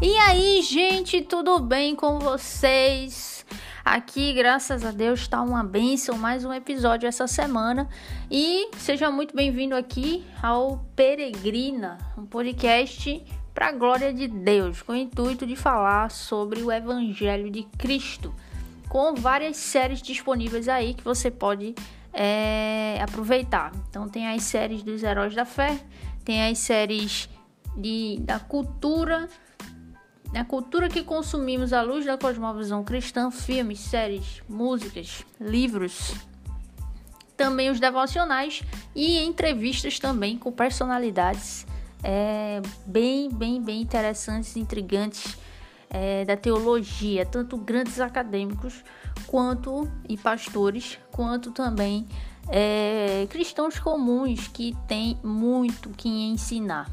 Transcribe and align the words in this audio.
E 0.00 0.16
aí, 0.16 0.62
gente, 0.62 1.20
tudo 1.22 1.58
bem 1.58 1.96
com 1.96 2.20
vocês? 2.20 3.44
Aqui, 3.84 4.32
graças 4.32 4.84
a 4.84 4.92
Deus, 4.92 5.22
está 5.22 5.42
uma 5.42 5.64
benção, 5.64 6.16
mais 6.16 6.44
um 6.44 6.52
episódio 6.52 7.08
essa 7.08 7.26
semana. 7.26 7.88
E 8.30 8.70
seja 8.76 9.10
muito 9.10 9.34
bem-vindo 9.34 9.74
aqui 9.74 10.24
ao 10.40 10.86
Peregrina, 10.94 11.98
um 12.16 12.24
podcast 12.24 13.24
para 13.52 13.70
a 13.70 13.72
glória 13.72 14.14
de 14.14 14.28
Deus, 14.28 14.82
com 14.82 14.92
o 14.92 14.96
intuito 14.96 15.44
de 15.44 15.56
falar 15.56 16.12
sobre 16.12 16.62
o 16.62 16.70
Evangelho 16.70 17.50
de 17.50 17.64
Cristo, 17.76 18.32
com 18.88 19.16
várias 19.16 19.56
séries 19.56 20.00
disponíveis 20.00 20.68
aí 20.68 20.94
que 20.94 21.02
você 21.02 21.28
pode 21.28 21.74
é, 22.12 23.00
aproveitar. 23.02 23.72
Então, 23.90 24.08
tem 24.08 24.28
as 24.28 24.44
séries 24.44 24.84
dos 24.84 25.02
Heróis 25.02 25.34
da 25.34 25.44
Fé, 25.44 25.76
tem 26.24 26.46
as 26.46 26.58
séries 26.58 27.28
de, 27.76 28.18
da 28.20 28.38
cultura 28.38 29.28
a 30.34 30.44
cultura 30.44 30.88
que 30.88 31.02
consumimos 31.02 31.72
à 31.72 31.82
luz 31.82 32.04
da 32.04 32.18
cosmovisão 32.18 32.84
cristã, 32.84 33.30
filmes, 33.30 33.80
séries, 33.80 34.42
músicas, 34.48 35.24
livros, 35.40 36.14
também 37.36 37.70
os 37.70 37.80
devocionais 37.80 38.62
e 38.94 39.18
entrevistas 39.18 39.98
também 39.98 40.36
com 40.36 40.50
personalidades 40.50 41.66
é, 42.02 42.60
bem, 42.84 43.28
bem, 43.30 43.62
bem 43.62 43.80
interessantes, 43.80 44.56
intrigantes 44.56 45.36
é, 45.90 46.24
da 46.24 46.36
teologia, 46.36 47.24
tanto 47.24 47.56
grandes 47.56 48.00
acadêmicos 48.00 48.84
quanto 49.26 49.90
e 50.08 50.16
pastores, 50.16 50.98
quanto 51.10 51.50
também 51.50 52.06
é, 52.48 53.26
cristãos 53.30 53.78
comuns 53.78 54.48
que 54.48 54.76
têm 54.86 55.18
muito 55.22 55.90
que 55.90 56.08
ensinar. 56.08 56.90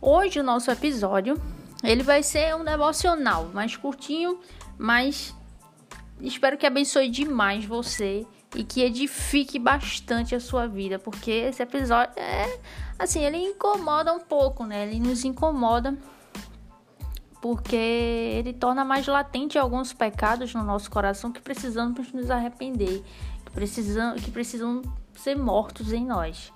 Hoje 0.00 0.40
o 0.40 0.44
nosso 0.44 0.70
episódio 0.70 1.40
ele 1.82 2.02
vai 2.02 2.22
ser 2.22 2.54
um 2.56 2.64
devocional 2.64 3.50
mais 3.54 3.76
curtinho, 3.76 4.40
mas 4.76 5.34
espero 6.20 6.56
que 6.56 6.66
abençoe 6.66 7.08
demais 7.08 7.64
você 7.64 8.26
e 8.54 8.64
que 8.64 8.82
edifique 8.82 9.58
bastante 9.58 10.34
a 10.34 10.40
sua 10.40 10.66
vida, 10.66 10.98
porque 10.98 11.30
esse 11.30 11.62
episódio 11.62 12.12
é 12.16 12.58
assim, 12.98 13.22
ele 13.24 13.36
incomoda 13.36 14.12
um 14.12 14.20
pouco, 14.20 14.64
né? 14.64 14.86
Ele 14.86 14.98
nos 14.98 15.24
incomoda 15.24 15.96
porque 17.40 17.76
ele 17.76 18.52
torna 18.52 18.84
mais 18.84 19.06
latente 19.06 19.58
alguns 19.58 19.92
pecados 19.92 20.52
no 20.54 20.64
nosso 20.64 20.90
coração 20.90 21.30
que 21.30 21.40
precisamos 21.40 22.12
nos 22.12 22.30
arrepender, 22.30 23.04
precisam, 23.58 24.14
que 24.14 24.30
precisam 24.30 24.82
ser 25.16 25.36
mortos 25.36 25.92
em 25.92 26.06
nós. 26.06 26.52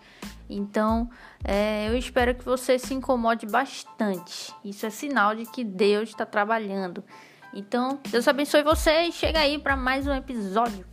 Então, 0.48 1.10
é, 1.42 1.88
eu 1.88 1.96
espero 1.96 2.34
que 2.34 2.44
você 2.44 2.78
se 2.78 2.94
incomode 2.94 3.46
bastante. 3.46 4.54
Isso 4.64 4.86
é 4.86 4.90
sinal 4.90 5.34
de 5.34 5.44
que 5.46 5.64
Deus 5.64 6.10
está 6.10 6.24
trabalhando. 6.24 7.02
Então, 7.52 7.98
Deus 8.08 8.28
abençoe 8.28 8.62
você 8.62 9.02
e 9.02 9.12
chega 9.12 9.40
aí 9.40 9.58
para 9.58 9.76
mais 9.76 10.06
um 10.06 10.14
episódio. 10.14 10.86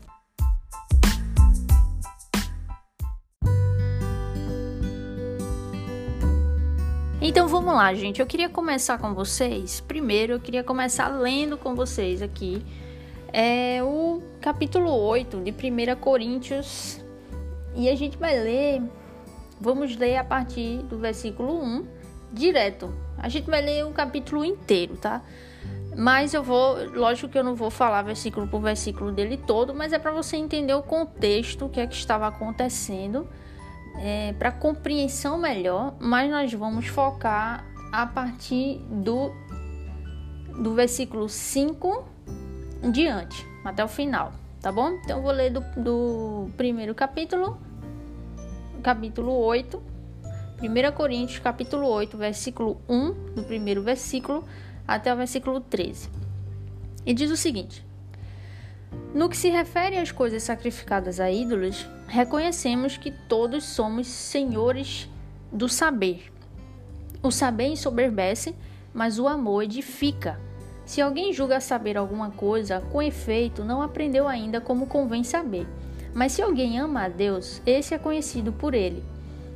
Então 7.21 7.47
vamos 7.47 7.73
lá, 7.73 7.93
gente. 7.93 8.19
Eu 8.19 8.25
queria 8.25 8.49
começar 8.49 8.97
com 8.97 9.13
vocês. 9.13 9.81
Primeiro, 9.81 10.33
eu 10.33 10.39
queria 10.39 10.63
começar 10.63 11.09
lendo 11.09 11.57
com 11.57 11.75
vocês 11.75 12.21
aqui 12.21 12.65
é 13.33 13.81
o 13.83 14.21
capítulo 14.41 14.91
8 14.91 15.41
de 15.41 15.51
1 15.51 15.99
Coríntios. 15.99 17.03
E 17.75 17.87
a 17.89 17.95
gente 17.95 18.17
vai 18.17 18.37
ler 18.39 18.81
Vamos 19.59 19.97
ler 19.97 20.15
a 20.15 20.23
partir 20.23 20.77
do 20.83 20.97
versículo 20.97 21.61
1 21.61 21.85
direto. 22.31 22.93
A 23.17 23.27
gente 23.27 23.49
vai 23.49 23.61
ler 23.61 23.85
o 23.85 23.91
capítulo 23.91 24.45
inteiro, 24.45 24.95
tá? 24.95 25.21
Mas 25.97 26.33
eu 26.33 26.41
vou, 26.41 26.77
lógico 26.91 27.27
que 27.27 27.37
eu 27.37 27.43
não 27.43 27.55
vou 27.55 27.69
falar 27.69 28.03
versículo 28.03 28.47
por 28.47 28.61
versículo 28.61 29.11
dele 29.11 29.35
todo, 29.35 29.73
mas 29.73 29.91
é 29.91 29.99
para 29.99 30.11
você 30.11 30.37
entender 30.37 30.73
o 30.73 30.81
contexto, 30.81 31.65
o 31.65 31.69
que 31.69 31.81
é 31.81 31.87
que 31.87 31.95
estava 31.95 32.27
acontecendo, 32.27 33.27
é, 33.97 34.31
para 34.33 34.49
compreensão 34.49 35.37
melhor. 35.37 35.95
Mas 35.99 36.31
nós 36.31 36.53
vamos 36.53 36.87
focar 36.87 37.65
a 37.91 38.05
partir 38.05 38.79
do, 38.89 39.33
do 40.57 40.73
versículo 40.73 41.27
5 41.27 42.07
em 42.81 42.91
diante, 42.91 43.45
até 43.63 43.83
o 43.83 43.87
final, 43.87 44.33
tá 44.61 44.71
bom? 44.71 44.91
Então 45.03 45.17
eu 45.17 45.23
vou 45.23 45.31
ler 45.31 45.51
do, 45.51 45.61
do 45.75 46.49
primeiro 46.55 46.95
capítulo 46.95 47.57
capítulo 48.79 49.33
8, 49.33 49.81
1 50.61 50.91
Coríntios, 50.93 51.39
capítulo 51.39 51.87
8, 51.87 52.17
versículo 52.17 52.81
1, 52.87 53.33
do 53.35 53.43
primeiro 53.43 53.81
versículo 53.81 54.43
até 54.87 55.13
o 55.13 55.17
versículo 55.17 55.59
13. 55.59 56.09
E 57.05 57.13
diz 57.13 57.31
o 57.31 57.37
seguinte: 57.37 57.85
No 59.13 59.29
que 59.29 59.37
se 59.37 59.49
refere 59.49 59.97
às 59.97 60.11
coisas 60.11 60.43
sacrificadas 60.43 61.19
a 61.19 61.29
ídolos, 61.29 61.87
reconhecemos 62.07 62.97
que 62.97 63.11
todos 63.11 63.63
somos 63.63 64.07
senhores 64.07 65.09
do 65.51 65.67
saber. 65.69 66.31
O 67.21 67.31
saber 67.31 67.67
ensoberbece, 67.67 68.55
mas 68.93 69.19
o 69.19 69.27
amor 69.27 69.63
edifica. 69.63 70.39
Se 70.89 71.01
alguém 71.01 71.31
julga 71.31 71.61
saber 71.61 71.99
alguma 71.99 72.31
coisa, 72.31 72.81
com 72.91 72.99
efeito, 72.99 73.63
não 73.63 73.79
aprendeu 73.79 74.27
ainda 74.27 74.59
como 74.59 74.87
convém 74.87 75.23
saber. 75.23 75.67
Mas 76.15 76.31
se 76.31 76.41
alguém 76.41 76.79
ama 76.79 77.03
a 77.03 77.07
Deus, 77.07 77.61
esse 77.63 77.93
é 77.93 77.99
conhecido 77.99 78.51
por 78.51 78.73
ele. 78.73 79.03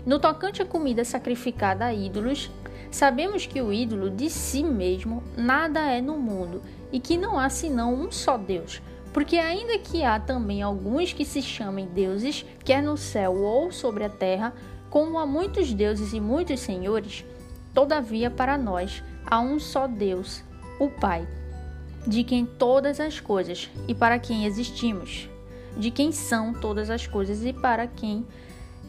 No 0.06 0.20
tocante 0.20 0.62
à 0.62 0.66
comida 0.66 1.04
sacrificada 1.04 1.86
a 1.86 1.92
ídolos, 1.92 2.52
sabemos 2.92 3.48
que 3.48 3.60
o 3.60 3.74
ídolo 3.74 4.12
de 4.12 4.30
si 4.30 4.64
mesmo 4.64 5.24
nada 5.36 5.80
é 5.80 6.00
no 6.00 6.20
mundo 6.20 6.62
e 6.92 7.00
que 7.00 7.18
não 7.18 7.40
há 7.40 7.50
senão 7.50 7.96
um 7.96 8.12
só 8.12 8.38
Deus. 8.38 8.80
Porque, 9.12 9.38
ainda 9.38 9.80
que 9.80 10.04
há 10.04 10.20
também 10.20 10.62
alguns 10.62 11.14
que 11.14 11.26
se 11.26 11.42
chamem 11.42 11.88
deuses, 11.88 12.46
quer 12.64 12.84
no 12.84 12.96
céu 12.96 13.42
ou 13.42 13.72
sobre 13.72 14.04
a 14.04 14.10
terra, 14.10 14.54
como 14.88 15.18
há 15.18 15.26
muitos 15.26 15.74
deuses 15.74 16.14
e 16.14 16.20
muitos 16.20 16.60
senhores, 16.60 17.26
todavia 17.74 18.30
para 18.30 18.56
nós 18.56 19.02
há 19.26 19.40
um 19.40 19.60
só 19.60 19.88
Deus, 19.88 20.44
o 20.86 20.90
Pai, 20.90 21.28
de 22.06 22.24
quem 22.24 22.46
todas 22.46 23.00
as 23.00 23.20
coisas 23.20 23.70
e 23.88 23.96
para 23.96 24.20
quem 24.20 24.46
existimos 24.46 25.30
de 25.78 25.92
quem 25.92 26.12
são 26.12 26.54
todas 26.54 26.90
as 26.90 27.08
coisas 27.08 27.44
e 27.44 27.52
para 27.52 27.88
quem 27.88 28.26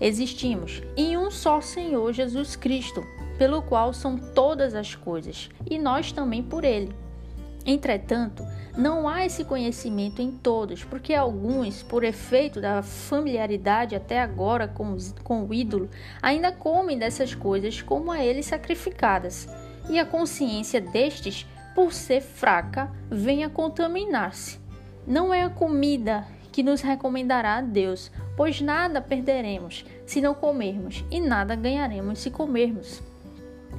existimos, 0.01 0.83
e 0.97 1.17
um 1.17 1.31
só 1.31 1.61
Senhor 1.61 2.13
Jesus 2.13 2.57
Cristo, 2.57 3.05
pelo 3.39 3.63
qual 3.63 3.93
são 3.93 4.17
todas 4.17 4.75
as 4.75 4.95
coisas, 4.95 5.49
e 5.69 5.79
nós 5.79 6.13
também 6.13 6.43
por 6.43 6.65
ele. 6.65 6.95
Entretanto, 7.67 8.45
não 8.77 9.09
há 9.09 9.25
esse 9.25 9.45
conhecimento 9.45 10.21
em 10.21 10.31
todos, 10.31 10.85
porque 10.85 11.15
alguns, 11.15 11.83
por 11.83 12.05
efeito 12.05 12.61
da 12.61 12.83
familiaridade 12.83 13.95
até 13.95 14.21
agora 14.21 14.69
com, 14.69 14.97
com 15.23 15.45
o 15.45 15.55
ídolo, 15.55 15.89
ainda 16.21 16.53
comem 16.53 16.99
dessas 16.99 17.35
coisas 17.35 17.81
como 17.81 18.11
a 18.11 18.23
ele 18.23 18.43
sacrificadas, 18.43 19.49
e 19.89 19.99
a 19.99 20.05
consciência 20.05 20.81
destes, 20.81 21.47
por 21.75 21.93
ser 21.93 22.21
fraca, 22.21 22.91
vem 23.11 23.45
a 23.45 23.51
contaminar-se. 23.51 24.59
Não 25.07 25.35
é 25.35 25.43
a 25.43 25.51
comida 25.51 26.27
que 26.53 26.63
nos 26.63 26.81
recomendará 26.81 27.57
a 27.57 27.61
Deus, 27.61 28.11
pois 28.37 28.61
nada 28.61 29.01
perderemos 29.01 29.85
se 30.07 30.21
não 30.21 30.35
comermos, 30.35 31.05
e 31.11 31.21
nada 31.21 31.57
ganharemos 31.57 32.21
se 32.21 32.31
comermos. 32.31 33.03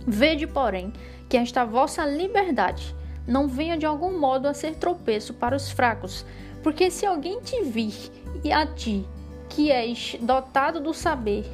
Vede, 0.05 0.45
porém, 0.45 0.91
que 1.29 1.37
esta 1.37 1.65
vossa 1.65 2.05
liberdade 2.05 2.95
não 3.27 3.47
venha 3.47 3.77
de 3.77 3.85
algum 3.85 4.19
modo 4.19 4.47
a 4.47 4.53
ser 4.53 4.75
tropeço 4.75 5.33
para 5.33 5.55
os 5.55 5.71
fracos, 5.71 6.25
porque 6.61 6.91
se 6.91 7.05
alguém 7.05 7.39
te 7.41 7.63
vir 7.63 7.95
e 8.43 8.51
a 8.51 8.65
ti, 8.65 9.05
que 9.49 9.71
és 9.71 10.17
dotado 10.21 10.79
do 10.79 10.93
saber, 10.93 11.45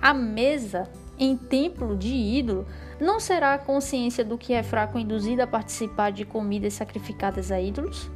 a 0.00 0.12
mesa 0.12 0.88
em 1.18 1.36
templo 1.36 1.96
de 1.96 2.12
ídolo, 2.12 2.66
não 3.02 3.18
será 3.18 3.54
a 3.54 3.58
consciência 3.58 4.24
do 4.24 4.38
que 4.38 4.52
é 4.52 4.62
fraco 4.62 4.96
induzida 4.96 5.42
a 5.42 5.46
participar 5.46 6.12
de 6.12 6.24
comidas 6.24 6.74
sacrificadas 6.74 7.50
a 7.50 7.60
ídolos? 7.60 8.08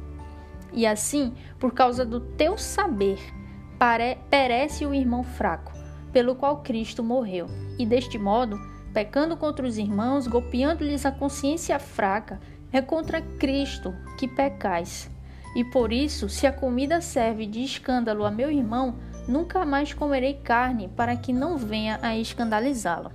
E 0.71 0.87
assim, 0.87 1.33
por 1.59 1.73
causa 1.73 2.05
do 2.05 2.21
teu 2.21 2.57
saber, 2.57 3.19
perece 4.29 4.85
o 4.85 4.93
irmão 4.93 5.23
fraco, 5.23 5.73
pelo 6.13 6.35
qual 6.35 6.61
Cristo 6.61 7.03
morreu. 7.03 7.47
E 7.77 7.85
deste 7.85 8.17
modo, 8.17 8.57
pecando 8.93 9.35
contra 9.35 9.67
os 9.67 9.77
irmãos, 9.77 10.25
golpeando-lhes 10.25 11.05
a 11.05 11.11
consciência 11.11 11.77
fraca, 11.79 12.39
é 12.71 12.81
contra 12.81 13.21
Cristo 13.21 13.93
que 14.17 14.25
pecais. 14.25 15.11
E 15.53 15.65
por 15.65 15.91
isso, 15.91 16.29
se 16.29 16.47
a 16.47 16.51
comida 16.51 17.01
serve 17.01 17.45
de 17.45 17.61
escândalo 17.61 18.23
a 18.23 18.31
meu 18.31 18.49
irmão, 18.49 18.95
nunca 19.27 19.65
mais 19.65 19.91
comerei 19.93 20.35
carne, 20.35 20.87
para 20.87 21.17
que 21.17 21.33
não 21.33 21.57
venha 21.57 21.99
a 22.01 22.15
escandalizá-lo. 22.15 23.11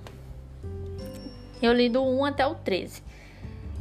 Eu 1.63 1.71
li 1.71 1.87
do 1.87 2.03
1 2.03 2.25
até 2.25 2.45
o 2.45 2.55
13. 2.55 3.01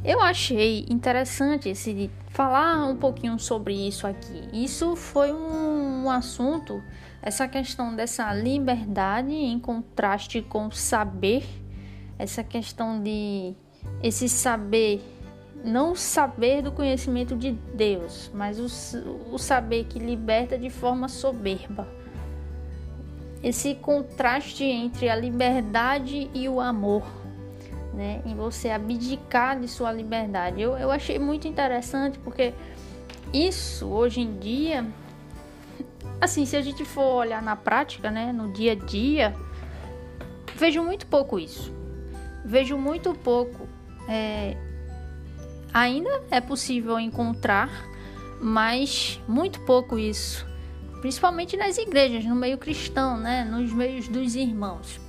Eu 0.04 0.20
achei 0.20 0.86
interessante 0.88 1.68
esse 1.68 2.08
falar 2.28 2.86
um 2.86 2.96
pouquinho 2.96 3.38
sobre 3.40 3.74
isso 3.74 4.06
aqui. 4.06 4.48
Isso 4.52 4.94
foi 4.94 5.32
um, 5.32 6.04
um 6.04 6.10
assunto, 6.10 6.80
essa 7.20 7.48
questão 7.48 7.94
dessa 7.96 8.32
liberdade 8.32 9.32
em 9.32 9.58
contraste 9.58 10.40
com 10.42 10.68
o 10.68 10.72
saber, 10.72 11.44
essa 12.18 12.44
questão 12.44 13.02
de 13.02 13.54
esse 14.00 14.28
saber 14.28 15.02
não 15.64 15.94
saber 15.94 16.62
do 16.62 16.70
conhecimento 16.70 17.36
de 17.36 17.50
Deus, 17.52 18.30
mas 18.32 18.60
o, 18.60 19.34
o 19.34 19.38
saber 19.38 19.84
que 19.84 19.98
liberta 19.98 20.56
de 20.56 20.70
forma 20.70 21.08
soberba. 21.08 21.86
Esse 23.42 23.74
contraste 23.74 24.62
entre 24.62 25.08
a 25.08 25.16
liberdade 25.16 26.30
e 26.32 26.48
o 26.48 26.60
amor, 26.60 27.21
né? 27.92 28.22
Em 28.24 28.34
você 28.34 28.70
abdicar 28.70 29.58
de 29.58 29.68
sua 29.68 29.92
liberdade. 29.92 30.60
Eu, 30.60 30.76
eu 30.76 30.90
achei 30.90 31.18
muito 31.18 31.46
interessante 31.46 32.18
porque 32.18 32.54
isso 33.32 33.86
hoje 33.86 34.20
em 34.20 34.38
dia, 34.38 34.86
assim, 36.20 36.44
se 36.44 36.56
a 36.56 36.62
gente 36.62 36.84
for 36.84 37.14
olhar 37.16 37.42
na 37.42 37.56
prática, 37.56 38.10
né, 38.10 38.32
no 38.32 38.52
dia 38.52 38.72
a 38.72 38.74
dia, 38.74 39.34
vejo 40.54 40.82
muito 40.82 41.06
pouco 41.06 41.38
isso. 41.38 41.72
Vejo 42.44 42.76
muito 42.76 43.14
pouco 43.14 43.68
é, 44.08 44.56
ainda 45.72 46.22
é 46.30 46.40
possível 46.40 46.98
encontrar, 46.98 47.70
mas 48.40 49.20
muito 49.28 49.60
pouco 49.60 49.98
isso, 49.98 50.46
principalmente 51.00 51.56
nas 51.56 51.78
igrejas, 51.78 52.24
no 52.24 52.34
meio 52.34 52.58
cristão, 52.58 53.16
né, 53.16 53.44
nos 53.44 53.72
meios 53.72 54.08
dos 54.08 54.34
irmãos. 54.34 55.00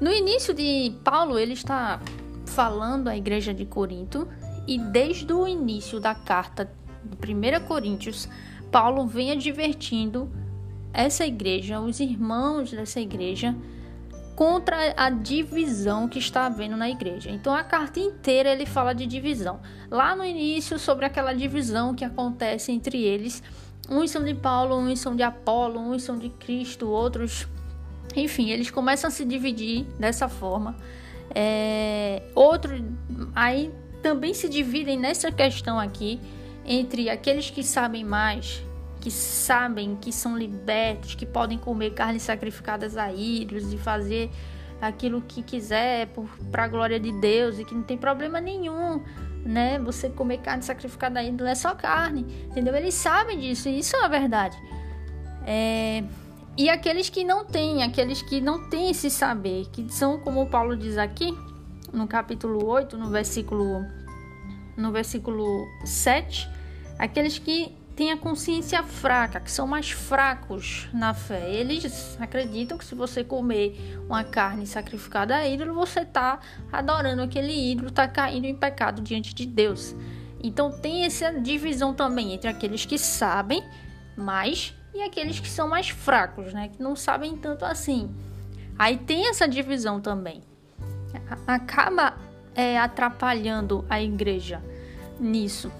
No 0.00 0.10
início 0.10 0.54
de 0.54 0.94
Paulo, 1.04 1.38
ele 1.38 1.52
está 1.52 2.00
falando 2.46 3.08
à 3.08 3.16
igreja 3.16 3.52
de 3.52 3.66
Corinto 3.66 4.26
e 4.66 4.78
desde 4.78 5.30
o 5.30 5.46
início 5.46 6.00
da 6.00 6.14
carta 6.14 6.72
de 7.04 7.34
1 7.34 7.66
Coríntios, 7.66 8.26
Paulo 8.72 9.06
vem 9.06 9.30
advertindo 9.30 10.30
essa 10.92 11.26
igreja, 11.26 11.80
os 11.80 12.00
irmãos 12.00 12.70
dessa 12.70 12.98
igreja, 12.98 13.54
contra 14.34 14.94
a 14.96 15.10
divisão 15.10 16.08
que 16.08 16.18
está 16.18 16.46
havendo 16.46 16.78
na 16.78 16.88
igreja. 16.88 17.30
Então 17.30 17.54
a 17.54 17.62
carta 17.62 18.00
inteira 18.00 18.50
ele 18.50 18.64
fala 18.64 18.94
de 18.94 19.06
divisão. 19.06 19.60
Lá 19.90 20.16
no 20.16 20.24
início 20.24 20.78
sobre 20.78 21.04
aquela 21.04 21.34
divisão 21.34 21.94
que 21.94 22.06
acontece 22.06 22.72
entre 22.72 23.02
eles, 23.02 23.42
uns 23.88 24.10
são 24.10 24.24
de 24.24 24.34
Paulo, 24.34 24.78
uns 24.78 24.98
são 24.98 25.14
de 25.14 25.22
Apolo, 25.22 25.78
uns 25.78 26.04
são 26.04 26.18
de 26.18 26.30
Cristo, 26.30 26.88
outros, 26.88 27.46
enfim, 28.16 28.50
eles 28.50 28.70
começam 28.70 29.08
a 29.08 29.10
se 29.10 29.24
dividir 29.24 29.84
dessa 29.98 30.28
forma. 30.28 30.76
É, 31.34 32.22
outros 32.34 32.82
aí 33.34 33.70
também 34.02 34.34
se 34.34 34.48
dividem 34.48 34.98
nessa 34.98 35.30
questão 35.30 35.78
aqui 35.78 36.20
entre 36.64 37.08
aqueles 37.08 37.50
que 37.50 37.62
sabem 37.62 38.04
mais 38.04 38.64
que 39.00 39.10
sabem 39.10 39.96
que 39.96 40.12
são 40.12 40.36
libertos, 40.36 41.14
que 41.14 41.24
podem 41.24 41.56
comer 41.56 41.94
carnes 41.94 42.22
sacrificadas 42.22 42.96
a 42.96 43.10
ídolos 43.10 43.72
e 43.72 43.78
fazer 43.78 44.30
aquilo 44.80 45.22
que 45.22 45.42
quiser 45.42 46.08
para 46.50 46.64
a 46.64 46.68
glória 46.68 47.00
de 47.00 47.12
Deus 47.12 47.58
e 47.58 47.64
que 47.64 47.74
não 47.74 47.82
tem 47.82 47.96
problema 47.96 48.40
nenhum, 48.40 49.02
né? 49.44 49.78
Você 49.80 50.10
comer 50.10 50.38
carne 50.38 50.62
sacrificada 50.62 51.20
a 51.20 51.24
ídolo 51.24 51.48
é 51.48 51.54
só 51.54 51.74
carne, 51.74 52.26
entendeu? 52.46 52.74
Eles 52.74 52.94
sabem 52.94 53.38
disso 53.38 53.68
e 53.68 53.78
isso 53.78 53.96
é 53.96 54.04
a 54.04 54.08
verdade. 54.08 54.56
É... 55.46 56.04
E 56.60 56.68
aqueles 56.68 57.08
que 57.08 57.24
não 57.24 57.42
têm, 57.42 57.82
aqueles 57.82 58.20
que 58.20 58.38
não 58.38 58.68
têm 58.68 58.90
esse 58.90 59.08
saber, 59.08 59.64
que 59.72 59.90
são, 59.90 60.20
como 60.20 60.46
Paulo 60.46 60.76
diz 60.76 60.98
aqui, 60.98 61.34
no 61.90 62.06
capítulo 62.06 62.66
8, 62.66 62.98
no 62.98 63.08
versículo, 63.08 63.82
no 64.76 64.92
versículo 64.92 65.66
7, 65.86 66.46
aqueles 66.98 67.38
que 67.38 67.74
têm 67.96 68.12
a 68.12 68.16
consciência 68.18 68.82
fraca, 68.82 69.40
que 69.40 69.50
são 69.50 69.66
mais 69.66 69.90
fracos 69.90 70.86
na 70.92 71.14
fé. 71.14 71.50
Eles 71.50 72.18
acreditam 72.20 72.76
que 72.76 72.84
se 72.84 72.94
você 72.94 73.24
comer 73.24 73.98
uma 74.06 74.22
carne 74.22 74.66
sacrificada 74.66 75.36
a 75.36 75.48
ídolo, 75.48 75.72
você 75.72 76.00
está 76.00 76.40
adorando 76.70 77.22
aquele 77.22 77.72
ídolo, 77.72 77.88
está 77.88 78.06
caindo 78.06 78.44
em 78.44 78.54
pecado 78.54 79.00
diante 79.00 79.34
de 79.34 79.46
Deus. 79.46 79.96
Então 80.44 80.70
tem 80.70 81.06
essa 81.06 81.32
divisão 81.32 81.94
também 81.94 82.34
entre 82.34 82.50
aqueles 82.50 82.84
que 82.84 82.98
sabem 82.98 83.64
mais 84.14 84.74
e 84.94 85.02
aqueles 85.02 85.38
que 85.38 85.48
são 85.48 85.68
mais 85.68 85.88
fracos, 85.88 86.52
né? 86.52 86.68
Que 86.68 86.82
não 86.82 86.96
sabem 86.96 87.36
tanto 87.36 87.64
assim. 87.64 88.10
Aí 88.78 88.96
tem 88.96 89.28
essa 89.28 89.46
divisão 89.46 90.00
também. 90.00 90.42
Acaba 91.46 92.14
é, 92.54 92.78
atrapalhando 92.78 93.84
a 93.88 94.00
igreja 94.00 94.62
nisso 95.18 95.70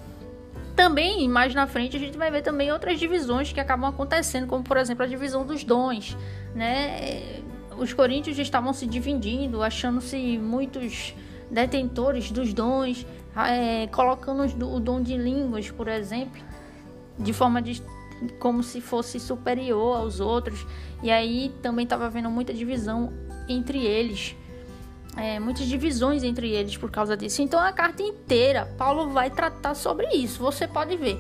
também, 0.81 1.29
mais 1.29 1.55
na 1.55 1.67
frente, 1.67 1.95
a 1.95 2.01
gente 2.01 2.17
vai 2.17 2.31
ver 2.31 2.41
também 2.41 2.73
outras 2.73 2.99
divisões 2.99 3.53
que 3.53 3.61
acabam 3.61 3.91
acontecendo, 3.91 4.47
como 4.47 4.65
por 4.65 4.79
exemplo 4.79 5.05
a 5.05 5.07
divisão 5.07 5.45
dos 5.45 5.63
dons, 5.63 6.17
né? 6.55 7.43
Os 7.77 7.93
coríntios 7.93 8.39
estavam 8.39 8.73
se 8.73 8.87
dividindo, 8.87 9.63
achando-se 9.63 10.39
muitos 10.39 11.15
detentores 11.51 12.31
dos 12.31 12.55
dons, 12.55 13.07
é, 13.37 13.89
colocando 13.89 14.43
o 14.75 14.81
dom 14.81 15.03
de 15.03 15.19
línguas, 15.19 15.71
por 15.71 15.87
exemplo, 15.87 16.41
de 17.19 17.35
forma 17.35 17.61
de 17.61 17.83
como 18.39 18.63
se 18.63 18.81
fosse 18.81 19.19
superior 19.19 19.97
aos 19.97 20.21
outros. 20.21 20.67
E 21.03 21.11
aí 21.11 21.55
também 21.63 21.85
estava 21.85 22.07
havendo 22.07 22.31
muita 22.31 22.53
divisão 22.53 23.13
entre 23.49 23.85
eles 23.85 24.37
é, 25.17 25.39
muitas 25.41 25.67
divisões 25.67 26.23
entre 26.23 26.51
eles 26.51 26.77
por 26.77 26.91
causa 26.91 27.17
disso. 27.17 27.43
Então 27.43 27.59
a 27.61 27.73
carta 27.73 28.03
inteira, 28.03 28.67
Paulo 28.79 29.11
vai 29.11 29.31
tratar 29.31 29.75
sobre 29.75 30.09
isso. 30.15 30.41
Você 30.41 30.67
pode 30.67 30.97
ver 30.97 31.19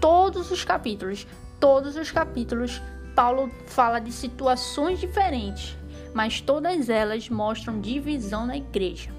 todos 0.00 0.50
os 0.50 0.64
capítulos, 0.64 1.26
todos 1.58 1.96
os 1.96 2.10
capítulos, 2.10 2.80
Paulo 3.14 3.50
fala 3.66 3.98
de 3.98 4.12
situações 4.12 5.00
diferentes, 5.00 5.76
mas 6.14 6.40
todas 6.40 6.88
elas 6.88 7.28
mostram 7.28 7.80
divisão 7.80 8.46
na 8.46 8.56
igreja. 8.56 9.10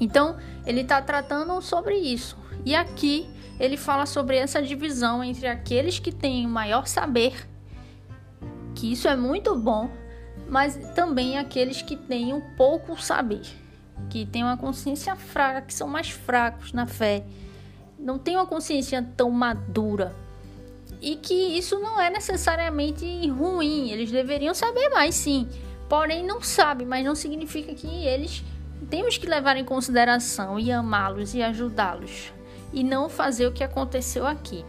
Então 0.00 0.36
ele 0.66 0.80
está 0.80 1.00
tratando 1.00 1.60
sobre 1.62 1.96
isso. 1.96 2.36
E 2.64 2.74
aqui 2.74 3.28
ele 3.58 3.76
fala 3.76 4.06
sobre 4.06 4.36
essa 4.36 4.60
divisão 4.60 5.22
entre 5.22 5.46
aqueles 5.46 5.98
que 5.98 6.12
têm 6.12 6.46
o 6.46 6.48
maior 6.48 6.86
saber, 6.86 7.48
que 8.74 8.92
isso 8.92 9.06
é 9.06 9.14
muito 9.14 9.56
bom, 9.56 9.88
mas 10.48 10.76
também 10.94 11.38
aqueles 11.38 11.80
que 11.80 11.96
têm 11.96 12.32
um 12.32 12.40
pouco 12.56 13.00
saber, 13.00 13.42
que 14.10 14.26
têm 14.26 14.42
uma 14.42 14.56
consciência 14.56 15.14
fraca, 15.14 15.62
que 15.62 15.74
são 15.74 15.88
mais 15.88 16.10
fracos 16.10 16.72
na 16.72 16.86
fé, 16.86 17.24
não 17.98 18.18
têm 18.18 18.36
uma 18.36 18.46
consciência 18.46 19.06
tão 19.16 19.30
madura. 19.30 20.14
E 21.00 21.16
que 21.16 21.34
isso 21.34 21.78
não 21.78 22.00
é 22.00 22.10
necessariamente 22.10 23.28
ruim, 23.28 23.90
eles 23.90 24.10
deveriam 24.10 24.54
saber 24.54 24.88
mais, 24.88 25.14
sim. 25.14 25.48
Porém, 25.88 26.24
não 26.24 26.42
sabem, 26.42 26.86
mas 26.86 27.04
não 27.04 27.14
significa 27.14 27.74
que 27.74 27.86
eles 27.86 28.42
temos 28.90 29.16
que 29.16 29.26
levar 29.26 29.56
em 29.56 29.64
consideração 29.64 30.58
e 30.58 30.72
amá-los 30.72 31.34
e 31.34 31.42
ajudá-los 31.42 32.33
e 32.74 32.84
não 32.84 33.08
fazer 33.08 33.46
o 33.46 33.52
que 33.52 33.64
aconteceu 33.64 34.26
aqui. 34.26 34.64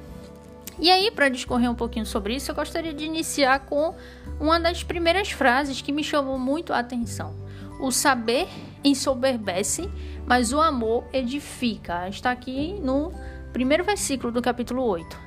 E 0.77 0.91
aí, 0.91 1.09
para 1.09 1.29
discorrer 1.29 1.69
um 1.69 1.75
pouquinho 1.75 2.05
sobre 2.05 2.35
isso, 2.35 2.51
eu 2.51 2.55
gostaria 2.55 2.93
de 2.93 3.05
iniciar 3.05 3.59
com 3.61 3.95
uma 4.39 4.59
das 4.59 4.83
primeiras 4.83 5.31
frases 5.31 5.81
que 5.81 5.91
me 5.91 6.03
chamou 6.03 6.37
muito 6.37 6.73
a 6.73 6.79
atenção. 6.79 7.33
O 7.79 7.91
saber 7.91 8.47
ensoberbece, 8.83 9.89
mas 10.25 10.53
o 10.53 10.61
amor 10.61 11.05
edifica. 11.11 12.07
Está 12.07 12.31
aqui 12.31 12.73
no 12.81 13.11
primeiro 13.51 13.83
versículo 13.83 14.31
do 14.31 14.41
capítulo 14.41 14.83
8. 14.83 15.24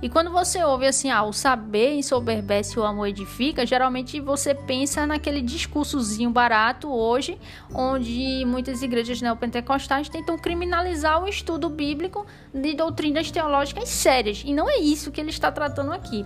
E 0.00 0.08
quando 0.08 0.30
você 0.30 0.62
ouve 0.62 0.86
assim, 0.86 1.10
ah, 1.10 1.24
o 1.24 1.32
saber 1.32 1.94
ensoberbece 1.94 2.78
o 2.78 2.84
amor 2.84 3.08
edifica, 3.08 3.66
geralmente 3.66 4.20
você 4.20 4.54
pensa 4.54 5.04
naquele 5.04 5.42
discursozinho 5.42 6.30
barato 6.30 6.88
hoje, 6.88 7.36
onde 7.74 8.44
muitas 8.46 8.80
igrejas 8.80 9.20
neopentecostais 9.20 10.08
tentam 10.08 10.38
criminalizar 10.38 11.20
o 11.22 11.28
estudo 11.28 11.68
bíblico 11.68 12.24
de 12.54 12.74
doutrinas 12.74 13.28
teológicas 13.32 13.88
sérias. 13.88 14.44
E 14.46 14.54
não 14.54 14.70
é 14.70 14.76
isso 14.76 15.10
que 15.10 15.20
ele 15.20 15.30
está 15.30 15.50
tratando 15.50 15.92
aqui. 15.92 16.24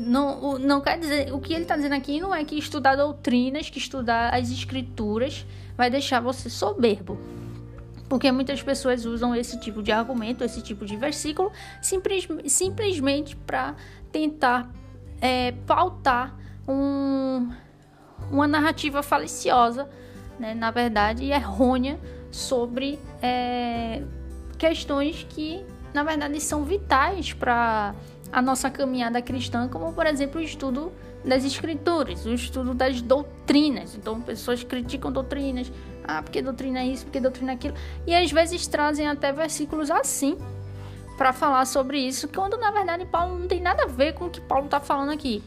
Não, 0.00 0.58
não 0.58 0.80
quer 0.80 0.98
dizer, 0.98 1.32
o 1.34 1.40
que 1.40 1.52
ele 1.52 1.64
está 1.64 1.76
dizendo 1.76 1.94
aqui 1.94 2.20
não 2.20 2.34
é 2.34 2.42
que 2.42 2.58
estudar 2.58 2.96
doutrinas, 2.96 3.68
que 3.68 3.78
estudar 3.78 4.34
as 4.34 4.50
escrituras 4.50 5.44
vai 5.76 5.90
deixar 5.90 6.20
você 6.20 6.48
soberbo 6.48 7.41
porque 8.12 8.30
muitas 8.30 8.62
pessoas 8.62 9.06
usam 9.06 9.34
esse 9.34 9.58
tipo 9.58 9.82
de 9.82 9.90
argumento, 9.90 10.44
esse 10.44 10.60
tipo 10.60 10.84
de 10.84 10.98
versículo, 10.98 11.50
simples, 11.80 12.28
simplesmente 12.44 13.34
para 13.34 13.74
tentar 14.12 14.70
é, 15.18 15.52
pautar 15.66 16.36
um, 16.68 17.50
uma 18.30 18.46
narrativa 18.46 19.02
faliciosa, 19.02 19.88
né, 20.38 20.52
na 20.52 20.70
verdade 20.70 21.30
errônea, 21.30 21.98
sobre 22.30 22.98
é, 23.22 24.02
questões 24.58 25.26
que, 25.30 25.64
na 25.94 26.04
verdade, 26.04 26.38
são 26.38 26.66
vitais 26.66 27.32
para 27.32 27.94
a 28.30 28.42
nossa 28.42 28.68
caminhada 28.68 29.22
cristã, 29.22 29.66
como, 29.68 29.94
por 29.94 30.04
exemplo, 30.04 30.38
o 30.38 30.44
estudo 30.44 30.92
das 31.24 31.44
escrituras, 31.44 32.26
o 32.26 32.32
estudo 32.32 32.74
das 32.74 33.00
doutrinas. 33.00 33.94
Então, 33.94 34.20
pessoas 34.20 34.62
criticam 34.64 35.12
doutrinas, 35.12 35.70
ah, 36.04 36.22
porque 36.22 36.42
doutrina 36.42 36.80
é 36.80 36.86
isso, 36.86 37.04
porque 37.04 37.20
doutrina 37.20 37.52
é 37.52 37.54
aquilo. 37.54 37.74
E 38.06 38.14
às 38.14 38.30
vezes 38.30 38.66
trazem 38.66 39.08
até 39.08 39.32
versículos 39.32 39.90
assim 39.90 40.36
para 41.16 41.32
falar 41.32 41.64
sobre 41.66 41.98
isso, 41.98 42.26
quando 42.26 42.56
na 42.56 42.70
verdade 42.70 43.04
Paulo 43.06 43.38
não 43.38 43.46
tem 43.46 43.60
nada 43.60 43.84
a 43.84 43.86
ver 43.86 44.14
com 44.14 44.26
o 44.26 44.30
que 44.30 44.40
Paulo 44.40 44.64
está 44.64 44.80
falando 44.80 45.10
aqui. 45.10 45.42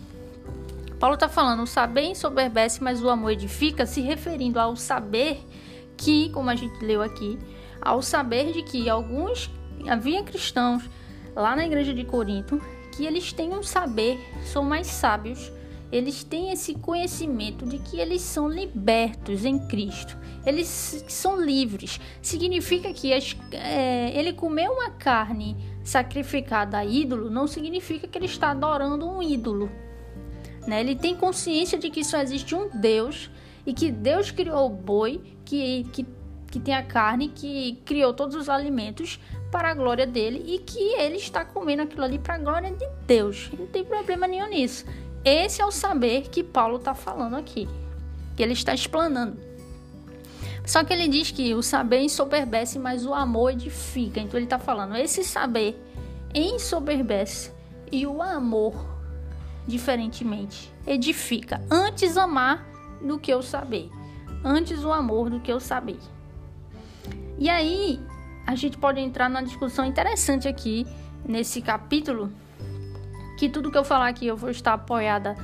Paulo 1.00 1.16
está 1.16 1.28
falando, 1.28 1.64
o 1.64 1.68
saber 1.68 2.04
ensoberbece, 2.04 2.82
mas 2.82 3.04
o 3.04 3.10
amor 3.10 3.32
edifica, 3.32 3.86
se 3.86 4.00
referindo 4.00 4.60
ao 4.60 4.76
saber 4.78 5.44
que, 5.98 6.30
como 6.30 6.50
a 6.50 6.56
gente 6.56 6.84
leu 6.84 7.02
aqui, 7.02 7.38
ao 7.82 8.02
saber 8.02 8.54
de 8.54 8.64
que 8.64 8.90
alguns 8.90 9.52
havia 9.88 10.24
cristãos 10.24 10.90
lá 11.36 11.56
na 11.56 11.66
igreja 11.66 11.94
de 11.94 12.06
Corinto 12.06 12.62
que 12.96 13.06
eles 13.06 13.34
têm 13.34 13.54
um 13.54 13.62
saber, 13.62 14.18
são 14.46 14.64
mais 14.64 14.88
sábios, 14.88 15.52
eles 15.92 16.24
têm 16.24 16.52
esse 16.52 16.74
conhecimento 16.76 17.66
de 17.66 17.80
que 17.80 18.00
eles 18.00 18.22
são 18.22 18.50
libertos 18.50 19.46
em 19.46 19.60
Cristo, 19.68 20.18
eles 20.46 20.68
são 21.08 21.40
livres. 21.40 22.00
Significa 22.22 22.94
que 22.94 23.14
as, 23.14 23.36
é, 23.52 24.18
ele 24.18 24.34
comer 24.34 24.70
uma 24.70 24.92
carne 24.92 25.56
sacrificada 25.84 26.78
a 26.78 26.86
ídolo 26.86 27.30
não 27.30 27.48
significa 27.48 28.08
que 28.08 28.18
ele 28.18 28.26
está 28.26 28.52
adorando 28.52 29.08
um 29.08 29.22
ídolo. 29.22 29.72
Né? 30.68 30.82
Ele 30.82 30.96
tem 30.96 31.16
consciência 31.16 31.78
de 31.78 31.90
que 31.90 32.04
só 32.04 32.20
existe 32.20 32.56
um 32.56 32.70
Deus 32.70 33.30
e 33.66 33.74
que 33.74 33.92
Deus 33.92 34.32
criou 34.32 34.66
o 34.66 34.70
boi, 34.70 35.22
que, 35.44 35.84
que, 35.92 36.06
que 36.52 36.60
tem 36.60 36.74
a 36.74 36.84
carne, 36.84 37.30
que 37.30 37.80
criou 37.86 38.14
todos 38.14 38.36
os 38.36 38.50
alimentos 38.50 39.20
para 39.52 39.70
a 39.70 39.74
glória 39.74 40.06
dele 40.06 40.44
e 40.46 40.60
que 40.60 40.80
ele 41.00 41.18
está 41.18 41.46
comendo 41.46 41.84
aquilo 41.84 42.04
ali 42.04 42.20
para 42.20 42.36
a 42.36 42.38
glória 42.38 42.72
de 42.72 42.86
Deus. 43.08 43.50
Não 43.58 43.68
tem 43.68 43.84
problema 43.84 44.28
nenhum 44.28 44.50
nisso. 44.50 44.86
Esse 45.26 45.60
é 45.60 45.66
o 45.66 45.72
saber 45.72 46.30
que 46.30 46.44
Paulo 46.44 46.78
está 46.78 46.94
falando 46.94 47.36
aqui, 47.36 47.68
que 48.38 48.44
ele 48.44 48.54
está 48.54 48.76
explanando. 48.76 49.38
Só 50.64 50.84
que 50.84 50.94
ele 50.94 51.08
diz 51.08 51.32
que 51.32 51.54
o 51.56 51.64
saber 51.64 52.02
ensoberbece, 52.02 52.78
mas 52.78 53.06
o 53.08 53.14
amor 53.14 53.52
edifica. 53.52 54.20
Então 54.20 54.38
ele 54.38 54.46
está 54.46 54.60
falando, 54.60 54.96
esse 54.96 55.24
saber 55.24 55.82
ensoberbece 56.34 57.52
e 57.92 58.06
o 58.06 58.22
amor, 58.22 58.74
diferentemente, 59.68 60.72
edifica. 60.86 61.60
Antes 61.72 62.18
amar 62.18 62.64
do 63.02 63.18
que 63.18 63.34
o 63.34 63.42
saber. 63.42 63.90
Antes 64.44 64.84
o 64.84 64.92
amor 64.92 65.30
do 65.32 65.40
que 65.40 65.52
o 65.52 65.60
saber. 65.60 66.00
E 67.38 67.50
aí, 67.50 68.00
a 68.46 68.54
gente 68.54 68.78
pode 68.78 69.00
entrar 69.00 69.28
numa 69.28 69.44
discussão 69.44 69.86
interessante 69.86 70.48
aqui 70.48 70.86
nesse 71.28 71.62
capítulo, 71.62 72.32
que 73.38 73.50
tudo 73.50 73.72
que 73.72 73.78
eu 73.78 73.84
falar 73.84 74.08
aqui 74.08 74.28
eu 74.28 74.38
vou 74.38 74.50
estar 74.50 74.74
apoiada 74.74 75.36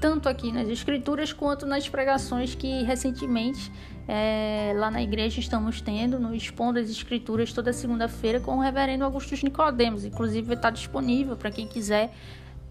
tanto 0.00 0.28
aqui 0.28 0.52
nas 0.52 0.68
escrituras 0.68 1.32
quanto 1.32 1.66
nas 1.66 1.88
pregações 1.88 2.54
que 2.54 2.82
recentemente 2.82 3.72
é, 4.08 4.72
lá 4.76 4.90
na 4.90 5.02
igreja 5.02 5.40
estamos 5.40 5.80
tendo 5.80 6.20
no 6.20 6.34
Expondo 6.34 6.78
as 6.78 6.88
Escrituras 6.88 7.52
toda 7.52 7.72
segunda-feira 7.72 8.38
com 8.38 8.56
o 8.56 8.60
reverendo 8.60 9.04
Augustus 9.04 9.42
Nicodemos. 9.42 10.04
Inclusive 10.04 10.54
está 10.54 10.70
disponível 10.70 11.36
para 11.36 11.50
quem 11.50 11.66
quiser 11.66 12.12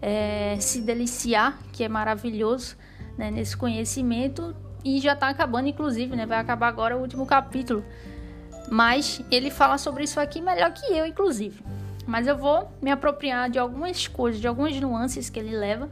é, 0.00 0.56
se 0.58 0.80
deliciar, 0.80 1.58
que 1.72 1.84
é 1.84 1.88
maravilhoso 1.88 2.76
né, 3.18 3.30
nesse 3.30 3.56
conhecimento. 3.56 4.56
E 4.82 5.00
já 5.00 5.12
está 5.12 5.28
acabando, 5.28 5.68
inclusive, 5.68 6.14
né, 6.14 6.24
vai 6.24 6.38
acabar 6.38 6.68
agora 6.68 6.96
o 6.96 7.00
último 7.00 7.26
capítulo. 7.26 7.84
Mas 8.70 9.20
ele 9.30 9.50
fala 9.50 9.78
sobre 9.78 10.04
isso 10.04 10.18
aqui 10.18 10.40
melhor 10.40 10.72
que 10.72 10.86
eu, 10.92 11.04
inclusive. 11.04 11.62
Mas 12.06 12.26
eu 12.26 12.36
vou 12.36 12.70
me 12.80 12.90
apropriar 12.90 13.50
de 13.50 13.58
algumas 13.58 14.06
coisas, 14.06 14.40
de 14.40 14.46
algumas 14.46 14.78
nuances 14.80 15.28
que 15.28 15.38
ele 15.38 15.56
leva 15.56 15.90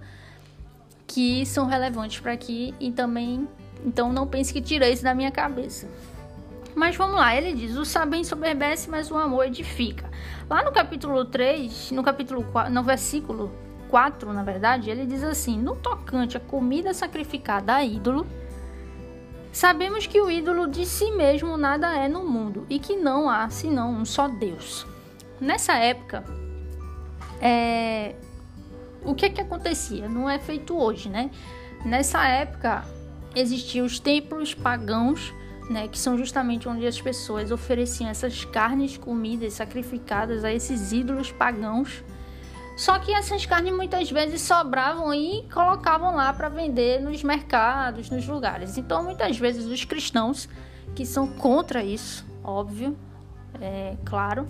que 1.07 1.45
são 1.47 1.67
relevantes 1.67 2.21
para 2.21 2.33
aqui 2.33 2.75
e 2.81 2.91
também, 2.91 3.49
então 3.85 4.13
não 4.13 4.27
pense 4.27 4.53
que 4.53 4.61
tirei 4.61 4.93
isso 4.93 5.03
da 5.03 5.15
minha 5.15 5.31
cabeça. 5.31 5.89
Mas 6.75 6.97
vamos 6.97 7.17
lá, 7.17 7.37
ele 7.37 7.53
diz: 7.53 7.77
o 7.77 7.85
saber 7.85 8.19
ensoberbece, 8.19 8.91
mas 8.91 9.11
o 9.11 9.17
amor 9.17 9.47
edifica. 9.47 10.11
Lá 10.51 10.65
no 10.65 10.73
capítulo 10.73 11.25
3, 11.25 11.93
no 11.93 12.03
capítulo 12.03 12.43
4, 12.45 12.73
no 12.73 12.83
versículo 12.83 13.53
4, 13.91 14.33
na 14.33 14.43
verdade, 14.43 14.91
ele 14.91 15.07
diz 15.07 15.23
assim: 15.23 15.57
No 15.57 15.77
tocante 15.77 16.37
à 16.37 16.41
comida 16.41 16.93
sacrificada 16.93 17.75
a 17.75 17.85
ídolo, 17.85 18.27
sabemos 19.53 20.07
que 20.07 20.21
o 20.21 20.29
ídolo 20.29 20.67
de 20.67 20.85
si 20.85 21.13
mesmo 21.13 21.57
nada 21.57 21.95
é 21.97 22.09
no 22.09 22.25
mundo 22.25 22.67
e 22.69 22.81
que 22.81 22.97
não 22.97 23.31
há 23.31 23.49
senão 23.49 23.93
um 23.93 24.05
só 24.05 24.27
Deus. 24.27 24.85
Nessa 25.45 25.75
época, 25.75 26.25
é, 27.39 28.15
o 29.05 29.15
que 29.15 29.29
que 29.29 29.43
acontecia? 29.43 30.09
Não 30.09 30.29
é 30.29 30.39
feito 30.39 30.75
hoje, 30.75 31.11
né? 31.11 31.31
Nessa 31.85 32.27
época 32.27 32.83
existiam 33.37 33.85
os 33.85 33.99
templos 33.99 34.55
pagãos, 34.55 35.35
né, 35.69 35.87
que 35.87 35.99
são 35.99 36.17
justamente 36.17 36.67
onde 36.67 36.87
as 36.87 36.99
pessoas 36.99 37.51
ofereciam 37.51 38.09
essas 38.09 38.45
carnes, 38.47 38.97
comidas 38.97 39.53
sacrificadas 39.53 40.45
a 40.45 40.53
esses 40.53 40.93
ídolos 40.93 41.31
pagãos. 41.31 42.03
Só 42.75 42.99
que 42.99 43.13
essas 43.13 43.45
carnes 43.45 43.75
muitas 43.75 44.11
vezes 44.11 44.41
sobravam 44.41 45.13
e 45.13 45.47
colocavam 45.53 46.17
lá 46.17 46.33
para 46.33 46.49
vender 46.49 47.03
nos 47.03 47.23
mercados, 47.23 48.09
nos 48.09 48.27
lugares. 48.27 48.79
Então, 48.79 49.05
muitas 49.05 49.39
vezes 49.39 49.67
os 49.67 49.85
cristãos 49.85 50.49
que 50.95 51.05
são 51.05 51.27
contra 51.27 51.85
isso, 51.85 52.25
óbvio, 52.43 52.97
é 53.61 53.97
claro, 54.05 54.49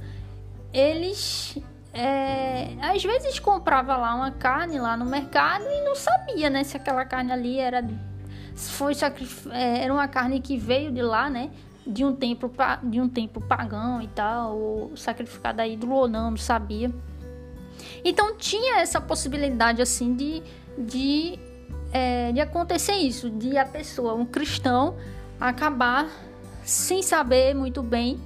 eles 0.75 1.57
é, 1.93 2.75
às 2.83 3.02
vezes 3.02 3.38
comprava 3.38 3.97
lá 3.97 4.14
uma 4.14 4.33
carne 4.33 4.81
lá 4.81 4.97
no 4.97 5.04
mercado 5.04 5.64
e 5.64 5.85
não 5.85 5.95
sabia, 5.95 6.50
né, 6.50 6.64
se 6.64 6.76
aquela 6.76 7.04
carne 7.04 7.33
ali 7.33 7.59
era 7.59 7.83
foi 8.57 8.93
é, 9.52 9.85
era 9.85 9.93
uma 9.93 10.09
carne 10.09 10.40
que 10.40 10.57
veio 10.57 10.90
de 10.90 11.02
lá, 11.02 11.31
né, 11.31 11.50
de 11.87 12.04
um 12.04 12.14
templo 12.14 12.52
de 12.83 13.00
um 13.00 13.09
templo 13.09 13.40
pagão 13.40 14.02
e 14.02 14.09
tal, 14.09 14.57
ou 14.57 14.97
sacrificada 14.97 15.62
a 15.62 15.69
ídolo 15.69 15.95
ou 15.95 16.09
não, 16.09 16.33
não 16.33 16.37
sabia. 16.37 16.93
Então 18.04 18.37
tinha 18.37 18.81
essa 18.81 19.00
possibilidade 19.00 19.81
assim 19.81 20.14
de 20.14 20.43
de, 20.76 21.38
é, 21.93 22.33
de 22.33 22.40
acontecer 22.40 22.95
isso, 22.95 23.31
de 23.31 23.57
a 23.57 23.64
pessoa, 23.64 24.14
um 24.14 24.26
cristão, 24.26 24.97
acabar 25.40 26.09
sem 26.64 27.02
saber 27.02 27.54
muito 27.54 27.83
bem, 27.83 28.19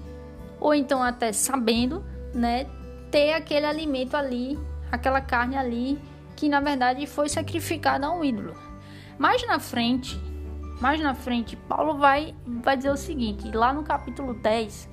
ou 0.61 0.75
então 0.75 1.03
até 1.03 1.33
sabendo, 1.33 2.05
né, 2.35 2.67
ter 3.11 3.33
aquele 3.33 3.67
alimento 3.67 4.17
ali, 4.17 4.59
aquela 4.91 5.21
carne 5.21 5.57
ali, 5.57 5.99
que 6.37 6.49
na 6.49 6.61
verdade 6.61 7.07
foi 7.07 7.29
sacrificada 7.29 8.07
a 8.07 8.13
um 8.13 8.25
ídolo. 8.25 8.55
Mais 9.19 9.45
na 9.47 9.59
frente, 9.59 10.21
mais 10.81 11.01
na 11.01 11.15
frente, 11.15 11.57
Paulo 11.57 11.99
vai, 11.99 12.35
vai 12.47 12.77
dizer 12.77 12.91
o 12.91 12.97
seguinte, 12.97 13.51
lá 13.51 13.73
no 13.73 13.83
capítulo 13.83 14.35
10, 14.35 14.89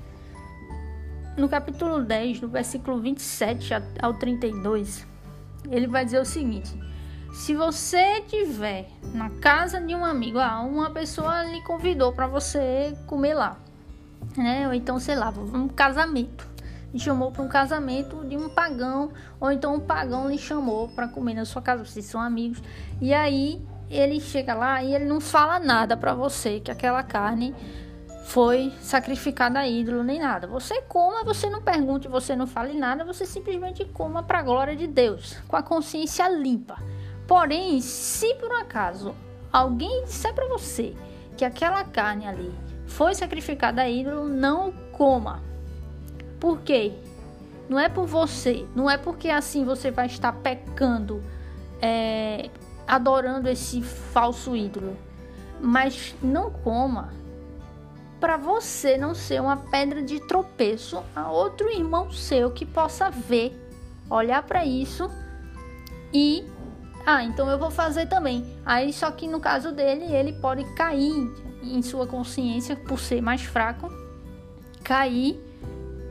no 1.37 1.47
capítulo 1.49 2.01
10, 2.01 2.41
no 2.41 2.47
versículo 2.47 2.99
27 2.99 3.73
ao 4.01 4.13
32, 4.13 5.05
ele 5.69 5.85
vai 5.85 6.05
dizer 6.05 6.19
o 6.19 6.25
seguinte: 6.25 6.73
se 7.33 7.53
você 7.53 8.21
tiver 8.21 8.89
na 9.13 9.29
casa 9.29 9.79
de 9.81 9.93
um 9.93 10.03
amigo, 10.03 10.39
ah, 10.39 10.61
uma 10.61 10.89
pessoa 10.89 11.43
lhe 11.43 11.61
convidou 11.61 12.13
para 12.13 12.25
você 12.25 12.97
comer 13.05 13.33
lá, 13.33 13.59
né? 14.37 14.67
Ou 14.67 14.73
então, 14.73 14.99
sei 14.99 15.15
lá, 15.15 15.29
um 15.29 15.67
casamento 15.67 16.54
lhe 16.95 16.99
chamou 16.99 17.29
para 17.29 17.43
um 17.43 17.47
casamento 17.49 18.23
de 18.23 18.37
um 18.37 18.47
pagão, 18.47 19.11
ou 19.37 19.51
então 19.51 19.75
um 19.75 19.79
pagão 19.81 20.29
lhe 20.29 20.37
chamou 20.37 20.87
para 20.87 21.09
comer 21.09 21.33
na 21.33 21.43
sua 21.43 21.61
casa, 21.61 21.83
vocês 21.83 22.05
são 22.05 22.21
amigos. 22.21 22.63
E 23.01 23.13
aí 23.13 23.61
ele 23.89 24.21
chega 24.21 24.53
lá 24.53 24.81
e 24.81 24.95
ele 24.95 25.03
não 25.03 25.19
fala 25.19 25.59
nada 25.59 25.97
para 25.97 26.13
você 26.13 26.61
que 26.61 26.71
aquela 26.71 27.03
carne 27.03 27.53
foi 28.27 28.71
sacrificada 28.79 29.59
a 29.59 29.67
ídolo 29.67 30.03
nem 30.03 30.21
nada. 30.21 30.47
Você 30.47 30.83
coma, 30.83 31.21
você 31.25 31.49
não 31.49 31.61
pergunte, 31.61 32.07
você 32.07 32.33
não 32.33 32.47
fale 32.47 32.73
nada, 32.73 33.03
você 33.03 33.25
simplesmente 33.25 33.83
coma 33.83 34.23
para 34.23 34.39
a 34.39 34.43
glória 34.43 34.73
de 34.73 34.87
Deus, 34.87 35.35
com 35.49 35.57
a 35.57 35.61
consciência 35.61 36.29
limpa. 36.29 36.77
Porém, 37.27 37.81
se 37.81 38.33
por 38.35 38.53
acaso 38.53 39.13
alguém 39.51 40.05
disser 40.05 40.33
para 40.33 40.47
você 40.47 40.95
que 41.35 41.43
aquela 41.43 41.83
carne 41.83 42.25
ali 42.25 42.53
foi 42.87 43.13
sacrificada 43.13 43.81
a 43.81 43.89
ídolo, 43.89 44.29
não 44.29 44.71
coma. 44.93 45.43
Por 46.39 46.61
quê? 46.61 46.93
Não 47.67 47.79
é 47.79 47.89
por 47.89 48.05
você, 48.05 48.65
não 48.75 48.89
é 48.89 48.97
porque 48.97 49.29
assim 49.29 49.65
você 49.65 49.89
vai 49.89 50.05
estar 50.05 50.31
pecando, 50.33 51.23
é, 51.81 52.49
adorando 52.87 53.49
esse 53.49 53.81
falso 53.81 54.55
ídolo. 54.55 54.95
Mas 55.59 56.13
não 56.21 56.51
coma 56.51 57.13
para 58.19 58.37
você 58.37 58.97
não 58.97 59.13
ser 59.13 59.41
uma 59.41 59.57
pedra 59.57 60.01
de 60.01 60.19
tropeço 60.19 61.03
a 61.15 61.29
outro 61.29 61.69
irmão 61.69 62.11
seu 62.11 62.51
que 62.51 62.65
possa 62.65 63.09
ver, 63.09 63.59
olhar 64.09 64.43
para 64.43 64.65
isso 64.65 65.09
e 66.13 66.45
ah, 67.05 67.23
então 67.23 67.47
eu 67.49 67.59
vou 67.59 67.69
fazer 67.69 68.07
também. 68.07 68.57
Aí 68.65 68.91
só 68.91 69.11
que 69.11 69.27
no 69.27 69.39
caso 69.39 69.71
dele, 69.71 70.05
ele 70.05 70.33
pode 70.33 70.63
cair 70.73 71.13
em 71.61 71.81
sua 71.83 72.07
consciência 72.07 72.75
por 72.75 72.99
ser 72.99 73.21
mais 73.21 73.43
fraco, 73.43 73.91
cair 74.83 75.39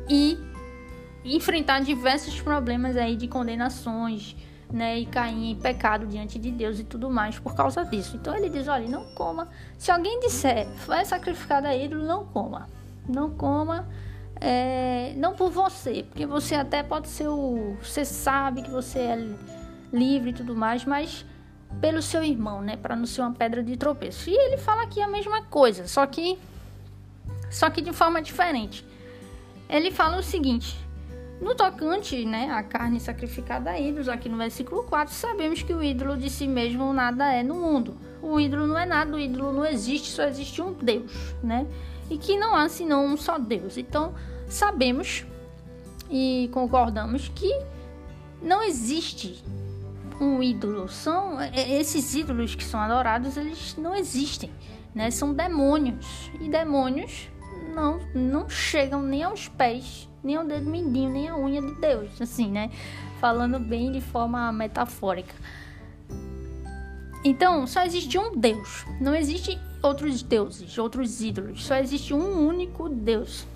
e 0.08 0.38
enfrentar 1.24 1.80
diversos 1.80 2.40
problemas 2.40 2.96
aí 2.96 3.16
de 3.16 3.26
condenações, 3.26 4.36
né, 4.72 4.98
e 4.98 5.06
cair 5.06 5.52
em 5.52 5.56
pecado 5.56 6.06
diante 6.06 6.38
de 6.38 6.50
Deus 6.50 6.78
e 6.78 6.84
tudo 6.84 7.10
mais 7.10 7.38
por 7.38 7.54
causa 7.54 7.84
disso. 7.84 8.16
Então 8.16 8.34
ele 8.36 8.48
diz: 8.48 8.68
olha, 8.68 8.88
não 8.88 9.04
coma. 9.14 9.48
Se 9.78 9.90
alguém 9.90 10.20
disser, 10.20 10.66
vai 10.86 11.04
sacrificado 11.04 11.66
a 11.66 11.76
ídolo, 11.76 12.04
não 12.04 12.24
coma. 12.26 12.68
Não 13.08 13.30
coma, 13.30 13.86
é, 14.40 15.12
não 15.16 15.34
por 15.34 15.50
você, 15.50 16.04
porque 16.08 16.26
você 16.26 16.54
até 16.54 16.82
pode 16.82 17.08
ser 17.08 17.28
o. 17.28 17.76
Você 17.82 18.04
sabe 18.04 18.62
que 18.62 18.70
você 18.70 18.98
é 18.98 19.36
livre 19.92 20.30
e 20.30 20.32
tudo 20.32 20.54
mais, 20.54 20.84
mas 20.84 21.24
pelo 21.80 22.00
seu 22.00 22.24
irmão, 22.24 22.62
né, 22.62 22.76
para 22.76 22.96
não 22.96 23.06
ser 23.06 23.20
uma 23.20 23.32
pedra 23.32 23.62
de 23.62 23.76
tropeço. 23.76 24.30
E 24.30 24.34
ele 24.34 24.56
fala 24.56 24.82
aqui 24.82 25.00
a 25.00 25.08
mesma 25.08 25.42
coisa, 25.42 25.86
só 25.86 26.06
que 26.06 26.38
só 27.50 27.70
que 27.70 27.80
de 27.80 27.92
forma 27.92 28.20
diferente. 28.20 28.84
Ele 29.68 29.90
fala 29.90 30.18
o 30.18 30.22
seguinte: 30.22 30.76
no 31.40 31.54
tocante 31.54 32.24
né, 32.24 32.50
à 32.50 32.62
carne 32.62 33.00
sacrificada 33.00 33.70
a 33.70 33.78
ídolos, 33.78 34.08
aqui 34.08 34.28
no 34.28 34.36
versículo 34.36 34.84
4, 34.84 35.12
sabemos 35.12 35.62
que 35.62 35.74
o 35.74 35.82
ídolo 35.82 36.16
de 36.16 36.30
si 36.30 36.46
mesmo 36.46 36.92
nada 36.92 37.32
é 37.32 37.42
no 37.42 37.54
mundo. 37.54 37.96
O 38.22 38.40
ídolo 38.40 38.66
não 38.66 38.78
é 38.78 38.86
nada, 38.86 39.14
o 39.14 39.20
ídolo 39.20 39.52
não 39.52 39.66
existe, 39.66 40.10
só 40.10 40.24
existe 40.24 40.62
um 40.62 40.72
Deus, 40.72 41.12
né? 41.42 41.66
E 42.08 42.16
que 42.16 42.38
não 42.38 42.54
há 42.54 42.68
senão 42.68 43.04
um 43.04 43.16
só 43.16 43.38
Deus. 43.38 43.76
Então, 43.76 44.14
sabemos 44.48 45.26
e 46.10 46.48
concordamos 46.52 47.28
que 47.28 47.50
não 48.40 48.62
existe 48.62 49.44
um 50.20 50.42
ídolo. 50.42 50.88
São 50.88 51.38
esses 51.52 52.14
ídolos 52.14 52.54
que 52.54 52.64
são 52.64 52.80
adorados, 52.80 53.36
eles 53.36 53.76
não 53.76 53.94
existem, 53.94 54.50
né? 54.94 55.10
São 55.10 55.34
demônios. 55.34 56.30
E 56.40 56.48
demônios 56.48 57.28
não 57.74 58.00
não 58.14 58.48
chegam 58.48 59.02
nem 59.02 59.22
aos 59.22 59.48
pés, 59.48 60.08
nem 60.22 60.36
ao 60.36 60.44
dedo 60.44 60.70
mindinho, 60.70 61.10
nem 61.10 61.28
à 61.28 61.36
unha 61.36 61.60
de 61.60 61.74
Deus, 61.74 62.20
assim, 62.20 62.50
né? 62.50 62.70
Falando 63.20 63.58
bem 63.58 63.92
de 63.92 64.00
forma 64.00 64.52
metafórica. 64.52 65.34
Então, 67.24 67.66
só 67.66 67.82
existe 67.82 68.18
um 68.18 68.36
Deus. 68.36 68.84
Não 69.00 69.14
existe 69.14 69.58
outros 69.82 70.22
deuses, 70.22 70.76
outros 70.76 71.22
ídolos. 71.22 71.64
Só 71.64 71.76
existe 71.76 72.12
um 72.12 72.46
único 72.46 72.88
Deus. 72.88 73.46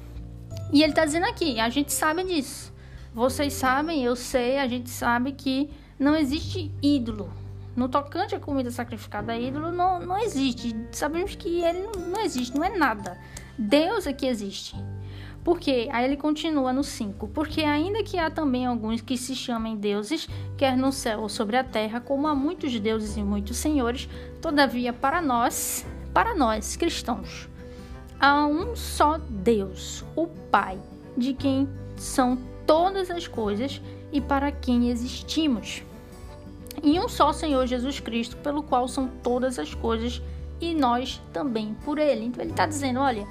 E 0.72 0.82
ele 0.82 0.92
está 0.92 1.04
dizendo 1.04 1.26
aqui, 1.26 1.60
a 1.60 1.68
gente 1.68 1.92
sabe 1.92 2.24
disso. 2.24 2.72
Vocês 3.14 3.52
sabem, 3.52 4.04
eu 4.04 4.16
sei, 4.16 4.58
a 4.58 4.66
gente 4.66 4.90
sabe 4.90 5.32
que 5.32 5.70
não 5.98 6.14
existe 6.16 6.70
ídolo. 6.82 7.30
No 7.74 7.88
tocante 7.88 8.34
à 8.34 8.40
comida 8.40 8.70
sacrificada 8.70 9.32
a 9.32 9.38
ídolo, 9.38 9.70
não, 9.70 10.00
não 10.00 10.18
existe. 10.18 10.74
Sabemos 10.92 11.34
que 11.34 11.62
ele 11.62 11.86
não 12.10 12.20
existe, 12.20 12.56
não 12.56 12.64
é 12.64 12.76
nada. 12.76 13.18
Deus 13.58 14.06
é 14.06 14.12
que 14.12 14.26
existe. 14.26 14.76
Porque 15.42 15.88
aí 15.90 16.04
ele 16.04 16.16
continua 16.16 16.72
no 16.72 16.84
5. 16.84 17.28
Porque 17.28 17.62
ainda 17.62 18.02
que 18.02 18.18
há 18.18 18.30
também 18.30 18.66
alguns 18.66 19.00
que 19.00 19.16
se 19.16 19.34
chamem 19.34 19.76
deuses, 19.76 20.28
quer 20.56 20.76
no 20.76 20.92
céu 20.92 21.22
ou 21.22 21.28
sobre 21.28 21.56
a 21.56 21.64
terra, 21.64 22.00
como 22.00 22.26
há 22.28 22.34
muitos 22.34 22.78
deuses 22.78 23.16
e 23.16 23.22
muitos 23.22 23.56
senhores, 23.56 24.08
todavia 24.40 24.92
para 24.92 25.20
nós, 25.22 25.86
para 26.12 26.34
nós 26.34 26.76
cristãos, 26.76 27.48
há 28.20 28.46
um 28.46 28.76
só 28.76 29.18
Deus, 29.28 30.04
o 30.14 30.26
Pai, 30.26 30.78
de 31.16 31.32
quem 31.32 31.68
são 31.96 32.38
todas 32.66 33.10
as 33.10 33.26
coisas 33.26 33.80
e 34.12 34.20
para 34.20 34.52
quem 34.52 34.90
existimos. 34.90 35.82
E 36.82 36.98
um 37.00 37.08
só 37.08 37.32
Senhor 37.32 37.66
Jesus 37.66 37.98
Cristo, 37.98 38.36
pelo 38.36 38.62
qual 38.62 38.86
são 38.86 39.08
todas 39.22 39.58
as 39.58 39.74
coisas 39.74 40.22
e 40.60 40.74
nós 40.74 41.20
também 41.32 41.74
por 41.84 41.98
ele. 41.98 42.26
Então 42.26 42.42
ele 42.42 42.50
está 42.52 42.66
dizendo: 42.66 43.00
olha, 43.00 43.26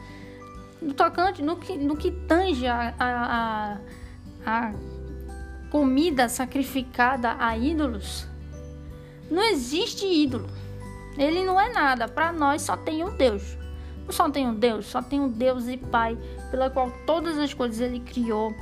tocante, 0.95 1.41
no 1.41 1.57
que, 1.57 1.77
no 1.77 1.95
que 1.97 2.11
tange 2.11 2.67
a, 2.67 2.93
a, 2.99 3.77
a 4.45 4.73
comida 5.69 6.29
sacrificada 6.29 7.35
a 7.39 7.57
ídolos, 7.57 8.27
não 9.29 9.43
existe 9.43 10.05
ídolo. 10.05 10.47
Ele 11.17 11.43
não 11.43 11.59
é 11.59 11.71
nada. 11.73 12.07
Para 12.07 12.31
nós 12.31 12.61
só 12.61 12.77
tem 12.77 13.03
um 13.03 13.15
Deus. 13.15 13.57
Não 14.05 14.11
só 14.13 14.29
tem 14.29 14.47
um 14.47 14.53
Deus, 14.53 14.85
só 14.85 15.01
tem 15.01 15.19
um 15.19 15.29
Deus 15.29 15.67
e 15.67 15.75
Pai, 15.75 16.17
pela 16.49 16.69
qual 16.69 16.91
todas 17.05 17.37
as 17.37 17.53
coisas 17.53 17.81
ele 17.81 17.99
criou. 17.99 18.53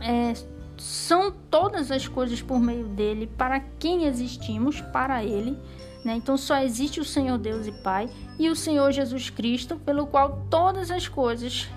É, 0.00 0.34
são 0.76 1.32
todas 1.50 1.90
as 1.90 2.06
coisas 2.06 2.42
por 2.42 2.60
meio 2.60 2.86
dele, 2.88 3.26
para 3.26 3.60
quem 3.78 4.04
existimos, 4.04 4.80
para 4.80 5.24
ele. 5.24 5.56
Né? 6.04 6.14
Então 6.14 6.36
só 6.36 6.58
existe 6.58 7.00
o 7.00 7.04
Senhor 7.04 7.38
Deus 7.38 7.66
e 7.66 7.72
Pai 7.72 8.08
e 8.38 8.48
o 8.48 8.56
Senhor 8.56 8.90
Jesus 8.92 9.30
Cristo, 9.30 9.76
pelo 9.76 10.06
qual 10.06 10.46
todas 10.48 10.90
as 10.90 11.08
coisas, 11.08 11.68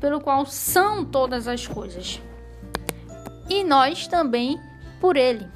pelo 0.00 0.20
qual 0.20 0.46
são 0.46 1.04
todas 1.04 1.48
as 1.48 1.66
coisas. 1.66 2.20
E 3.48 3.64
nós 3.64 4.06
também 4.06 4.60
por 5.00 5.16
ele. 5.16 5.46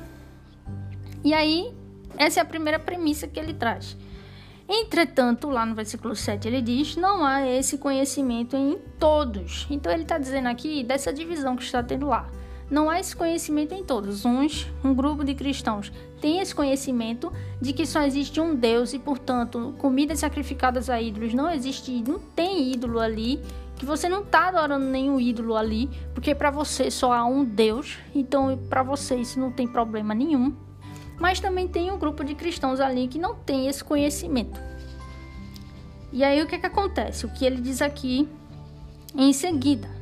E 1.25 1.33
aí, 1.33 1.73
essa 2.17 2.41
é 2.41 2.43
a 2.43 2.47
primeira 2.47 2.79
premissa 2.79 3.29
que 3.29 3.39
ele 3.39 3.55
traz. 3.55 3.97
Entretanto, 4.69 5.51
lá 5.51 5.67
no 5.67 5.75
versículo 5.75 6.17
7 6.17 6.49
ele 6.49 6.63
diz: 6.63 6.97
não 6.97 7.25
há 7.25 7.47
esse 7.47 7.79
conhecimento 7.79 8.57
em 8.57 8.79
todos. 8.99 9.67
Então 9.71 9.93
ele 9.93 10.03
está 10.03 10.19
dizendo 10.19 10.49
aqui 10.49 10.83
dessa 10.83 11.13
divisão 11.13 11.57
que 11.57 11.63
está 11.63 11.83
tendo 11.83 12.07
lá. 12.07 12.29
Não 12.73 12.89
há 12.89 12.99
esse 12.99 13.15
conhecimento 13.15 13.75
em 13.75 13.85
todos. 13.85 14.25
Uns, 14.25 14.67
um 14.83 14.95
grupo 14.95 15.23
de 15.23 15.35
cristãos, 15.35 15.93
tem 16.23 16.41
esse 16.41 16.55
conhecimento 16.55 17.31
de 17.61 17.75
que 17.75 17.85
só 17.85 18.01
existe 18.01 18.41
um 18.41 18.55
Deus 18.55 18.95
e, 18.95 18.99
portanto, 18.99 19.75
comidas 19.77 20.21
sacrificadas 20.21 20.89
a 20.89 20.99
ídolos 20.99 21.35
não 21.35 21.51
existe, 21.51 22.03
não 22.09 22.19
tem 22.19 22.73
ídolo 22.73 22.99
ali, 22.99 23.43
que 23.77 23.85
você 23.85 24.09
não 24.09 24.23
está 24.23 24.49
adorando 24.49 24.87
nenhum 24.87 25.21
ídolo 25.21 25.55
ali, 25.55 25.91
porque 26.15 26.35
para 26.35 26.51
você 26.51 26.91
só 26.91 27.13
há 27.13 27.27
um 27.27 27.45
Deus, 27.45 27.99
então 28.15 28.59
para 28.71 28.83
você 28.83 29.17
isso 29.17 29.39
não 29.39 29.53
tem 29.53 29.69
problema 29.69 30.15
nenhum. 30.15 30.57
Mas 31.21 31.41
também 31.41 31.69
tem 31.69 31.93
um 31.93 31.99
grupo 31.99 32.25
de 32.25 32.35
cristãos 32.35 32.81
ali 32.81 33.07
que 33.07 33.19
não 33.19 33.35
tem 33.35 33.69
esse 33.69 33.85
conhecimento. 33.85 34.59
E 36.11 36.25
aí 36.25 36.43
o 36.43 36.47
que, 36.47 36.55
é 36.55 36.59
que 36.59 36.67
acontece? 36.67 37.27
O 37.27 37.29
que 37.29 37.45
ele 37.45 37.61
diz 37.61 37.83
aqui 37.83 38.27
em 39.15 39.31
seguida. 39.35 40.02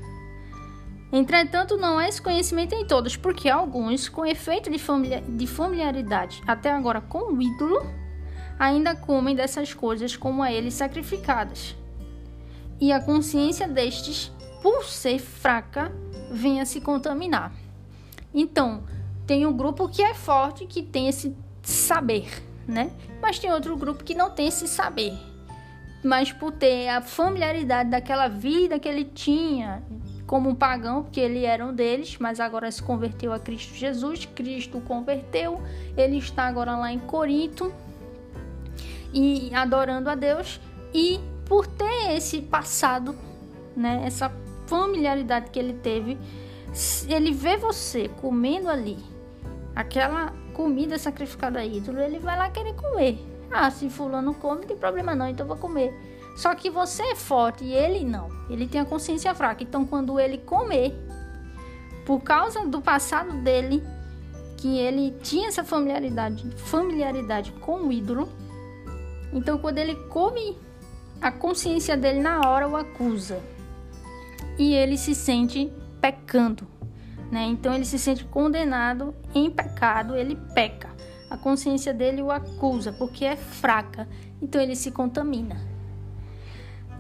Entretanto, 1.12 1.76
não 1.76 1.98
há 1.98 2.08
esse 2.08 2.22
conhecimento 2.22 2.74
em 2.74 2.84
todos, 2.84 3.16
porque 3.16 3.48
alguns, 3.48 4.08
com 4.08 4.24
efeito 4.24 4.70
de, 4.70 4.78
familiar, 4.78 5.22
de 5.22 5.46
familiaridade 5.46 6.40
até 6.46 6.70
agora 6.70 7.00
com 7.00 7.32
o 7.32 7.42
ídolo, 7.42 7.84
ainda 8.58 8.94
comem 8.94 9.34
dessas 9.34 9.74
coisas 9.74 10.16
como 10.16 10.42
a 10.42 10.52
eles 10.52 10.74
sacrificadas. 10.74 11.74
E 12.80 12.92
a 12.92 13.00
consciência 13.00 13.66
destes, 13.66 14.32
por 14.62 14.84
ser 14.84 15.18
fraca, 15.18 15.92
vem 16.30 16.60
a 16.60 16.64
se 16.64 16.80
contaminar. 16.80 17.52
Então, 18.32 18.84
tem 19.26 19.44
um 19.46 19.52
grupo 19.52 19.88
que 19.88 20.02
é 20.02 20.14
forte, 20.14 20.66
que 20.66 20.82
tem 20.82 21.08
esse 21.08 21.36
saber, 21.62 22.42
né? 22.66 22.92
Mas 23.20 23.38
tem 23.38 23.52
outro 23.52 23.76
grupo 23.76 24.04
que 24.04 24.14
não 24.14 24.30
tem 24.30 24.46
esse 24.46 24.68
saber. 24.68 25.12
Mas 26.02 26.32
por 26.32 26.52
ter 26.52 26.88
a 26.88 27.02
familiaridade 27.02 27.90
daquela 27.90 28.28
vida 28.28 28.78
que 28.78 28.88
ele 28.88 29.04
tinha, 29.04 29.82
como 30.30 30.48
um 30.48 30.54
pagão, 30.54 31.02
porque 31.02 31.18
ele 31.18 31.44
era 31.44 31.66
um 31.66 31.74
deles, 31.74 32.16
mas 32.20 32.38
agora 32.38 32.70
se 32.70 32.80
converteu 32.80 33.32
a 33.32 33.40
Cristo 33.40 33.74
Jesus. 33.74 34.26
Cristo 34.26 34.78
o 34.78 34.80
converteu, 34.80 35.60
ele 35.96 36.18
está 36.18 36.44
agora 36.44 36.76
lá 36.76 36.92
em 36.92 37.00
Corinto 37.00 37.74
e 39.12 39.52
adorando 39.52 40.08
a 40.08 40.14
Deus. 40.14 40.60
E 40.94 41.18
por 41.46 41.66
ter 41.66 42.12
esse 42.12 42.40
passado, 42.42 43.16
né, 43.76 44.02
essa 44.04 44.30
familiaridade 44.68 45.50
que 45.50 45.58
ele 45.58 45.72
teve, 45.72 46.16
ele 47.08 47.32
vê 47.32 47.56
você 47.56 48.08
comendo 48.20 48.68
ali 48.68 48.98
aquela 49.74 50.32
comida 50.54 50.96
sacrificada 50.96 51.58
a 51.58 51.66
ídolo, 51.66 51.98
ele 51.98 52.20
vai 52.20 52.38
lá 52.38 52.48
querer 52.50 52.74
comer. 52.74 53.18
Ah, 53.50 53.68
se 53.68 53.90
fulano 53.90 54.32
come, 54.34 54.60
não 54.60 54.68
tem 54.68 54.76
problema 54.76 55.12
não, 55.12 55.28
então 55.28 55.44
vou 55.44 55.56
comer. 55.56 55.92
Só 56.40 56.54
que 56.54 56.70
você 56.70 57.02
é 57.02 57.14
forte 57.14 57.62
e 57.64 57.74
ele 57.74 58.02
não. 58.02 58.30
Ele 58.48 58.66
tem 58.66 58.80
a 58.80 58.84
consciência 58.86 59.34
fraca. 59.34 59.62
Então, 59.62 59.84
quando 59.84 60.18
ele 60.18 60.38
comer, 60.38 60.96
por 62.06 62.22
causa 62.22 62.64
do 62.64 62.80
passado 62.80 63.42
dele, 63.42 63.82
que 64.56 64.78
ele 64.78 65.10
tinha 65.22 65.48
essa 65.48 65.62
familiaridade, 65.62 66.50
familiaridade 66.56 67.52
com 67.60 67.80
o 67.82 67.92
ídolo, 67.92 68.26
então 69.34 69.58
quando 69.58 69.76
ele 69.76 69.94
come, 70.08 70.56
a 71.20 71.30
consciência 71.30 71.94
dele 71.94 72.20
na 72.20 72.48
hora 72.48 72.66
o 72.66 72.74
acusa. 72.74 73.38
E 74.58 74.72
ele 74.72 74.96
se 74.96 75.14
sente 75.14 75.70
pecando, 76.00 76.66
né? 77.30 77.44
Então 77.48 77.74
ele 77.74 77.84
se 77.84 77.98
sente 77.98 78.24
condenado 78.24 79.14
em 79.34 79.50
pecado, 79.50 80.16
ele 80.16 80.36
peca. 80.54 80.88
A 81.28 81.36
consciência 81.36 81.92
dele 81.92 82.22
o 82.22 82.30
acusa 82.30 82.94
porque 82.94 83.26
é 83.26 83.36
fraca, 83.36 84.08
então 84.40 84.58
ele 84.58 84.74
se 84.74 84.90
contamina. 84.90 85.69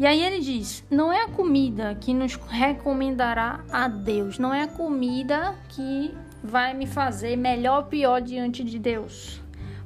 E 0.00 0.06
aí 0.06 0.24
ele 0.24 0.40
diz: 0.40 0.82
não 0.90 1.12
é 1.12 1.24
a 1.24 1.28
comida 1.28 1.94
que 1.94 2.14
nos 2.14 2.34
recomendará 2.34 3.62
a 3.70 3.86
Deus, 3.86 4.38
não 4.38 4.54
é 4.54 4.62
a 4.62 4.66
comida 4.66 5.54
que 5.68 6.16
vai 6.42 6.72
me 6.72 6.86
fazer 6.86 7.36
melhor 7.36 7.82
ou 7.82 7.84
pior 7.84 8.22
diante 8.22 8.64
de 8.64 8.78
Deus, 8.78 9.42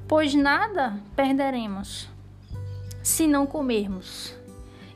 pois 0.06 0.32
nada 0.32 1.00
perderemos 1.16 2.08
se 3.02 3.26
não 3.26 3.44
comermos. 3.44 4.32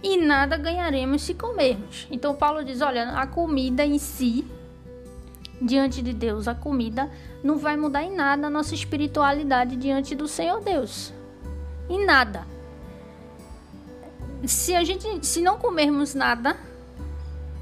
E 0.00 0.16
nada 0.16 0.56
ganharemos 0.56 1.22
se 1.22 1.34
comermos. 1.34 2.06
Então 2.12 2.36
Paulo 2.36 2.64
diz: 2.64 2.80
olha, 2.80 3.10
a 3.10 3.26
comida 3.26 3.84
em 3.84 3.98
si, 3.98 4.46
diante 5.60 6.00
de 6.00 6.12
Deus, 6.12 6.46
a 6.46 6.54
comida 6.54 7.10
não 7.42 7.58
vai 7.58 7.76
mudar 7.76 8.04
em 8.04 8.14
nada 8.14 8.46
a 8.46 8.50
nossa 8.50 8.72
espiritualidade 8.72 9.74
diante 9.74 10.14
do 10.14 10.28
Senhor 10.28 10.62
Deus. 10.62 11.12
Em 11.90 12.06
nada 12.06 12.46
se 14.46 14.74
a 14.74 14.84
gente 14.84 15.26
se 15.26 15.40
não 15.40 15.58
comermos 15.58 16.14
nada, 16.14 16.56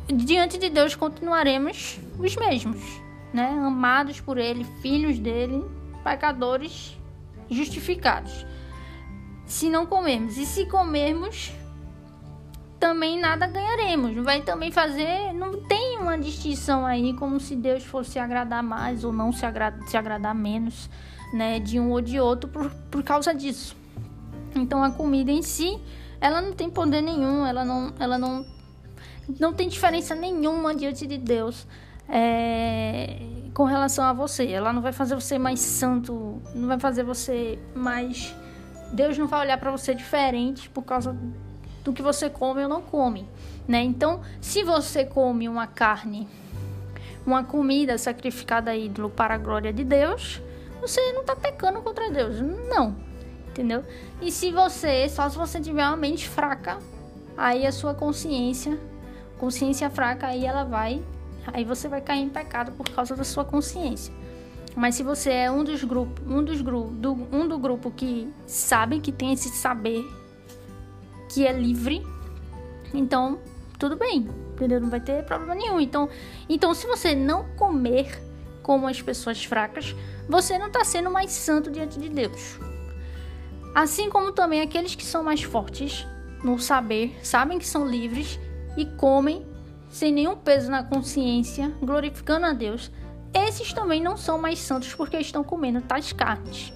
diante 0.07 0.59
de 0.59 0.69
Deus 0.69 0.95
continuaremos 0.95 1.99
os 2.19 2.37
mesmos, 2.37 2.81
né? 3.33 3.51
Amados 3.51 4.21
por 4.21 4.39
ele, 4.39 4.65
filhos 4.81 5.19
dele, 5.19 5.65
pecadores 6.05 6.97
justificados. 7.51 8.47
Se 9.47 9.71
não 9.71 9.87
comermos 9.87 10.37
e 10.37 10.45
se 10.45 10.67
comermos, 10.67 11.53
também 12.79 13.19
nada 13.19 13.47
ganharemos. 13.47 14.15
Vai 14.25 14.43
também 14.43 14.71
fazer, 14.71 15.33
não 15.33 15.63
tem 15.63 15.99
uma 15.99 16.19
distinção 16.19 16.85
aí, 16.85 17.15
como 17.15 17.41
se 17.41 17.57
Deus 17.57 17.85
fosse 17.85 18.19
agradar 18.19 18.63
mais 18.63 19.05
ou 19.05 19.13
não 19.13 19.33
se, 19.33 19.47
agra 19.47 19.77
se 19.87 19.97
agradar 19.97 20.35
menos, 20.35 20.91
né, 21.33 21.59
de 21.59 21.81
um 21.81 21.91
ou 21.91 22.01
de 22.01 22.21
outro 22.21 22.49
por, 22.49 22.71
por 22.91 23.03
causa 23.03 23.35
disso. 23.35 23.77
Então 24.55 24.83
a 24.83 24.91
comida 24.91 25.31
em 25.31 25.43
si, 25.43 25.79
ela 26.21 26.41
não 26.41 26.53
tem 26.53 26.71
poder 26.71 27.03
nenhum, 27.03 27.47
ela 27.47 27.65
não, 27.65 27.93
ela 27.99 28.19
não, 28.19 28.45
não 29.39 29.53
tem 29.53 29.69
diferença 29.69 30.15
nenhuma 30.15 30.75
diante 30.75 31.07
de 31.07 31.19
Deus. 31.19 31.67
É, 32.09 33.19
com 33.53 33.65
relação 33.65 34.05
a 34.05 34.13
você, 34.13 34.47
ela 34.47 34.73
não 34.73 34.81
vai 34.81 34.93
fazer 34.93 35.15
você 35.15 35.39
mais 35.39 35.61
santo, 35.61 36.41
não 36.55 36.69
vai 36.69 36.79
fazer 36.79 37.03
você 37.03 37.59
mais. 37.75 38.35
Deus 38.93 39.19
não 39.19 39.27
vai 39.27 39.41
olhar 39.41 39.59
para 39.59 39.71
você 39.71 39.95
diferente 39.95 40.71
por 40.71 40.83
causa 40.83 41.17
do 41.83 41.93
que 41.93 42.03
você 42.03 42.31
come 42.31 42.63
ou 42.63 42.69
não 42.69 42.83
come, 42.83 43.29
né? 43.67 43.83
Então, 43.83 44.21
se 44.41 44.63
você 44.63 45.05
come 45.05 45.49
uma 45.49 45.67
carne, 45.67 46.29
uma 47.27 47.43
comida 47.43 47.99
sacrificada 47.99 48.71
a 48.71 48.77
ídolo 48.77 49.11
para 49.11 49.35
a 49.35 49.39
glória 49.39 49.73
de 49.73 49.83
Deus, 49.83 50.41
você 50.81 51.01
não 51.13 51.23
está 51.23 51.35
pecando 51.35 51.83
contra 51.83 52.11
Deus, 52.11 52.41
não 52.41 53.07
entendeu? 53.57 53.83
E 54.21 54.31
se 54.31 54.53
você, 54.53 55.09
só 55.09 55.29
se 55.31 55.37
você 55.37 55.59
tiver 55.59 55.87
uma 55.87 55.97
mente 55.97 56.29
fraca, 56.29 56.79
aí 57.37 57.67
a 57.67 57.73
sua 57.73 57.95
consciência, 57.95 58.79
consciência 59.39 59.89
fraca, 59.89 60.27
aí 60.27 60.45
ela 60.45 60.65
vai, 60.65 61.03
aí 61.47 61.65
você 61.65 61.89
vai 61.89 62.03
cair 62.03 62.23
em 62.23 62.29
pecado 62.29 62.73
por 62.73 62.89
causa 62.91 63.17
da 63.17 63.25
sua 63.25 63.45
consciência. 63.45 64.13
Mas 64.75 64.95
se 64.95 65.03
você 65.03 65.31
é 65.31 65.51
um 65.51 65.65
dos 65.65 65.83
grupos, 65.83 66.23
um 66.27 66.45
dos 66.45 66.61
grupos, 66.61 66.93
do, 66.99 67.13
um 67.33 67.49
do 67.49 67.59
grupo 67.59 67.91
que 67.91 68.31
sabe 68.47 69.01
que 69.01 69.11
tem 69.11 69.33
esse 69.33 69.49
saber, 69.49 70.05
que 71.31 71.47
é 71.47 71.53
livre, 71.53 72.07
então 72.93 73.39
tudo 73.79 73.97
bem, 73.97 74.29
entendeu? 74.53 74.81
Não 74.81 74.91
vai 74.91 75.01
ter 75.01 75.25
problema 75.25 75.55
nenhum. 75.55 75.81
Então, 75.81 76.11
então 76.47 76.75
se 76.75 76.87
você 76.87 77.15
não 77.15 77.49
comer 77.57 78.23
como 78.63 78.87
as 78.87 79.01
pessoas 79.01 79.43
fracas, 79.43 79.97
você 80.29 80.59
não 80.59 80.67
está 80.67 80.85
sendo 80.85 81.11
mais 81.11 81.31
santo 81.31 81.71
diante 81.71 81.99
de 81.99 82.11
Deus. 82.11 82.59
Assim 83.77 84.09
como 84.09 84.33
também 84.33 84.63
aqueles 84.63 84.95
que 84.95 85.05
são 85.05 85.23
mais 85.23 85.43
fortes 85.43 86.07
no 86.43 86.59
saber, 86.59 87.15
sabem 87.23 87.59
que 87.59 87.67
são 87.67 87.87
livres 87.87 88.41
e 88.75 88.87
comem 88.87 89.45
sem 89.91 90.11
nenhum 90.11 90.35
peso 90.35 90.71
na 90.71 90.83
consciência, 90.83 91.69
glorificando 91.83 92.47
a 92.47 92.55
Deus, 92.55 92.91
esses 93.35 93.75
também 93.75 94.03
não 94.03 94.17
são 94.17 94.39
mais 94.39 94.61
santos 94.61 94.95
porque 94.95 95.19
estão 95.19 95.45
comendo 95.45 95.83
tais 95.83 96.11
carnes. 96.11 96.73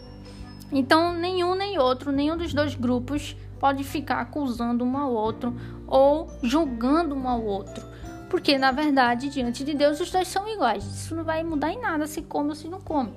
Então, 0.70 1.14
nenhum 1.14 1.54
nem 1.54 1.78
outro, 1.78 2.12
nenhum 2.12 2.36
dos 2.36 2.52
dois 2.52 2.74
grupos 2.74 3.34
pode 3.58 3.82
ficar 3.82 4.20
acusando 4.20 4.84
um 4.84 4.94
ao 4.98 5.10
outro 5.10 5.56
ou 5.86 6.28
julgando 6.42 7.14
um 7.14 7.26
ao 7.26 7.42
outro. 7.42 7.82
Porque, 8.28 8.58
na 8.58 8.72
verdade, 8.72 9.30
diante 9.30 9.64
de 9.64 9.72
Deus, 9.72 10.00
os 10.00 10.10
dois 10.10 10.28
são 10.28 10.46
iguais. 10.46 10.84
Isso 10.84 11.14
não 11.14 11.24
vai 11.24 11.42
mudar 11.42 11.72
em 11.72 11.80
nada 11.80 12.06
se 12.06 12.20
come 12.20 12.50
ou 12.50 12.54
se 12.54 12.68
não 12.68 12.82
come. 12.82 13.14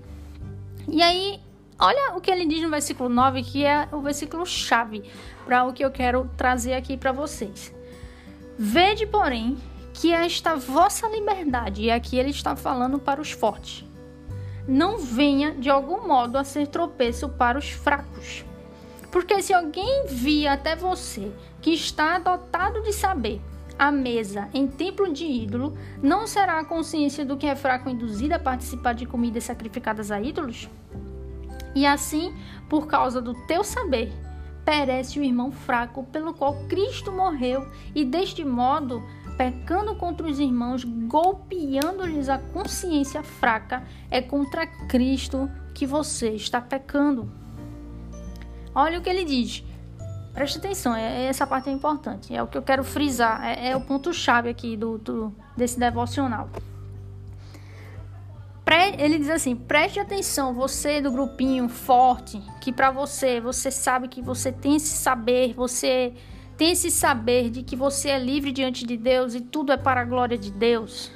E 0.87 1.01
aí, 1.01 1.41
Olha 1.79 2.15
o 2.15 2.21
que 2.21 2.29
ele 2.29 2.45
diz 2.45 2.62
no 2.62 2.69
versículo 2.69 3.09
9, 3.09 3.43
que 3.43 3.65
é 3.65 3.88
o 3.91 3.99
versículo 3.99 4.45
chave 4.45 5.03
para 5.45 5.63
o 5.65 5.73
que 5.73 5.83
eu 5.83 5.91
quero 5.91 6.29
trazer 6.38 6.73
aqui 6.73 6.95
para 6.95 7.12
vocês. 7.12 7.73
Vede, 8.57 9.07
porém, 9.07 9.57
que 9.93 10.12
esta 10.12 10.55
vossa 10.55 11.07
liberdade, 11.07 11.83
e 11.83 11.91
aqui 11.91 12.17
ele 12.17 12.29
está 12.29 12.55
falando 12.55 12.99
para 12.99 13.21
os 13.21 13.31
fortes, 13.31 13.86
não 14.67 14.97
venha 14.97 15.51
de 15.51 15.69
algum 15.69 16.07
modo 16.07 16.38
a 16.38 16.43
ser 16.43 16.67
tropeço 16.67 17.27
para 17.29 17.57
os 17.57 17.69
fracos. 17.69 18.45
Porque 19.12 19.41
se 19.41 19.53
alguém 19.53 20.05
via 20.07 20.53
até 20.53 20.75
você 20.75 21.31
que 21.62 21.71
está 21.71 22.17
dotado 22.17 22.81
de 22.81 22.93
saber 22.93 23.41
a 23.77 23.91
mesa 23.91 24.49
em 24.53 24.67
templo 24.67 25.12
de 25.12 25.25
ídolo, 25.25 25.77
não 26.01 26.25
será 26.25 26.59
a 26.59 26.65
consciência 26.65 27.25
do 27.25 27.38
que 27.38 27.45
é 27.45 27.55
fraco 27.55 27.89
induzida 27.89 28.38
a 28.38 28.39
participar 28.39 28.93
de 28.93 29.05
comidas 29.05 29.43
sacrificadas 29.43 30.12
a 30.12 30.21
ídolos? 30.21 30.69
E 31.75 31.86
assim, 31.86 32.33
por 32.69 32.88
causa 32.88 33.21
do 33.21 33.33
teu 33.45 33.63
saber, 33.63 34.13
perece 34.63 35.19
o 35.19 35.23
irmão 35.23 35.51
fraco 35.51 36.03
pelo 36.05 36.33
qual 36.33 36.55
Cristo 36.67 37.12
morreu, 37.12 37.67
e 37.93 38.05
deste 38.05 38.45
modo, 38.45 39.03
pecando 39.38 39.95
contra 39.95 40.27
os 40.27 40.39
irmãos, 40.39 40.83
golpeando-lhes 40.83 42.29
a 42.29 42.38
consciência 42.38 43.23
fraca, 43.23 43.83
é 44.09 44.21
contra 44.21 44.67
Cristo 44.88 45.49
que 45.73 45.86
você 45.86 46.29
está 46.29 46.62
pecando. 46.62 47.31
Olha 48.75 48.99
o 48.99 49.01
que 49.01 49.09
ele 49.09 49.25
diz. 49.25 49.63
Preste 50.33 50.57
atenção, 50.57 50.95
é, 50.95 51.25
essa 51.25 51.45
parte 51.45 51.69
é 51.69 51.71
importante. 51.71 52.36
É 52.36 52.41
o 52.41 52.47
que 52.47 52.57
eu 52.57 52.63
quero 52.63 52.83
frisar, 52.83 53.43
é, 53.45 53.69
é 53.69 53.75
o 53.75 53.81
ponto-chave 53.81 54.49
aqui 54.49 54.75
do, 54.75 54.97
do, 54.97 55.36
desse 55.55 55.79
devocional 55.79 56.49
ele 58.97 59.19
diz 59.19 59.30
assim: 59.30 59.56
preste 59.56 59.99
atenção, 59.99 60.54
você 60.54 61.02
do 61.02 61.12
grupinho 61.12 61.67
forte, 61.67 62.41
que 62.62 62.71
para 62.71 62.91
você, 62.91 63.39
você 63.39 63.69
sabe 63.69 64.08
que 64.08 64.21
você 64.21 64.52
tem 64.52 64.76
esse 64.76 64.95
saber, 64.95 65.54
você 65.54 66.13
tem 66.58 66.71
esse 66.71 66.89
saber 66.89 67.49
de 67.49 67.63
que 67.63 67.76
você 67.76 68.10
é 68.10 68.19
livre 68.19 68.52
diante 68.52 68.86
de 68.86 68.95
Deus 68.95 69.36
e 69.36 69.41
tudo 69.41 69.71
é 69.71 69.78
para 69.78 70.02
a 70.02 70.06
glória 70.06 70.38
de 70.38 70.52
Deus. 70.52 71.12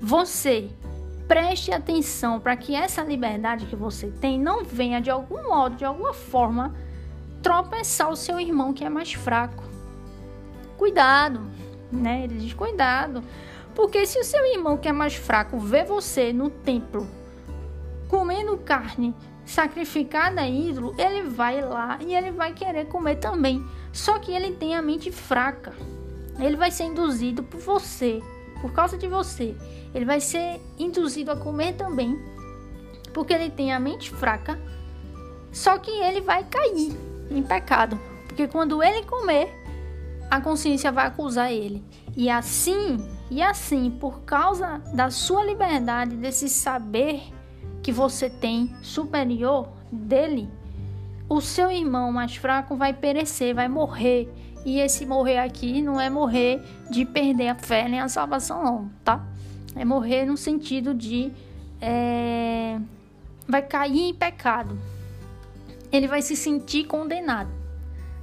Você 0.00 0.70
preste 1.28 1.72
atenção 1.72 2.40
para 2.40 2.56
que 2.56 2.74
essa 2.74 3.02
liberdade 3.02 3.66
que 3.66 3.76
você 3.76 4.08
tem 4.08 4.38
não 4.38 4.64
venha 4.64 5.00
de 5.00 5.10
algum 5.10 5.48
modo, 5.48 5.76
de 5.76 5.84
alguma 5.84 6.12
forma, 6.12 6.74
tropeçar 7.40 8.10
o 8.10 8.16
seu 8.16 8.40
irmão 8.40 8.72
que 8.72 8.84
é 8.84 8.88
mais 8.88 9.12
fraco. 9.12 9.62
Cuidado, 10.76 11.42
né? 11.92 12.24
Ele 12.24 12.38
diz: 12.38 12.52
cuidado. 12.52 13.22
Porque 13.80 14.04
se 14.04 14.18
o 14.18 14.24
seu 14.24 14.44
irmão 14.44 14.76
que 14.76 14.88
é 14.88 14.92
mais 14.92 15.14
fraco 15.14 15.58
vê 15.58 15.84
você 15.84 16.34
no 16.34 16.50
templo 16.50 17.08
comendo 18.08 18.58
carne 18.58 19.14
sacrificada 19.42 20.42
a 20.42 20.46
ídolo, 20.46 20.94
ele 20.98 21.22
vai 21.22 21.62
lá 21.62 21.98
e 21.98 22.14
ele 22.14 22.30
vai 22.30 22.52
querer 22.52 22.88
comer 22.88 23.16
também. 23.16 23.64
Só 23.90 24.18
que 24.18 24.32
ele 24.32 24.52
tem 24.52 24.74
a 24.76 24.82
mente 24.82 25.10
fraca. 25.10 25.72
Ele 26.38 26.58
vai 26.58 26.70
ser 26.70 26.84
induzido 26.84 27.42
por 27.42 27.58
você, 27.58 28.20
por 28.60 28.70
causa 28.70 28.98
de 28.98 29.08
você. 29.08 29.56
Ele 29.94 30.04
vai 30.04 30.20
ser 30.20 30.60
induzido 30.78 31.30
a 31.30 31.36
comer 31.36 31.72
também, 31.72 32.20
porque 33.14 33.32
ele 33.32 33.48
tem 33.48 33.72
a 33.72 33.80
mente 33.80 34.10
fraca. 34.10 34.60
Só 35.50 35.78
que 35.78 35.90
ele 35.90 36.20
vai 36.20 36.44
cair 36.44 36.94
em 37.30 37.42
pecado, 37.42 37.98
porque 38.28 38.46
quando 38.46 38.82
ele 38.82 39.06
comer, 39.06 39.50
a 40.30 40.38
consciência 40.38 40.92
vai 40.92 41.06
acusar 41.06 41.50
ele. 41.50 41.82
E 42.14 42.28
assim, 42.28 42.98
e 43.30 43.40
assim, 43.42 43.90
por 43.90 44.22
causa 44.22 44.78
da 44.92 45.08
sua 45.08 45.44
liberdade, 45.44 46.16
desse 46.16 46.48
saber 46.48 47.22
que 47.80 47.92
você 47.92 48.28
tem 48.28 48.74
superior 48.82 49.68
dele, 49.90 50.48
o 51.28 51.40
seu 51.40 51.70
irmão 51.70 52.10
mais 52.10 52.34
fraco 52.34 52.74
vai 52.74 52.92
perecer, 52.92 53.54
vai 53.54 53.68
morrer. 53.68 54.28
E 54.66 54.80
esse 54.80 55.06
morrer 55.06 55.38
aqui 55.38 55.80
não 55.80 55.98
é 56.00 56.10
morrer 56.10 56.60
de 56.90 57.06
perder 57.06 57.48
a 57.48 57.54
fé 57.54 57.88
nem 57.88 58.00
a 58.00 58.08
salvação, 58.08 58.64
não, 58.64 58.90
tá? 59.04 59.24
É 59.76 59.84
morrer 59.84 60.26
no 60.26 60.36
sentido 60.36 60.92
de. 60.92 61.32
É, 61.80 62.78
vai 63.48 63.62
cair 63.62 64.10
em 64.10 64.14
pecado. 64.14 64.76
Ele 65.92 66.08
vai 66.08 66.20
se 66.20 66.34
sentir 66.34 66.84
condenado, 66.84 67.50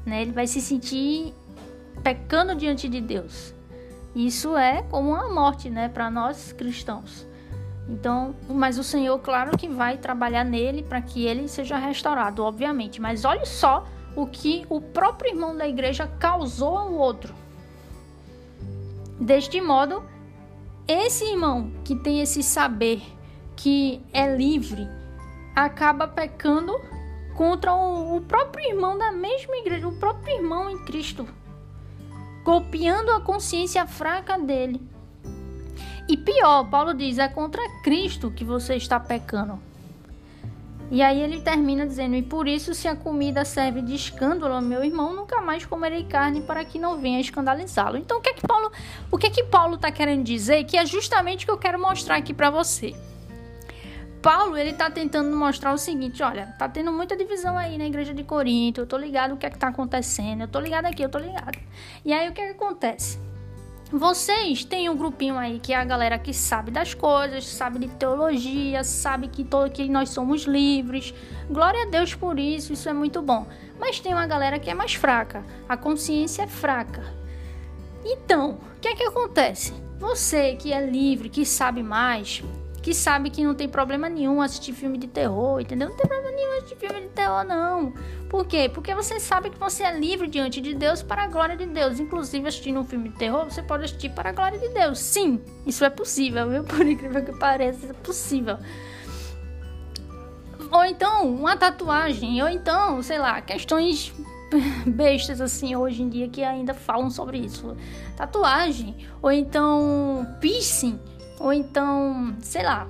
né? 0.06 0.22
Ele 0.22 0.32
vai 0.32 0.46
se 0.46 0.62
sentir 0.62 1.34
pecando 2.04 2.54
diante 2.56 2.88
de 2.88 3.02
Deus. 3.02 3.57
Isso 4.18 4.58
é 4.58 4.82
como 4.82 5.12
uma 5.12 5.32
morte, 5.32 5.70
né, 5.70 5.90
para 5.90 6.10
nós 6.10 6.52
cristãos. 6.52 7.28
Então, 7.88 8.36
mas 8.50 8.80
o 8.80 8.84
Senhor, 8.84 9.20
claro 9.20 9.56
que 9.56 9.70
vai 9.70 9.96
trabalhar 9.96 10.44
nele 10.44 10.82
para 10.82 11.00
que 11.00 11.24
ele 11.24 11.48
seja 11.48 11.78
restaurado, 11.78 12.44
obviamente. 12.44 13.00
Mas 13.00 13.24
olhe 13.24 13.46
só 13.46 13.86
o 14.16 14.26
que 14.26 14.66
o 14.72 14.82
próprio 14.82 15.34
irmão 15.34 15.56
da 15.56 15.68
igreja 15.68 16.08
causou 16.20 16.76
ao 16.76 16.94
outro. 16.94 17.32
Deste 19.22 19.62
modo, 19.62 20.04
esse 20.88 21.24
irmão 21.24 21.72
que 21.84 21.96
tem 21.96 22.20
esse 22.20 22.42
saber, 22.42 23.04
que 23.56 24.02
é 24.12 24.36
livre, 24.36 24.88
acaba 25.56 26.08
pecando 26.08 26.74
contra 27.36 27.72
o 27.72 28.20
próprio 28.22 28.68
irmão 28.68 28.98
da 28.98 29.12
mesma 29.12 29.58
igreja, 29.58 29.88
o 29.88 29.96
próprio 30.00 30.38
irmão 30.38 30.72
em 30.72 30.84
Cristo, 30.86 31.28
golpeando 32.48 33.12
a 33.12 33.20
consciência 33.20 33.86
fraca 33.86 34.40
dele. 34.40 34.82
E 36.08 36.16
pior, 36.16 36.64
Paulo 36.70 36.94
diz: 36.94 37.18
é 37.18 37.28
contra 37.28 37.62
Cristo 37.84 38.32
que 38.32 38.46
você 38.46 38.76
está 38.76 38.98
pecando. 38.98 39.60
E 40.90 41.02
aí 41.02 41.22
ele 41.22 41.42
termina 41.42 41.86
dizendo: 41.86 42.16
E 42.16 42.22
por 42.22 42.48
isso, 42.48 42.74
se 42.74 42.88
a 42.88 42.96
comida 42.96 43.44
serve 43.44 43.82
de 43.82 43.94
escândalo 43.94 44.54
ao 44.54 44.62
meu 44.62 44.82
irmão, 44.82 45.14
nunca 45.14 45.42
mais 45.42 45.66
comerei 45.66 46.06
carne 46.06 46.40
para 46.40 46.64
que 46.64 46.80
não 46.80 46.98
venha 46.98 47.20
escandalizá-lo. 47.20 47.98
Então, 47.98 48.20
o 48.20 48.22
que 48.22 48.30
é 48.30 48.34
que 48.34 48.48
Paulo, 48.48 48.72
o 49.12 49.18
que 49.18 49.28
é 49.28 49.30
que 49.30 49.44
Paulo 49.44 49.76
está 49.76 49.92
querendo 49.92 50.24
dizer? 50.24 50.64
Que 50.64 50.78
é 50.78 50.86
justamente 50.86 51.44
o 51.44 51.48
que 51.48 51.52
eu 51.52 51.58
quero 51.58 51.78
mostrar 51.78 52.16
aqui 52.16 52.34
para 52.34 52.50
você. 52.50 52.96
Paulo, 54.22 54.58
ele 54.58 54.74
tá 54.74 54.90
tentando 54.90 55.36
mostrar 55.36 55.74
o 55.74 55.78
seguinte, 55.78 56.24
olha, 56.24 56.48
tá 56.58 56.68
tendo 56.68 56.92
muita 56.92 57.16
divisão 57.16 57.58
aí 57.58 57.78
na 57.78 57.86
igreja 57.86 58.14
de 58.14 58.24
Corinto, 58.24 58.82
eu 58.82 58.88
tô 58.88 58.98
ligado 58.98 59.34
o 59.34 59.38
que 59.38 59.46
é 59.46 59.50
que 59.50 59.58
tá 59.58 59.68
acontecendo, 59.68 60.42
eu 60.42 60.48
tô 60.48 60.60
ligado 60.60 60.86
aqui, 60.86 61.04
eu 61.04 61.10
tô 61.10 61.20
ligado. 61.20 61.58
E 62.04 62.12
aí 62.12 62.28
o 62.28 62.34
que 62.34 62.42
é 62.42 62.48
que 62.48 62.64
acontece? 62.64 63.20
Vocês 63.92 64.66
têm 64.66 64.90
um 64.90 64.98
grupinho 64.98 65.38
aí 65.38 65.60
que 65.60 65.72
é 65.72 65.78
a 65.78 65.86
galera 65.86 66.20
que 66.20 66.34
sabe 66.34 66.72
das 66.72 66.94
coisas, 66.94 67.48
sabe 67.48 67.80
de 67.80 67.88
teologia, 67.88 68.84
sabe 68.84 69.30
que, 69.30 69.46
todo, 69.46 69.72
que 69.72 69.88
nós 69.88 70.10
somos 70.10 70.44
livres. 70.44 71.14
Glória 71.50 71.84
a 71.84 71.86
Deus 71.86 72.14
por 72.14 72.38
isso, 72.38 72.74
isso 72.74 72.90
é 72.90 72.94
muito 72.94 73.22
bom. 73.22 73.48
Mas 73.80 74.00
tem 74.00 74.14
uma 74.14 74.28
galera 74.28 74.60
que 74.60 74.70
é 74.70 74.74
mais 74.74 74.94
fraca, 74.94 75.46
a 75.70 75.78
consciência 75.78 76.44
é 76.44 76.48
fraca. 76.48 77.02
Então, 78.04 78.60
o 78.76 78.80
que 78.82 78.90
é 78.90 78.96
que 78.96 79.04
acontece? 79.04 79.74
Você 80.00 80.56
que 80.56 80.74
é 80.74 80.86
livre, 80.86 81.30
que 81.30 81.46
sabe 81.46 81.82
mais, 81.82 82.44
que 82.88 82.94
sabe 82.94 83.30
que 83.30 83.44
não 83.44 83.54
tem 83.54 83.68
problema 83.68 84.08
nenhum 84.08 84.42
assistir 84.42 84.72
filme 84.72 84.98
de 84.98 85.08
terror, 85.08 85.60
entendeu? 85.60 85.90
Não 85.90 85.96
tem 85.98 86.08
problema 86.08 86.34
nenhum 86.34 86.52
assistir 86.54 86.78
filme 86.78 87.02
de 87.02 87.10
terror, 87.10 87.44
não. 87.44 87.94
Por 88.30 88.46
quê? 88.46 88.72
Porque 88.74 88.96
você 88.96 89.20
sabe 89.20 89.50
que 89.50 89.60
você 89.60 89.84
é 89.84 90.00
livre 90.00 90.26
diante 90.30 90.62
de 90.62 90.74
Deus 90.74 91.04
para 91.04 91.24
a 91.24 91.28
glória 91.28 91.58
de 91.58 91.66
Deus. 91.66 92.00
Inclusive, 92.00 92.48
assistindo 92.48 92.80
um 92.80 92.86
filme 92.86 93.10
de 93.10 93.18
terror, 93.18 93.44
você 93.44 93.62
pode 93.62 93.84
assistir 93.84 94.12
para 94.12 94.30
a 94.30 94.32
glória 94.32 94.58
de 94.58 94.70
Deus. 94.70 95.00
Sim, 95.00 95.42
isso 95.66 95.84
é 95.84 95.90
possível, 95.90 96.50
viu? 96.50 96.64
Por 96.64 96.88
incrível 96.88 97.26
que 97.26 97.38
pareça, 97.38 97.88
é 97.88 97.94
possível. 97.94 98.58
Ou 100.72 100.86
então, 100.86 101.30
uma 101.30 101.58
tatuagem, 101.58 102.42
ou 102.42 102.48
então, 102.48 103.02
sei 103.02 103.20
lá, 103.20 103.42
questões 103.42 104.14
bestas 104.88 105.42
assim 105.42 105.76
hoje 105.76 106.04
em 106.04 106.08
dia 106.08 106.30
que 106.30 106.42
ainda 106.42 106.74
falam 106.74 107.10
sobre 107.10 107.38
isso. 107.38 107.76
Tatuagem, 108.16 108.96
ou 109.22 109.30
então 109.30 110.26
piercing 110.40 110.98
ou 111.40 111.54
então, 111.54 112.36
sei 112.40 112.64
lá, 112.64 112.88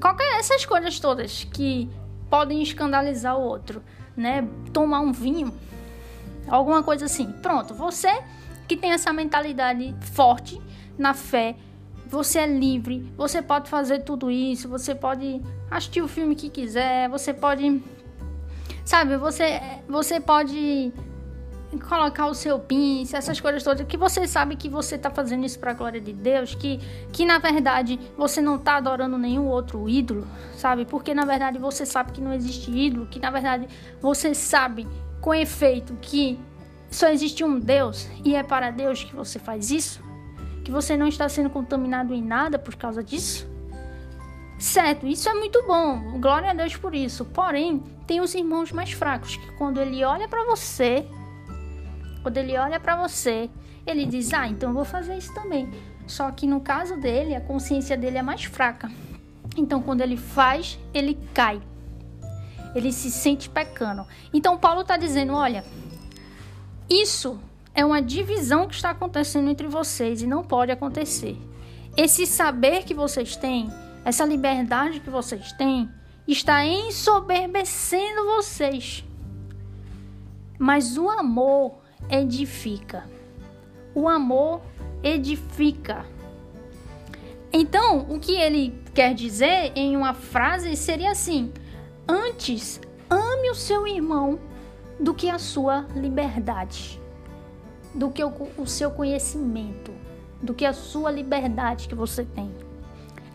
qualquer 0.00 0.38
essas 0.38 0.64
coisas 0.64 0.98
todas 0.98 1.44
que 1.44 1.88
podem 2.28 2.62
escandalizar 2.62 3.36
o 3.36 3.42
outro, 3.42 3.82
né? 4.16 4.46
Tomar 4.72 5.00
um 5.00 5.12
vinho, 5.12 5.52
alguma 6.48 6.82
coisa 6.82 7.06
assim. 7.06 7.30
Pronto, 7.42 7.74
você 7.74 8.22
que 8.68 8.76
tem 8.76 8.92
essa 8.92 9.12
mentalidade 9.12 9.94
forte 10.00 10.60
na 10.96 11.12
fé, 11.12 11.56
você 12.06 12.40
é 12.40 12.46
livre, 12.46 13.12
você 13.16 13.40
pode 13.42 13.68
fazer 13.68 14.00
tudo 14.00 14.30
isso, 14.30 14.68
você 14.68 14.94
pode 14.94 15.40
assistir 15.70 16.02
o 16.02 16.08
filme 16.08 16.34
que 16.34 16.48
quiser, 16.48 17.08
você 17.08 17.32
pode 17.32 17.82
sabe, 18.84 19.16
você 19.16 19.60
você 19.88 20.20
pode 20.20 20.92
colocar 21.78 22.26
o 22.26 22.34
seu 22.34 22.58
pince, 22.58 23.14
essas 23.14 23.40
coisas 23.40 23.62
todas, 23.62 23.86
que 23.86 23.96
você 23.96 24.26
sabe 24.26 24.56
que 24.56 24.68
você 24.68 24.96
está 24.96 25.10
fazendo 25.10 25.44
isso 25.44 25.58
para 25.58 25.70
a 25.70 25.74
glória 25.74 26.00
de 26.00 26.12
Deus, 26.12 26.54
que, 26.54 26.78
que 27.12 27.24
na 27.24 27.38
verdade 27.38 27.98
você 28.16 28.40
não 28.40 28.56
está 28.56 28.76
adorando 28.76 29.16
nenhum 29.16 29.46
outro 29.46 29.88
ídolo, 29.88 30.26
sabe? 30.56 30.84
Porque 30.84 31.14
na 31.14 31.24
verdade 31.24 31.58
você 31.58 31.86
sabe 31.86 32.12
que 32.12 32.20
não 32.20 32.32
existe 32.32 32.70
ídolo, 32.70 33.06
que 33.06 33.20
na 33.20 33.30
verdade 33.30 33.68
você 34.00 34.34
sabe 34.34 34.86
com 35.20 35.34
efeito 35.34 35.96
que 36.00 36.38
só 36.90 37.08
existe 37.08 37.44
um 37.44 37.58
Deus 37.58 38.08
e 38.24 38.34
é 38.34 38.42
para 38.42 38.70
Deus 38.70 39.04
que 39.04 39.14
você 39.14 39.38
faz 39.38 39.70
isso, 39.70 40.02
que 40.64 40.72
você 40.72 40.96
não 40.96 41.06
está 41.06 41.28
sendo 41.28 41.50
contaminado 41.50 42.12
em 42.12 42.22
nada 42.22 42.58
por 42.58 42.74
causa 42.74 43.02
disso. 43.02 43.48
Certo, 44.58 45.06
isso 45.06 45.26
é 45.28 45.32
muito 45.32 45.64
bom, 45.66 46.20
glória 46.20 46.50
a 46.50 46.54
Deus 46.54 46.76
por 46.76 46.94
isso. 46.94 47.24
Porém, 47.24 47.82
tem 48.06 48.20
os 48.20 48.34
irmãos 48.34 48.72
mais 48.72 48.92
fracos 48.92 49.36
que 49.36 49.52
quando 49.52 49.80
ele 49.80 50.04
olha 50.04 50.28
para 50.28 50.44
você, 50.44 51.06
quando 52.22 52.36
ele 52.36 52.56
olha 52.56 52.78
para 52.78 52.96
você, 52.96 53.50
ele 53.86 54.06
diz: 54.06 54.32
Ah, 54.32 54.46
então 54.48 54.70
eu 54.70 54.74
vou 54.74 54.84
fazer 54.84 55.16
isso 55.16 55.32
também. 55.34 55.68
Só 56.06 56.30
que 56.30 56.46
no 56.46 56.60
caso 56.60 56.96
dele, 56.96 57.34
a 57.34 57.40
consciência 57.40 57.96
dele 57.96 58.18
é 58.18 58.22
mais 58.22 58.44
fraca. 58.44 58.90
Então, 59.56 59.82
quando 59.82 60.00
ele 60.00 60.16
faz, 60.16 60.78
ele 60.92 61.18
cai. 61.34 61.60
Ele 62.74 62.92
se 62.92 63.10
sente 63.10 63.48
pecando. 63.48 64.06
Então, 64.32 64.58
Paulo 64.58 64.82
está 64.82 64.96
dizendo: 64.96 65.32
Olha, 65.32 65.64
isso 66.88 67.40
é 67.74 67.84
uma 67.84 68.02
divisão 68.02 68.66
que 68.66 68.74
está 68.74 68.90
acontecendo 68.90 69.48
entre 69.48 69.66
vocês 69.66 70.22
e 70.22 70.26
não 70.26 70.42
pode 70.42 70.72
acontecer. 70.72 71.36
Esse 71.96 72.26
saber 72.26 72.84
que 72.84 72.94
vocês 72.94 73.36
têm, 73.36 73.68
essa 74.04 74.24
liberdade 74.24 75.00
que 75.00 75.10
vocês 75.10 75.52
têm, 75.52 75.88
está 76.26 76.64
ensoberbecendo 76.64 78.24
vocês. 78.36 79.04
Mas 80.58 80.96
o 80.96 81.08
amor 81.08 81.80
edifica. 82.10 83.04
O 83.94 84.08
amor 84.08 84.60
edifica. 85.02 86.04
Então, 87.52 88.06
o 88.08 88.20
que 88.20 88.36
ele 88.36 88.80
quer 88.94 89.14
dizer 89.14 89.72
em 89.74 89.96
uma 89.96 90.14
frase 90.14 90.76
seria 90.76 91.10
assim: 91.10 91.52
antes 92.06 92.80
ame 93.08 93.50
o 93.50 93.54
seu 93.54 93.86
irmão 93.86 94.38
do 94.98 95.14
que 95.14 95.28
a 95.28 95.38
sua 95.38 95.86
liberdade, 95.94 97.00
do 97.94 98.10
que 98.10 98.22
o, 98.22 98.32
o 98.56 98.66
seu 98.66 98.90
conhecimento, 98.90 99.92
do 100.42 100.54
que 100.54 100.64
a 100.64 100.72
sua 100.72 101.10
liberdade 101.10 101.88
que 101.88 101.94
você 101.94 102.24
tem. 102.24 102.54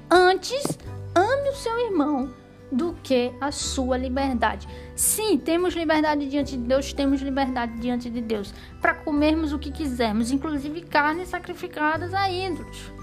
Antes 0.10 0.78
ame 1.14 1.50
o 1.50 1.56
seu 1.56 1.78
irmão 1.80 2.32
do 2.72 2.94
que 3.04 3.34
a 3.42 3.52
sua 3.52 3.98
liberdade. 3.98 4.68
Sim, 4.96 5.38
temos 5.38 5.74
liberdade 5.74 6.30
diante 6.30 6.56
de 6.56 6.64
Deus, 6.64 6.94
temos 6.94 7.22
liberdade 7.22 7.78
diante 7.80 8.10
de 8.10 8.22
Deus 8.22 8.54
para 8.82 8.94
comermos 8.94 9.52
o 9.52 9.60
que 9.60 9.70
quisermos, 9.70 10.32
inclusive 10.32 10.82
carnes 10.84 11.28
sacrificadas 11.28 12.14
a 12.14 12.32
ídolos. 12.32 12.94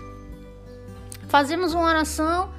Fazemos 1.28 1.74
uma 1.74 1.84
oração 1.84 2.50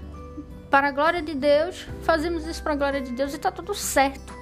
para 0.69 0.89
a 0.89 0.91
glória 0.91 1.21
de 1.21 1.33
Deus, 1.33 1.87
fazemos 2.03 2.45
isso 2.45 2.61
para 2.61 2.73
a 2.73 2.75
glória 2.75 3.01
de 3.01 3.11
Deus 3.11 3.33
e 3.33 3.35
está 3.37 3.51
tudo 3.51 3.73
certo. 3.73 4.33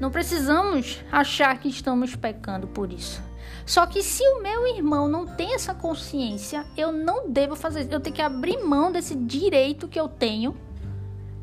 Não 0.00 0.10
precisamos 0.10 1.02
achar 1.12 1.58
que 1.58 1.68
estamos 1.68 2.16
pecando 2.16 2.66
por 2.66 2.90
isso. 2.90 3.22
Só 3.66 3.86
que 3.86 4.02
se 4.02 4.22
o 4.22 4.42
meu 4.42 4.66
irmão 4.66 5.06
não 5.06 5.26
tem 5.26 5.54
essa 5.54 5.74
consciência, 5.74 6.64
eu 6.76 6.90
não 6.90 7.28
devo 7.28 7.54
fazer. 7.54 7.86
Eu 7.90 8.00
tenho 8.00 8.16
que 8.16 8.22
abrir 8.22 8.58
mão 8.58 8.90
desse 8.90 9.14
direito 9.14 9.86
que 9.86 10.00
eu 10.00 10.08
tenho 10.08 10.56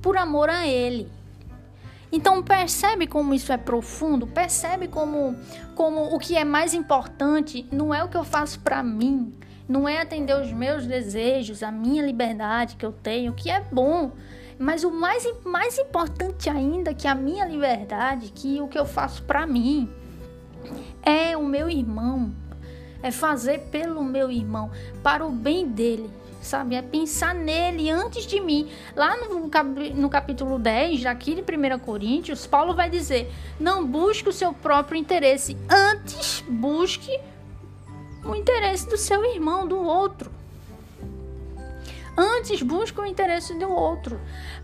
por 0.02 0.18
amor 0.18 0.50
a 0.50 0.66
Ele. 0.66 1.10
Então 2.12 2.41
percebe 2.41 3.06
como 3.06 3.34
isso 3.34 3.52
é 3.52 3.58
profundo, 3.58 4.26
percebe 4.26 4.88
como, 4.88 5.36
como 5.76 6.15
o 6.15 6.20
que 6.20 6.38
é 6.38 6.46
mais 6.46 6.74
importante 6.74 7.67
não 7.72 7.93
é 7.93 8.04
o 8.04 8.08
que 8.08 8.15
eu 8.15 8.24
faço 8.24 8.60
para 8.62 8.82
mim, 8.82 9.34
não 9.67 9.88
é 9.88 10.02
atender 10.02 10.39
os 10.39 10.52
meus 10.52 10.86
desejos, 10.86 11.62
a 11.62 11.72
minha 11.72 12.06
liberdade 12.06 12.78
que 12.78 12.86
eu 12.86 12.93
tenho, 12.93 13.34
que 13.34 13.50
é 13.50 13.60
bom, 13.60 14.12
mas 14.58 14.84
o 14.84 14.91
mais, 14.91 15.28
mais 15.43 15.78
importante 15.78 16.50
ainda 16.50 16.93
que 16.93 17.08
a 17.08 17.13
minha 17.13 17.46
liberdade, 17.46 18.32
que 18.34 18.62
o 18.62 18.67
que 18.67 18.80
eu 18.80 18.86
faço 18.86 19.24
para 19.24 19.46
mim, 19.46 19.89
é 21.04 21.36
o 21.36 21.46
meu 21.46 21.70
irmão, 21.70 22.34
é 23.04 23.12
fazer 23.12 23.60
pelo 23.70 24.04
meu 24.04 24.32
irmão, 24.32 24.72
para 25.04 25.26
o 25.26 25.32
bem 25.32 25.67
dele 25.67 26.10
sabe? 26.48 26.76
É 26.76 26.82
pensar 26.82 27.36
nele 27.36 27.90
antes 27.90 28.26
de 28.26 28.40
mim. 28.40 28.70
Lá 28.96 29.16
no, 29.18 29.50
no 29.96 30.10
capítulo 30.10 30.58
10, 30.58 31.06
aqui 31.06 31.36
de 31.36 31.42
1 31.42 31.80
Coríntios, 31.80 32.48
Paulo 32.48 32.74
vai 32.74 32.90
dizer: 32.90 33.32
não 33.60 33.86
busque 33.86 34.30
o 34.30 34.34
seu 34.34 34.54
próprio 34.54 34.98
interesse, 34.98 35.58
antes 35.70 36.44
busque 36.48 37.20
o 38.26 38.36
interesse 38.36 38.88
do 38.90 38.98
seu 38.98 39.24
irmão, 39.26 39.68
do 39.68 39.78
outro. 39.78 40.32
Antes 42.18 42.64
busque 42.64 43.00
o 43.00 43.06
interesse 43.06 43.54
do 43.54 43.70
outro. 43.70 44.20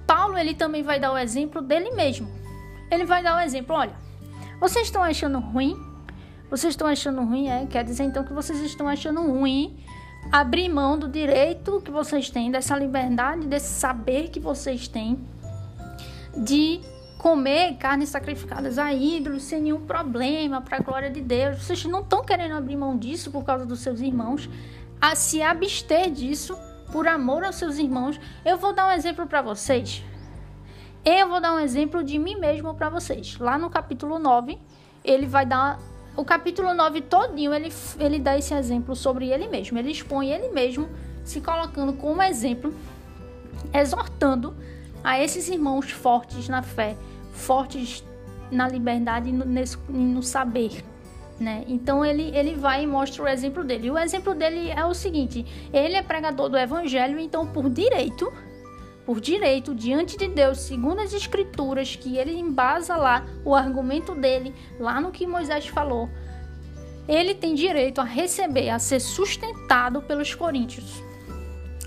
Paulo 0.08 0.38
ele 0.38 0.56
também 0.56 0.82
vai 0.82 1.00
dar 1.00 1.12
o 1.12 1.18
exemplo 1.18 1.62
dele 1.62 1.92
mesmo. 1.92 2.28
Ele 2.90 3.06
vai 3.06 3.22
dar 3.22 3.38
o 3.38 3.40
exemplo, 3.40 3.76
olha, 3.76 3.94
vocês 4.60 4.88
estão 4.88 5.04
achando 5.04 5.40
ruim? 5.40 5.78
Vocês 6.50 6.74
estão 6.74 6.88
achando 6.88 7.24
ruim, 7.24 7.48
é? 7.50 7.66
Quer 7.66 7.84
dizer 7.84 8.04
então 8.04 8.24
que 8.24 8.34
vocês 8.34 8.60
estão 8.60 8.88
achando 8.88 9.22
ruim 9.22 9.78
abrir 10.32 10.70
mão 10.70 10.98
do 10.98 11.08
direito 11.08 11.82
que 11.82 11.92
vocês 11.92 12.30
têm, 12.30 12.52
dessa 12.52 12.78
liberdade, 12.78 13.48
desse 13.48 13.74
saber 13.74 14.30
que 14.30 14.40
vocês 14.40 14.88
têm 14.88 15.20
de 16.36 16.82
comer 17.18 17.76
carnes 17.78 18.10
sacrificadas 18.10 18.78
a 18.78 18.94
ídolos 18.94 19.44
sem 19.44 19.62
nenhum 19.62 19.86
problema, 19.86 20.62
para 20.62 20.78
a 20.78 20.82
glória 20.82 21.10
de 21.10 21.22
Deus. 21.22 21.64
Vocês 21.64 21.86
não 21.86 22.02
estão 22.02 22.24
querendo 22.24 22.54
abrir 22.54 22.76
mão 22.76 22.98
disso 22.98 23.32
por 23.32 23.46
causa 23.46 23.66
dos 23.66 23.80
seus 23.80 24.02
irmãos, 24.02 24.50
a 25.00 25.16
se 25.16 25.42
abster 25.42 26.12
disso 26.12 26.58
por 26.92 27.08
amor 27.08 27.44
aos 27.44 27.56
seus 27.56 27.78
irmãos. 27.78 28.20
Eu 28.44 28.58
vou 28.58 28.74
dar 28.74 28.88
um 28.88 28.92
exemplo 28.92 29.26
para 29.26 29.42
vocês. 29.42 30.04
Eu 31.06 31.30
vou 31.30 31.40
dar 31.40 31.54
um 31.54 31.60
exemplo 31.60 32.04
de 32.04 32.18
mim 32.18 32.36
mesmo 32.36 32.74
para 32.74 32.90
vocês. 32.90 33.38
Lá 33.38 33.58
no 33.58 33.70
capítulo 33.70 34.20
9, 34.20 34.58
ele 35.04 35.26
vai 35.26 35.46
dar 35.46 35.80
o 36.16 36.24
capítulo 36.24 36.74
9 36.74 37.02
todinho 37.02 37.54
ele, 37.54 37.72
ele 38.00 38.20
dá 38.20 38.38
esse 38.38 38.54
exemplo 38.54 38.96
sobre 38.96 39.30
ele 39.30 39.48
mesmo. 39.48 39.78
Ele 39.78 39.92
expõe 39.92 40.30
ele 40.30 40.50
mesmo, 40.50 40.88
se 41.24 41.42
colocando 41.42 41.94
como 41.94 42.22
exemplo, 42.22 42.74
exortando 43.74 44.56
a 45.04 45.20
esses 45.20 45.48
irmãos 45.50 45.90
fortes 45.92 46.48
na 46.48 46.62
fé, 46.62 46.96
fortes 47.32 48.04
na 48.52 48.68
liberdade 48.68 49.30
e 49.30 49.34
no, 49.34 49.44
nesse, 49.44 49.78
no 49.90 50.22
saber. 50.22 50.84
Né? 51.40 51.66
Então 51.68 52.06
ele, 52.06 52.36
ele 52.36 52.54
vai 52.54 52.84
e 52.84 52.88
mostra 52.88 53.24
o 53.24 53.28
exemplo 53.28 53.64
dele. 53.64 53.88
E 53.88 53.92
o 53.92 53.98
exemplo 53.98 54.36
dele 54.36 54.70
é 54.70 54.86
o 54.86 54.94
seguinte: 54.94 55.46
ele 55.74 55.96
é 55.96 56.02
pregador 56.04 56.48
do 56.48 56.58
evangelho, 56.58 57.20
então 57.20 57.48
por 57.48 57.70
direito 57.70 58.32
por 59.06 59.20
direito 59.20 59.76
diante 59.76 60.18
de 60.18 60.28
Deus, 60.28 60.60
segundo 60.60 61.00
as 61.02 61.14
escrituras, 61.14 61.96
que 61.96 62.18
ele 62.18 62.34
embasa 62.34 62.96
lá 62.96 63.26
o 63.44 63.54
argumento 63.54 64.16
dele, 64.16 64.54
lá 64.80 65.02
no 65.02 65.12
que 65.12 65.28
Moisés 65.28 65.68
falou. 65.68 66.10
ele 67.06 67.36
tem 67.36 67.54
direito 67.54 68.00
a 68.00 68.06
receber, 68.06 68.70
a 68.70 68.80
ser 68.80 69.02
sustentado 69.02 70.02
pelos 70.02 70.34
coríntios. 70.34 71.04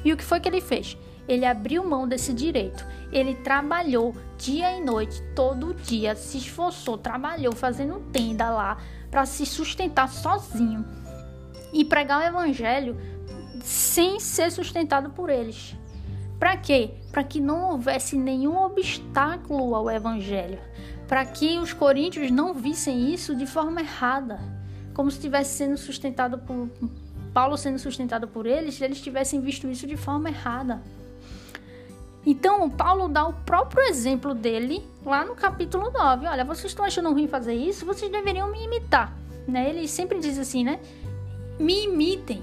E 0.05 0.13
o 0.13 0.17
que 0.17 0.23
foi 0.23 0.41
que 0.41 0.49
ele 0.49 0.61
fez? 0.61 0.97
Ele 1.27 1.47
abriu 1.47 1.85
mão 1.85 2.07
desse 2.07 2.33
direito. 2.33 2.85
Ele 3.11 3.35
trabalhou 3.35 4.15
dia 4.37 4.77
e 4.77 4.85
noite, 4.85 5.23
todo 5.35 5.75
dia, 5.75 6.15
se 6.15 6.37
esforçou, 6.39 6.99
trabalhou 6.99 7.53
fazendo 7.53 8.01
tenda 8.13 8.51
lá 8.51 8.77
para 9.11 9.25
se 9.25 9.47
sustentar 9.47 10.09
sozinho 10.09 10.85
e 11.73 11.85
pregar 11.85 12.21
o 12.21 12.27
evangelho 12.27 12.97
sem 13.63 14.21
ser 14.21 14.51
sustentado 14.53 15.11
por 15.11 15.31
eles. 15.31 15.75
Para 16.39 16.57
quê? 16.57 16.91
Para 17.11 17.25
que 17.25 17.41
não 17.41 17.71
houvesse 17.71 18.17
nenhum 18.17 18.57
obstáculo 18.57 19.75
ao 19.75 19.91
evangelho, 19.91 20.59
para 21.09 21.25
que 21.25 21.59
os 21.59 21.73
coríntios 21.73 22.31
não 22.31 22.53
vissem 22.53 23.13
isso 23.13 23.35
de 23.35 23.47
forma 23.47 23.81
errada, 23.81 24.39
como 24.93 25.11
se 25.11 25.17
estivesse 25.17 25.55
sendo 25.55 25.77
sustentado 25.77 26.39
por 26.39 26.69
Paulo 27.33 27.59
sendo 27.59 27.79
sustentado 27.79 28.27
por 28.27 28.47
eles, 28.47 28.81
eles 28.81 28.99
tivessem 28.99 29.43
visto 29.43 29.69
isso 29.69 29.87
de 29.87 29.95
forma 29.95 30.31
errada. 30.31 30.81
Então, 32.25 32.69
Paulo 32.71 33.09
dá 33.09 33.27
o 33.27 33.33
próprio 33.35 33.85
exemplo 33.85 34.35
dele 34.35 34.83
lá 35.05 35.23
no 35.23 35.35
capítulo 35.35 35.91
9. 35.91 36.27
Olha, 36.27 36.47
vocês 36.47 36.73
estão 36.73 36.83
achando 36.83 37.13
ruim 37.13 37.29
fazer 37.29 37.53
isso? 37.53 37.85
Vocês 37.85 38.11
deveriam 38.11 38.51
me 38.51 38.65
imitar. 38.65 39.15
Né? 39.47 39.69
Ele 39.69 39.87
sempre 39.87 40.19
diz 40.19 40.39
assim, 40.39 40.65
né? 40.65 40.81
Me 41.61 41.85
imitem. 41.85 42.43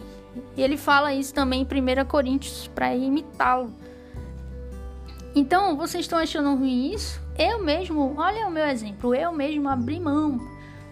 E 0.55 0.61
ele 0.61 0.77
fala 0.77 1.13
isso 1.13 1.33
também 1.33 1.61
em 1.61 1.65
1 1.65 2.05
Coríntios, 2.05 2.67
para 2.67 2.95
imitá-lo. 2.95 3.73
Então, 5.35 5.75
vocês 5.75 6.05
estão 6.05 6.19
achando 6.19 6.55
ruim 6.55 6.93
isso? 6.93 7.21
Eu 7.37 7.63
mesmo, 7.63 8.13
olha 8.17 8.47
o 8.47 8.51
meu 8.51 8.67
exemplo, 8.67 9.15
eu 9.15 9.31
mesmo 9.31 9.67
abri 9.67 9.99
mão 9.99 10.39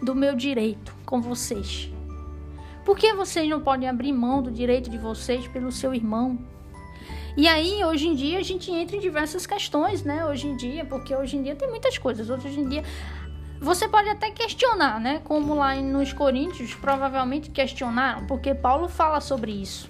do 0.01 0.15
meu 0.15 0.35
direito 0.35 0.95
com 1.05 1.21
vocês. 1.21 1.91
Por 2.83 2.97
que 2.97 3.13
vocês 3.13 3.47
não 3.47 3.61
podem 3.61 3.87
abrir 3.87 4.11
mão 4.11 4.41
do 4.41 4.49
direito 4.49 4.89
de 4.89 4.97
vocês 4.97 5.47
pelo 5.47 5.71
seu 5.71 5.93
irmão? 5.93 6.39
E 7.37 7.47
aí, 7.47 7.83
hoje 7.85 8.07
em 8.07 8.15
dia, 8.15 8.39
a 8.39 8.43
gente 8.43 8.71
entra 8.71 8.95
em 8.95 8.99
diversas 8.99 9.45
questões, 9.45 10.03
né? 10.03 10.25
Hoje 10.25 10.47
em 10.47 10.55
dia, 10.55 10.83
porque 10.83 11.15
hoje 11.15 11.37
em 11.37 11.43
dia 11.43 11.55
tem 11.55 11.69
muitas 11.69 11.97
coisas. 11.97 12.29
Hoje 12.29 12.59
em 12.59 12.67
dia, 12.67 12.83
você 13.61 13.87
pode 13.87 14.09
até 14.09 14.31
questionar, 14.31 14.99
né? 14.99 15.21
Como 15.23 15.53
lá 15.53 15.75
nos 15.75 16.11
Coríntios, 16.11 16.73
provavelmente 16.73 17.51
questionaram, 17.51 18.25
porque 18.25 18.55
Paulo 18.55 18.89
fala 18.89 19.21
sobre 19.21 19.51
isso 19.51 19.87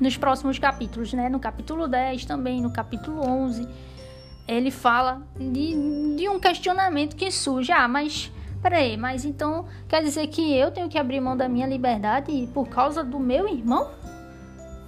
nos 0.00 0.16
próximos 0.16 0.58
capítulos, 0.58 1.12
né? 1.12 1.28
No 1.28 1.38
capítulo 1.38 1.86
10 1.86 2.24
também, 2.24 2.62
no 2.62 2.72
capítulo 2.72 3.20
11, 3.20 3.68
ele 4.48 4.70
fala 4.70 5.20
de, 5.38 6.16
de 6.16 6.28
um 6.28 6.40
questionamento 6.40 7.14
que 7.16 7.30
surge. 7.30 7.70
Ah, 7.70 7.86
mas 7.86 8.32
Peraí, 8.62 8.94
mas 8.94 9.24
então 9.24 9.64
quer 9.88 10.02
dizer 10.02 10.26
que 10.26 10.54
eu 10.54 10.70
tenho 10.70 10.88
que 10.88 10.98
abrir 10.98 11.18
mão 11.18 11.34
da 11.34 11.48
minha 11.48 11.66
liberdade 11.66 12.46
por 12.52 12.68
causa 12.68 13.02
do 13.02 13.18
meu 13.18 13.48
irmão? 13.48 13.90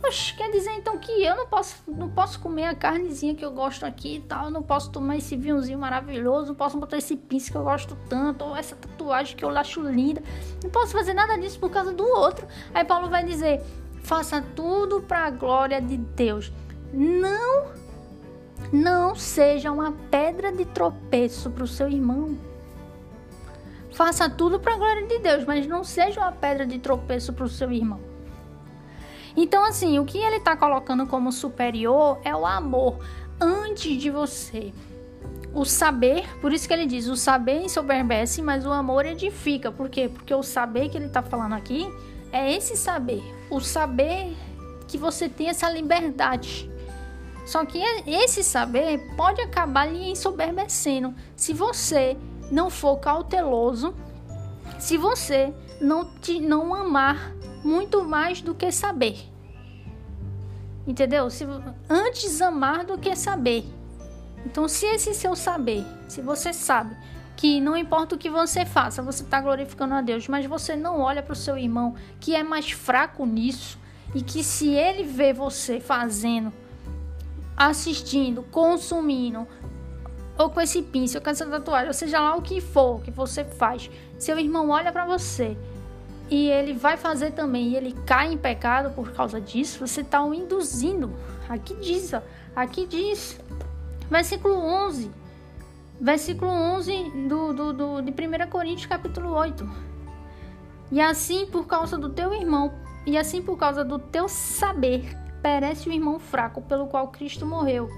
Oxe, 0.04 0.34
quer 0.34 0.50
dizer 0.50 0.72
então 0.72 0.98
que 0.98 1.12
eu 1.22 1.36
não 1.36 1.46
posso, 1.46 1.76
não 1.86 2.10
posso 2.10 2.40
comer 2.40 2.64
a 2.64 2.74
carnezinha 2.74 3.36
que 3.36 3.44
eu 3.44 3.52
gosto 3.52 3.86
aqui 3.86 4.16
e 4.16 4.20
tal, 4.20 4.50
não 4.50 4.62
posso 4.62 4.90
tomar 4.90 5.16
esse 5.16 5.36
vinhozinho 5.36 5.78
maravilhoso, 5.78 6.48
não 6.48 6.54
posso 6.56 6.76
botar 6.76 6.98
esse 6.98 7.16
pince 7.16 7.52
que 7.52 7.56
eu 7.56 7.62
gosto 7.62 7.96
tanto, 8.08 8.44
ou 8.44 8.56
essa 8.56 8.74
tatuagem 8.74 9.36
que 9.36 9.44
eu 9.44 9.50
acho 9.50 9.80
linda, 9.80 10.20
não 10.62 10.70
posso 10.70 10.92
fazer 10.92 11.14
nada 11.14 11.38
disso 11.38 11.58
por 11.60 11.70
causa 11.70 11.92
do 11.92 12.04
outro. 12.04 12.48
Aí 12.74 12.84
Paulo 12.84 13.08
vai 13.08 13.24
dizer: 13.24 13.62
faça 14.02 14.42
tudo 14.56 15.00
para 15.02 15.20
a 15.20 15.30
glória 15.30 15.80
de 15.80 15.96
Deus. 15.96 16.52
Não, 16.92 17.70
não 18.72 19.14
seja 19.14 19.70
uma 19.70 19.92
pedra 20.10 20.50
de 20.50 20.64
tropeço 20.64 21.48
para 21.48 21.62
o 21.62 21.68
seu 21.68 21.88
irmão. 21.88 22.36
Faça 23.92 24.28
tudo 24.28 24.58
para 24.58 24.74
a 24.74 24.78
glória 24.78 25.06
de 25.06 25.18
Deus, 25.20 25.44
mas 25.44 25.66
não 25.66 25.84
seja 25.84 26.20
uma 26.20 26.32
pedra 26.32 26.66
de 26.66 26.78
tropeço 26.78 27.32
para 27.32 27.44
o 27.44 27.48
seu 27.48 27.70
irmão. 27.70 28.11
Então, 29.36 29.64
assim, 29.64 29.98
o 29.98 30.04
que 30.04 30.18
ele 30.18 30.36
está 30.36 30.56
colocando 30.56 31.06
como 31.06 31.32
superior 31.32 32.18
é 32.24 32.34
o 32.34 32.44
amor 32.46 32.98
antes 33.40 33.96
de 34.00 34.10
você. 34.10 34.72
O 35.54 35.64
saber, 35.64 36.26
por 36.40 36.52
isso 36.52 36.66
que 36.66 36.72
ele 36.74 36.86
diz: 36.86 37.08
o 37.08 37.16
saber 37.16 37.62
ensoberbece, 37.62 38.40
mas 38.40 38.64
o 38.66 38.70
amor 38.70 39.04
edifica. 39.04 39.70
Por 39.70 39.88
quê? 39.88 40.08
Porque 40.08 40.34
o 40.34 40.42
saber 40.42 40.88
que 40.88 40.96
ele 40.96 41.06
está 41.06 41.22
falando 41.22 41.54
aqui 41.54 41.86
é 42.32 42.54
esse 42.54 42.76
saber. 42.76 43.22
O 43.50 43.60
saber 43.60 44.34
que 44.88 44.96
você 44.96 45.28
tem 45.28 45.48
essa 45.48 45.70
liberdade. 45.70 46.70
Só 47.44 47.64
que 47.64 47.82
esse 48.06 48.44
saber 48.44 49.14
pode 49.16 49.40
acabar 49.40 49.86
lhe 49.86 50.10
ensoberbecendo 50.10 51.14
se 51.34 51.52
você 51.52 52.16
não 52.50 52.70
for 52.70 52.98
cauteloso, 52.98 53.94
se 54.78 54.96
você 54.96 55.52
não 55.80 56.04
te 56.20 56.40
não 56.40 56.74
amar 56.74 57.34
muito 57.64 58.04
mais 58.04 58.40
do 58.40 58.54
que 58.54 58.70
saber. 58.72 59.18
Entendeu? 60.86 61.30
Se, 61.30 61.46
antes 61.88 62.40
amar 62.40 62.84
do 62.84 62.98
que 62.98 63.14
saber. 63.14 63.64
Então, 64.44 64.66
se 64.66 64.86
esse 64.86 65.14
seu 65.14 65.36
saber, 65.36 65.84
se 66.08 66.20
você 66.20 66.52
sabe 66.52 66.96
que 67.36 67.60
não 67.60 67.76
importa 67.76 68.14
o 68.14 68.18
que 68.18 68.28
você 68.28 68.64
faça, 68.64 69.02
você 69.02 69.22
está 69.22 69.40
glorificando 69.40 69.94
a 69.94 70.00
Deus, 70.00 70.28
mas 70.28 70.46
você 70.46 70.76
não 70.76 71.00
olha 71.00 71.22
para 71.22 71.32
o 71.32 71.36
seu 71.36 71.56
irmão 71.56 71.94
que 72.20 72.34
é 72.34 72.42
mais 72.42 72.70
fraco 72.72 73.24
nisso 73.24 73.78
e 74.14 74.22
que 74.22 74.42
se 74.42 74.68
ele 74.68 75.04
vê 75.04 75.32
você 75.32 75.80
fazendo, 75.80 76.52
assistindo, 77.56 78.42
consumindo, 78.44 79.46
ou 80.36 80.50
com 80.50 80.60
esse 80.60 80.82
pincel, 80.82 81.20
com 81.20 81.30
essa 81.30 81.46
tatuagem, 81.46 81.88
ou 81.88 81.94
seja 81.94 82.20
lá 82.20 82.34
o 82.36 82.42
que 82.42 82.60
for 82.60 83.00
que 83.00 83.10
você 83.10 83.44
faz, 83.44 83.90
seu 84.18 84.38
irmão 84.38 84.70
olha 84.70 84.92
para 84.92 85.06
você 85.06 85.56
e 86.32 86.48
ele 86.48 86.72
vai 86.72 86.96
fazer 86.96 87.32
também 87.32 87.68
e 87.68 87.76
ele 87.76 87.92
cai 88.06 88.32
em 88.32 88.38
pecado 88.38 88.90
por 88.94 89.12
causa 89.12 89.38
disso, 89.38 89.86
você 89.86 90.00
está 90.00 90.24
o 90.24 90.32
induzindo. 90.32 91.12
Aqui 91.46 91.74
diz, 91.76 92.14
ó, 92.14 92.22
aqui 92.56 92.86
diz, 92.86 93.38
versículo 94.10 94.54
11, 94.54 95.10
versículo 96.00 96.50
11 96.50 97.10
do, 97.28 97.52
do, 97.52 97.72
do, 97.74 98.00
de 98.00 98.10
1 98.10 98.48
Coríntios 98.48 98.86
capítulo 98.86 99.34
8. 99.34 99.68
E 100.90 101.02
assim 101.02 101.44
por 101.44 101.66
causa 101.66 101.98
do 101.98 102.08
teu 102.08 102.32
irmão, 102.32 102.72
e 103.04 103.18
assim 103.18 103.42
por 103.42 103.58
causa 103.58 103.84
do 103.84 103.98
teu 103.98 104.26
saber, 104.26 105.14
perece 105.42 105.90
o 105.90 105.92
irmão 105.92 106.18
fraco 106.18 106.62
pelo 106.62 106.86
qual 106.86 107.08
Cristo 107.08 107.44
morreu 107.44 107.90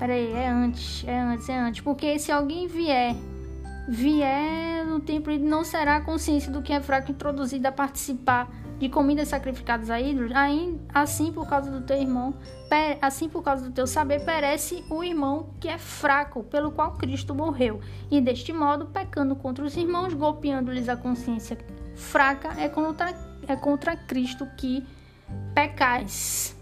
Peraí, 0.00 0.32
é 0.32 0.48
antes, 0.48 1.04
é 1.06 1.20
antes, 1.20 1.48
é 1.50 1.58
antes. 1.58 1.80
Porque 1.82 2.18
se 2.18 2.32
alguém 2.32 2.66
vier, 2.66 3.14
vier 3.90 4.86
no 4.86 5.00
templo, 5.00 5.32
ele 5.32 5.44
não 5.44 5.64
será 5.64 6.00
consciência 6.00 6.50
do 6.52 6.62
que 6.62 6.72
é 6.72 6.80
fraco 6.80 7.10
introduzido 7.10 7.66
a 7.66 7.72
participar 7.72 8.48
de 8.78 8.88
comidas 8.88 9.26
sacrificadas 9.28 9.90
a 9.90 10.00
ídolos. 10.00 10.30
Assim, 10.94 11.32
por 11.32 11.48
causa 11.48 11.70
do 11.72 11.80
teu 11.80 12.00
irmão, 12.00 12.32
assim 13.02 13.28
por 13.28 13.42
causa 13.42 13.64
do 13.64 13.72
teu 13.72 13.88
saber, 13.88 14.24
perece 14.24 14.84
o 14.88 15.02
irmão 15.02 15.50
que 15.58 15.68
é 15.68 15.76
fraco, 15.76 16.44
pelo 16.44 16.70
qual 16.70 16.92
Cristo 16.92 17.34
morreu. 17.34 17.80
E 18.10 18.20
deste 18.20 18.52
modo, 18.52 18.86
pecando 18.86 19.34
contra 19.34 19.64
os 19.64 19.76
irmãos, 19.76 20.14
golpeando-lhes 20.14 20.88
a 20.88 20.96
consciência 20.96 21.58
fraca, 21.96 22.54
é 22.60 22.68
contra, 22.68 23.12
é 23.48 23.56
contra 23.56 23.96
Cristo 23.96 24.46
que 24.56 24.86
pecais. 25.52 26.56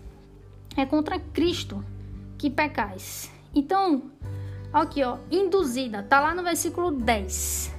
É 0.77 0.87
contra 0.87 1.21
Cristo 1.21 1.85
que 2.39 2.49
pecais. 2.49 3.31
Então, 3.55 4.11
aqui 4.79 5.03
ó, 5.03 5.17
induzida, 5.31 6.03
tá 6.03 6.21
lá 6.21 6.35
no 6.35 6.43
versículo 6.43 6.91
10. 6.91 7.75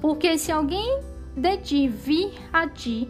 Porque 0.00 0.38
se 0.38 0.52
alguém 0.52 1.00
de 1.36 1.56
ti 1.58 1.88
vir 1.88 2.32
a 2.52 2.68
ti, 2.68 3.08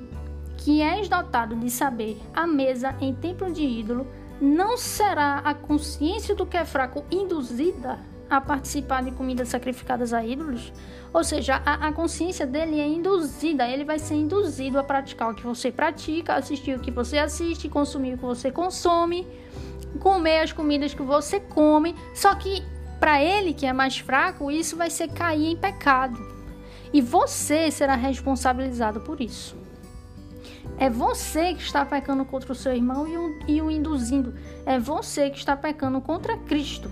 que 0.58 0.80
és 0.80 1.08
dotado 1.08 1.54
de 1.54 1.70
saber, 1.70 2.20
a 2.34 2.46
mesa 2.46 2.94
em 3.00 3.14
templo 3.14 3.52
de 3.52 3.62
ídolo, 3.62 4.06
não 4.40 4.76
será 4.76 5.38
a 5.38 5.54
consciência 5.54 6.34
do 6.34 6.44
que 6.44 6.56
é 6.56 6.64
fraco 6.64 7.04
induzida 7.10 7.98
a 8.28 8.40
participar 8.40 9.02
de 9.02 9.12
comidas 9.12 9.48
sacrificadas 9.48 10.12
a 10.12 10.24
ídolos? 10.24 10.72
Ou 11.12 11.24
seja, 11.24 11.62
a, 11.64 11.88
a, 11.88 11.92
consciência 11.92 12.46
dele 12.46 12.80
é 12.80 12.86
induzida, 12.86 13.66
ele 13.66 13.84
vai 13.84 13.98
ser 13.98 14.16
induzido 14.16 14.78
a 14.78 14.84
praticar 14.84 15.30
o 15.30 15.34
que 15.34 15.44
você 15.44 15.70
pratica, 15.70 16.34
assistir 16.34 16.76
o 16.76 16.80
que 16.80 16.90
você 16.90 17.16
assiste, 17.16 17.68
consumir 17.68 18.14
o 18.14 18.18
que 18.18 18.24
você 18.24 18.50
consome 18.50 19.26
comer 20.06 20.38
as 20.38 20.52
comidas 20.52 20.94
que 20.94 21.02
você 21.02 21.40
come, 21.40 21.92
só 22.14 22.32
que 22.36 22.62
para 23.00 23.20
ele 23.20 23.52
que 23.52 23.66
é 23.66 23.72
mais 23.72 23.98
fraco, 23.98 24.52
isso 24.52 24.76
vai 24.76 24.88
ser 24.88 25.08
cair 25.08 25.46
em 25.46 25.56
pecado. 25.56 26.16
E 26.92 27.00
você 27.02 27.72
será 27.72 27.96
responsabilizado 27.96 29.00
por 29.00 29.20
isso. 29.20 29.56
É 30.78 30.88
você 30.88 31.54
que 31.54 31.62
está 31.62 31.84
pecando 31.84 32.24
contra 32.24 32.52
o 32.52 32.54
seu 32.54 32.72
irmão 32.72 33.08
e 33.08 33.16
o, 33.16 33.38
e 33.48 33.60
o 33.60 33.68
induzindo. 33.68 34.32
É 34.64 34.78
você 34.78 35.28
que 35.28 35.38
está 35.38 35.56
pecando 35.56 36.00
contra 36.00 36.36
Cristo. 36.36 36.88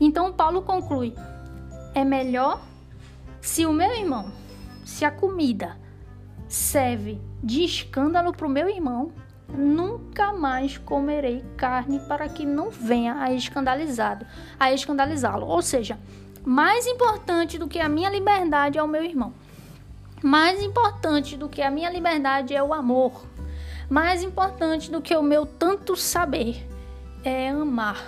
Então 0.00 0.32
Paulo 0.32 0.62
conclui: 0.62 1.14
é 1.94 2.04
melhor 2.04 2.60
se 3.40 3.64
o 3.64 3.72
meu 3.72 3.92
irmão, 3.94 4.32
se 4.84 5.04
a 5.04 5.12
comida 5.12 5.78
serve 6.48 7.20
de 7.40 7.62
escândalo 7.62 8.32
para 8.32 8.48
o 8.48 8.50
meu 8.50 8.68
irmão, 8.68 9.12
nunca 9.48 10.32
mais 10.32 10.78
comerei 10.78 11.44
carne 11.56 12.00
para 12.00 12.28
que 12.28 12.44
não 12.44 12.70
venha 12.70 13.20
a 13.20 13.32
escandalizado, 13.32 14.26
a 14.58 14.72
escandalizá-lo. 14.72 15.46
Ou 15.46 15.62
seja, 15.62 15.98
mais 16.44 16.86
importante 16.86 17.58
do 17.58 17.68
que 17.68 17.80
a 17.80 17.88
minha 17.88 18.10
liberdade 18.10 18.78
é 18.78 18.82
o 18.82 18.88
meu 18.88 19.04
irmão. 19.04 19.32
Mais 20.22 20.62
importante 20.62 21.36
do 21.36 21.48
que 21.48 21.62
a 21.62 21.70
minha 21.70 21.90
liberdade 21.90 22.54
é 22.54 22.62
o 22.62 22.72
amor. 22.72 23.24
Mais 23.88 24.22
importante 24.22 24.90
do 24.90 25.00
que 25.00 25.14
o 25.14 25.22
meu 25.22 25.46
tanto 25.46 25.94
saber 25.94 26.66
é 27.22 27.50
amar 27.50 28.04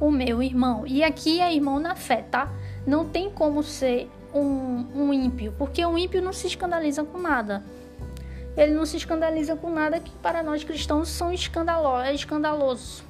o 0.00 0.10
meu 0.10 0.42
irmão. 0.42 0.84
E 0.86 1.02
aqui 1.02 1.40
é 1.40 1.54
irmão 1.54 1.78
na 1.78 1.94
fé, 1.94 2.22
tá? 2.22 2.52
Não 2.86 3.08
tem 3.08 3.30
como 3.30 3.62
ser 3.62 4.10
um, 4.34 4.86
um 4.94 5.12
ímpio, 5.12 5.54
porque 5.56 5.84
um 5.86 5.96
ímpio 5.96 6.20
não 6.20 6.32
se 6.32 6.46
escandaliza 6.48 7.04
com 7.04 7.18
nada. 7.18 7.62
Ele 8.56 8.72
não 8.72 8.84
se 8.84 8.96
escandaliza 8.96 9.56
com 9.56 9.70
nada 9.70 9.98
que 9.98 10.10
para 10.22 10.42
nós 10.42 10.62
cristãos 10.62 11.08
são 11.08 11.32
escandalo, 11.32 12.00
é 12.00 12.14
escandaloso. 12.14 13.02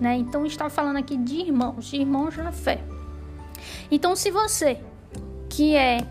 Né? 0.00 0.16
Então 0.16 0.44
está 0.46 0.68
falando 0.68 0.96
aqui 0.96 1.16
de 1.16 1.36
irmãos, 1.36 1.86
de 1.86 1.96
irmãos 1.96 2.36
na 2.36 2.52
fé. 2.52 2.80
Então 3.90 4.16
se 4.16 4.30
você 4.30 4.78
que 5.48 5.74
é, 5.74 6.06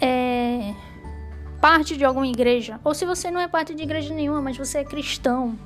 é 0.00 0.74
parte 1.60 1.96
de 1.96 2.04
alguma 2.04 2.26
igreja, 2.26 2.80
ou 2.84 2.94
se 2.94 3.04
você 3.04 3.30
não 3.30 3.40
é 3.40 3.48
parte 3.48 3.74
de 3.74 3.82
igreja 3.82 4.14
nenhuma, 4.14 4.40
mas 4.40 4.56
você 4.56 4.78
é 4.78 4.84
cristão, 4.84 5.58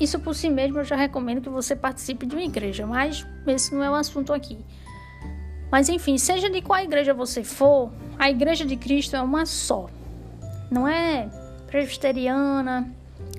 isso 0.00 0.20
por 0.20 0.34
si 0.34 0.48
mesmo 0.48 0.78
eu 0.78 0.84
já 0.84 0.94
recomendo 0.94 1.40
que 1.40 1.48
você 1.48 1.74
participe 1.74 2.26
de 2.26 2.36
uma 2.36 2.44
igreja, 2.44 2.86
mas 2.86 3.26
esse 3.46 3.74
não 3.74 3.82
é 3.82 3.90
o 3.90 3.94
assunto 3.94 4.32
aqui. 4.32 4.58
Mas 5.70 5.88
enfim, 5.88 6.16
seja 6.16 6.48
de 6.48 6.62
qual 6.62 6.80
igreja 6.80 7.12
você 7.12 7.42
for, 7.42 7.92
a 8.18 8.30
igreja 8.30 8.64
de 8.64 8.76
Cristo 8.76 9.16
é 9.16 9.22
uma 9.22 9.44
só. 9.44 9.88
Não 10.70 10.86
é 10.86 11.28
presbiteriana, 11.66 12.90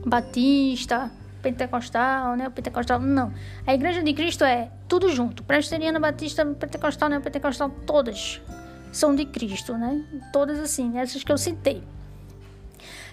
batista, 0.05 1.11
pentecostal, 1.41 2.36
né? 2.36 2.49
Pentecostal, 2.49 2.99
não. 2.99 3.34
A 3.65 3.73
igreja 3.73 4.03
de 4.03 4.13
Cristo 4.13 4.43
é 4.43 4.71
tudo 4.88 5.09
junto. 5.09 5.43
Presbiteriana, 5.43 5.99
batista, 5.99 6.45
pentecostal, 6.45 7.09
né? 7.09 7.19
Pentecostal, 7.19 7.69
todas 7.86 8.41
são 8.91 9.15
de 9.15 9.25
Cristo, 9.25 9.77
né? 9.77 10.03
Todas 10.34 10.59
assim, 10.59 10.97
essas 10.97 11.23
que 11.23 11.32
eu 11.32 11.38
citei. 11.38 11.84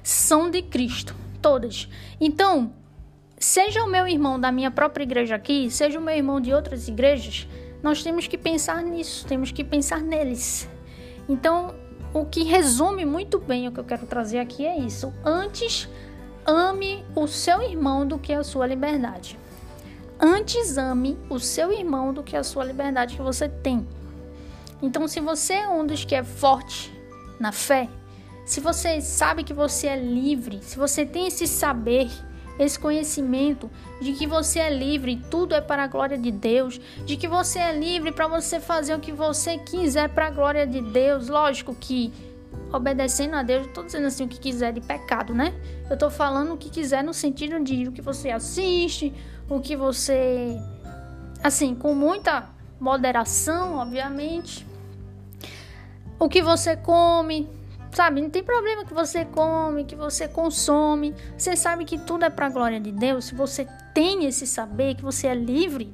São 0.03 0.51
de 0.51 0.63
Cristo, 0.63 1.15
todas. 1.43 1.89
Então, 2.21 2.73
seja 3.39 3.83
o 3.83 3.89
meu 3.89 4.07
irmão 4.07 4.39
da 4.39 4.51
minha 4.51 4.71
própria 4.71 5.05
igreja 5.05 5.35
aqui, 5.35 5.71
seja 5.71 5.99
o 5.99 6.03
meu 6.03 6.15
irmão 6.15 6.41
de 6.41 6.53
outras 6.53 6.89
igrejas, 6.89 7.47
nós 7.83 8.03
temos 8.03 8.27
que 8.27 8.39
pensar 8.39 8.83
nisso, 8.83 9.27
temos 9.27 9.51
que 9.51 9.63
pensar 9.63 10.01
neles. 10.01 10.69
Então, 11.29 11.75
o 12.21 12.25
que 12.25 12.43
resume 12.45 13.05
muito 13.05 13.39
bem 13.39 13.69
o 13.69 13.73
que 13.73 13.79
eu 13.79 13.85
quero 13.85 14.07
trazer 14.07 14.39
aqui 14.39 14.65
é 14.65 14.79
isso. 14.79 15.13
Antes, 15.23 15.89
ame 16.47 17.05
o 17.15 17.27
seu 17.27 17.61
irmão 17.63 18.07
do 18.07 18.19
que 18.19 18.33
a 18.33 18.43
sua 18.43 18.67
liberdade. 18.67 19.39
Antes 20.19 20.79
ame 20.79 21.19
o 21.29 21.39
seu 21.39 21.71
irmão 21.71 22.15
do 22.15 22.23
que 22.23 22.35
a 22.35 22.43
sua 22.43 22.65
liberdade 22.65 23.17
que 23.17 23.23
você 23.23 23.49
tem. 23.49 23.87
Então, 24.81 25.07
se 25.07 25.21
você 25.21 25.55
é 25.55 25.69
um 25.69 25.87
dos 25.87 26.05
que 26.05 26.15
é 26.15 26.25
forte 26.25 26.91
na 27.39 27.53
fé, 27.53 27.89
se 28.47 28.61
você 28.61 29.01
sabe 29.03 29.45
que 29.45 29.53
você 29.53 29.89
é 29.89 29.97
livre, 29.97 30.61
se 30.63 30.79
você 30.79 31.05
tem 31.05 31.27
esse 31.27 31.47
saber, 31.47 32.11
esse 32.59 32.79
conhecimento 32.79 33.71
de 34.01 34.13
que 34.13 34.27
você 34.27 34.59
é 34.59 34.71
livre, 34.71 35.23
tudo 35.31 35.55
é 35.55 35.61
para 35.61 35.85
a 35.85 35.87
glória 35.87 36.17
de 36.17 36.31
Deus, 36.31 36.81
de 37.05 37.17
que 37.17 37.29
você 37.29 37.59
é 37.59 37.77
livre 37.77 38.13
para 38.13 38.27
você 38.27 38.61
fazer 38.61 38.95
o 38.95 39.01
que 39.01 39.13
você 39.13 39.59
quiser 39.59 40.09
para 40.09 40.29
a 40.29 40.31
glória 40.31 40.67
de 40.67 40.81
Deus. 40.81 41.29
Lógico 41.29 41.75
que 41.75 42.13
obedecendo 42.73 43.35
a 43.35 43.43
Deus, 43.43 43.67
estou 43.67 43.85
dizendo 43.85 44.07
assim 44.07 44.25
o 44.25 44.29
que 44.29 44.39
quiser 44.39 44.73
de 44.73 44.81
pecado, 44.81 45.35
né? 45.35 45.55
Eu 45.89 45.95
estou 45.95 46.11
falando 46.11 46.55
o 46.55 46.57
que 46.57 46.69
quiser 46.69 47.03
no 47.03 47.15
sentido 47.15 47.63
de 47.63 47.89
o 47.89 47.93
que 47.93 48.03
você 48.03 48.31
assiste, 48.31 49.15
o 49.49 49.61
que 49.61 49.77
você 49.77 50.59
assim, 51.43 51.75
com 51.75 51.95
muita 51.95 52.49
moderação, 52.81 53.77
obviamente. 53.77 54.67
O 56.19 56.29
que 56.29 56.43
você 56.43 56.77
come, 56.77 57.49
Sabe, 57.97 58.21
não 58.21 58.29
tem 58.29 58.45
problema 58.45 58.85
que 58.85 58.93
você 58.93 59.25
come, 59.25 59.83
que 59.83 59.97
você 59.97 60.29
consome. 60.29 61.15
Você 61.35 61.57
sabe 61.57 61.87
que 61.87 61.97
tudo 61.97 62.27
é 62.27 62.29
para 62.29 62.45
a 62.45 62.51
glória 62.51 62.79
de 62.79 62.93
Deus. 62.93 63.25
Se 63.25 63.35
você 63.35 63.67
tem 63.95 64.27
esse 64.27 64.47
saber, 64.47 64.97
que 64.97 65.03
você 65.03 65.29
é 65.29 65.35
livre, 65.35 65.91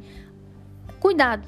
cuidado. 0.98 1.46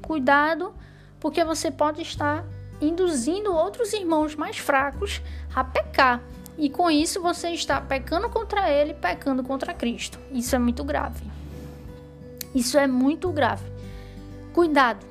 Cuidado, 0.00 0.72
porque 1.20 1.44
você 1.44 1.70
pode 1.70 2.00
estar 2.00 2.46
induzindo 2.80 3.52
outros 3.52 3.92
irmãos 3.92 4.34
mais 4.34 4.56
fracos 4.56 5.20
a 5.54 5.62
pecar. 5.62 6.22
E 6.56 6.70
com 6.70 6.90
isso 6.90 7.20
você 7.20 7.50
está 7.50 7.78
pecando 7.78 8.30
contra 8.30 8.70
ele, 8.70 8.94
pecando 8.94 9.44
contra 9.44 9.74
Cristo. 9.74 10.18
Isso 10.32 10.56
é 10.56 10.58
muito 10.58 10.82
grave. 10.82 11.30
Isso 12.54 12.78
é 12.78 12.86
muito 12.86 13.30
grave. 13.30 13.70
Cuidado. 14.54 15.04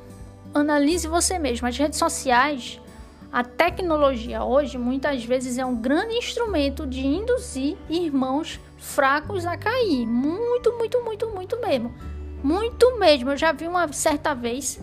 Analise 0.51 1.07
você 1.07 1.37
mesmo. 1.37 1.67
As 1.67 1.77
redes 1.77 1.99
sociais 1.99 2.81
a 3.33 3.43
tecnologia 3.43 4.43
hoje 4.43 4.77
muitas 4.77 5.25
vezes 5.25 5.57
é 5.57 5.65
um 5.65 5.75
grande 5.75 6.13
instrumento 6.13 6.85
de 6.85 7.03
induzir 7.03 7.75
irmãos 7.89 8.59
fracos 8.77 9.43
a 9.43 9.57
cair. 9.57 10.05
Muito, 10.05 10.71
muito, 10.73 11.03
muito, 11.03 11.27
muito 11.29 11.59
mesmo. 11.59 11.91
Muito 12.43 12.99
mesmo. 12.99 13.31
Eu 13.31 13.37
já 13.37 13.51
vi 13.51 13.67
uma 13.67 13.91
certa 13.91 14.35
vez 14.35 14.79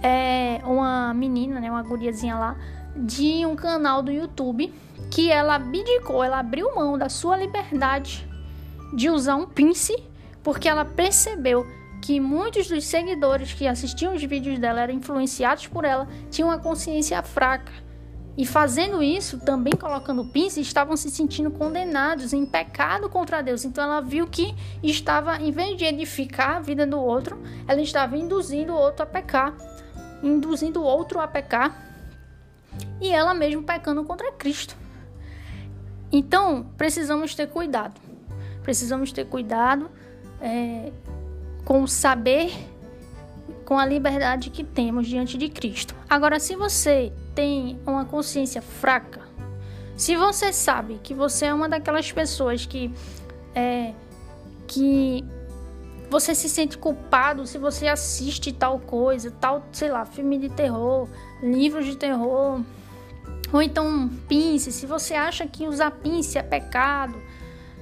é, 0.00 0.60
uma 0.64 1.12
menina, 1.12 1.58
né, 1.58 1.68
uma 1.68 1.82
guriazinha 1.82 2.36
lá, 2.36 2.56
de 2.94 3.44
um 3.44 3.56
canal 3.56 4.00
do 4.00 4.12
YouTube 4.12 4.72
que 5.10 5.32
ela 5.32 5.56
abdicou, 5.56 6.22
ela 6.22 6.38
abriu 6.38 6.72
mão 6.76 6.96
da 6.96 7.08
sua 7.08 7.36
liberdade 7.36 8.28
de 8.94 9.10
usar 9.10 9.34
um 9.34 9.46
pince 9.46 9.96
porque 10.40 10.68
ela 10.68 10.84
percebeu 10.84 11.66
que 12.00 12.20
muitos 12.20 12.68
dos 12.68 12.84
seguidores 12.84 13.52
que 13.52 13.66
assistiam 13.66 14.14
os 14.14 14.22
vídeos 14.22 14.56
dela 14.60 14.82
eram 14.82 14.94
influenciados 14.94 15.66
por 15.66 15.84
ela, 15.84 16.06
tinham 16.30 16.48
uma 16.48 16.58
consciência 16.58 17.20
fraca 17.24 17.87
e 18.38 18.46
fazendo 18.46 19.02
isso, 19.02 19.36
também 19.40 19.72
colocando 19.72 20.24
pinça, 20.24 20.60
estavam 20.60 20.96
se 20.96 21.10
sentindo 21.10 21.50
condenados 21.50 22.32
em 22.32 22.46
pecado 22.46 23.08
contra 23.08 23.42
Deus. 23.42 23.64
Então 23.64 23.82
ela 23.82 24.00
viu 24.00 24.28
que 24.28 24.54
estava, 24.80 25.42
em 25.42 25.50
vez 25.50 25.76
de 25.76 25.84
edificar 25.84 26.58
a 26.58 26.60
vida 26.60 26.86
do 26.86 27.00
outro, 27.00 27.42
ela 27.66 27.80
estava 27.82 28.16
induzindo 28.16 28.72
o 28.72 28.76
outro 28.76 29.02
a 29.02 29.06
pecar, 29.06 29.56
induzindo 30.22 30.80
o 30.80 30.84
outro 30.84 31.18
a 31.18 31.26
pecar, 31.26 31.84
e 33.00 33.10
ela 33.10 33.34
mesmo 33.34 33.64
pecando 33.64 34.04
contra 34.04 34.30
Cristo. 34.30 34.76
Então 36.12 36.64
precisamos 36.76 37.34
ter 37.34 37.48
cuidado. 37.48 38.00
Precisamos 38.62 39.10
ter 39.10 39.26
cuidado 39.26 39.90
é, 40.40 40.92
com 41.64 41.82
o 41.82 41.88
saber, 41.88 42.52
com 43.64 43.76
a 43.76 43.84
liberdade 43.84 44.48
que 44.50 44.62
temos 44.62 45.08
diante 45.08 45.36
de 45.36 45.48
Cristo. 45.48 45.92
Agora, 46.08 46.38
se 46.38 46.54
você 46.54 47.12
tem 47.38 47.78
uma 47.86 48.04
consciência 48.04 48.60
fraca, 48.60 49.20
se 49.96 50.16
você 50.16 50.52
sabe 50.52 50.98
que 51.00 51.14
você 51.14 51.46
é 51.46 51.54
uma 51.54 51.68
daquelas 51.68 52.10
pessoas 52.10 52.66
que 52.66 52.92
é, 53.54 53.94
que 54.66 55.24
você 56.10 56.34
se 56.34 56.48
sente 56.48 56.76
culpado 56.76 57.46
se 57.46 57.56
você 57.56 57.86
assiste 57.86 58.50
tal 58.50 58.80
coisa, 58.80 59.30
tal, 59.30 59.64
sei 59.70 59.88
lá, 59.88 60.04
filme 60.04 60.36
de 60.36 60.48
terror, 60.48 61.08
livros 61.40 61.86
de 61.86 61.96
terror, 61.96 62.60
ou 63.52 63.62
então 63.62 64.10
pince, 64.26 64.72
se 64.72 64.84
você 64.84 65.14
acha 65.14 65.46
que 65.46 65.68
usar 65.68 65.92
pince 65.92 66.38
é 66.38 66.42
pecado, 66.42 67.22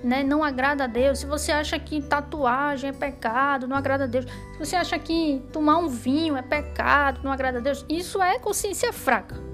né, 0.02 0.22
não 0.22 0.44
agrada 0.44 0.84
a 0.84 0.86
Deus, 0.86 1.20
se 1.20 1.26
você 1.26 1.50
acha 1.50 1.78
que 1.78 2.00
tatuagem 2.00 2.90
é 2.90 2.92
pecado, 2.92 3.66
não 3.66 3.76
agrada 3.76 4.04
a 4.04 4.06
Deus, 4.06 4.24
se 4.24 4.58
você 4.58 4.76
acha 4.76 4.98
que 4.98 5.42
tomar 5.52 5.78
um 5.78 5.88
vinho 5.88 6.36
é 6.36 6.42
pecado, 6.42 7.20
não 7.22 7.32
agrada 7.32 7.58
a 7.58 7.60
Deus, 7.60 7.84
isso 7.88 8.22
é 8.22 8.38
consciência 8.38 8.92
fraca 8.92 9.46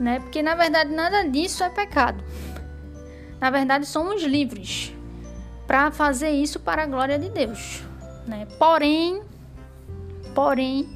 né? 0.00 0.18
Porque 0.18 0.42
na 0.42 0.54
verdade 0.54 0.90
nada 0.90 1.28
disso 1.28 1.62
é 1.62 1.68
pecado. 1.68 2.24
Na 3.38 3.50
verdade 3.50 3.84
somos 3.84 4.22
livres 4.22 4.92
para 5.66 5.90
fazer 5.92 6.30
isso 6.30 6.58
para 6.58 6.82
a 6.82 6.86
glória 6.86 7.18
de 7.18 7.28
Deus, 7.28 7.82
né? 8.26 8.46
Porém, 8.58 9.22
porém, 10.34 10.88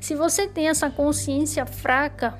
se 0.00 0.14
você 0.16 0.48
tem 0.48 0.68
essa 0.68 0.90
consciência 0.90 1.66
fraca, 1.66 2.38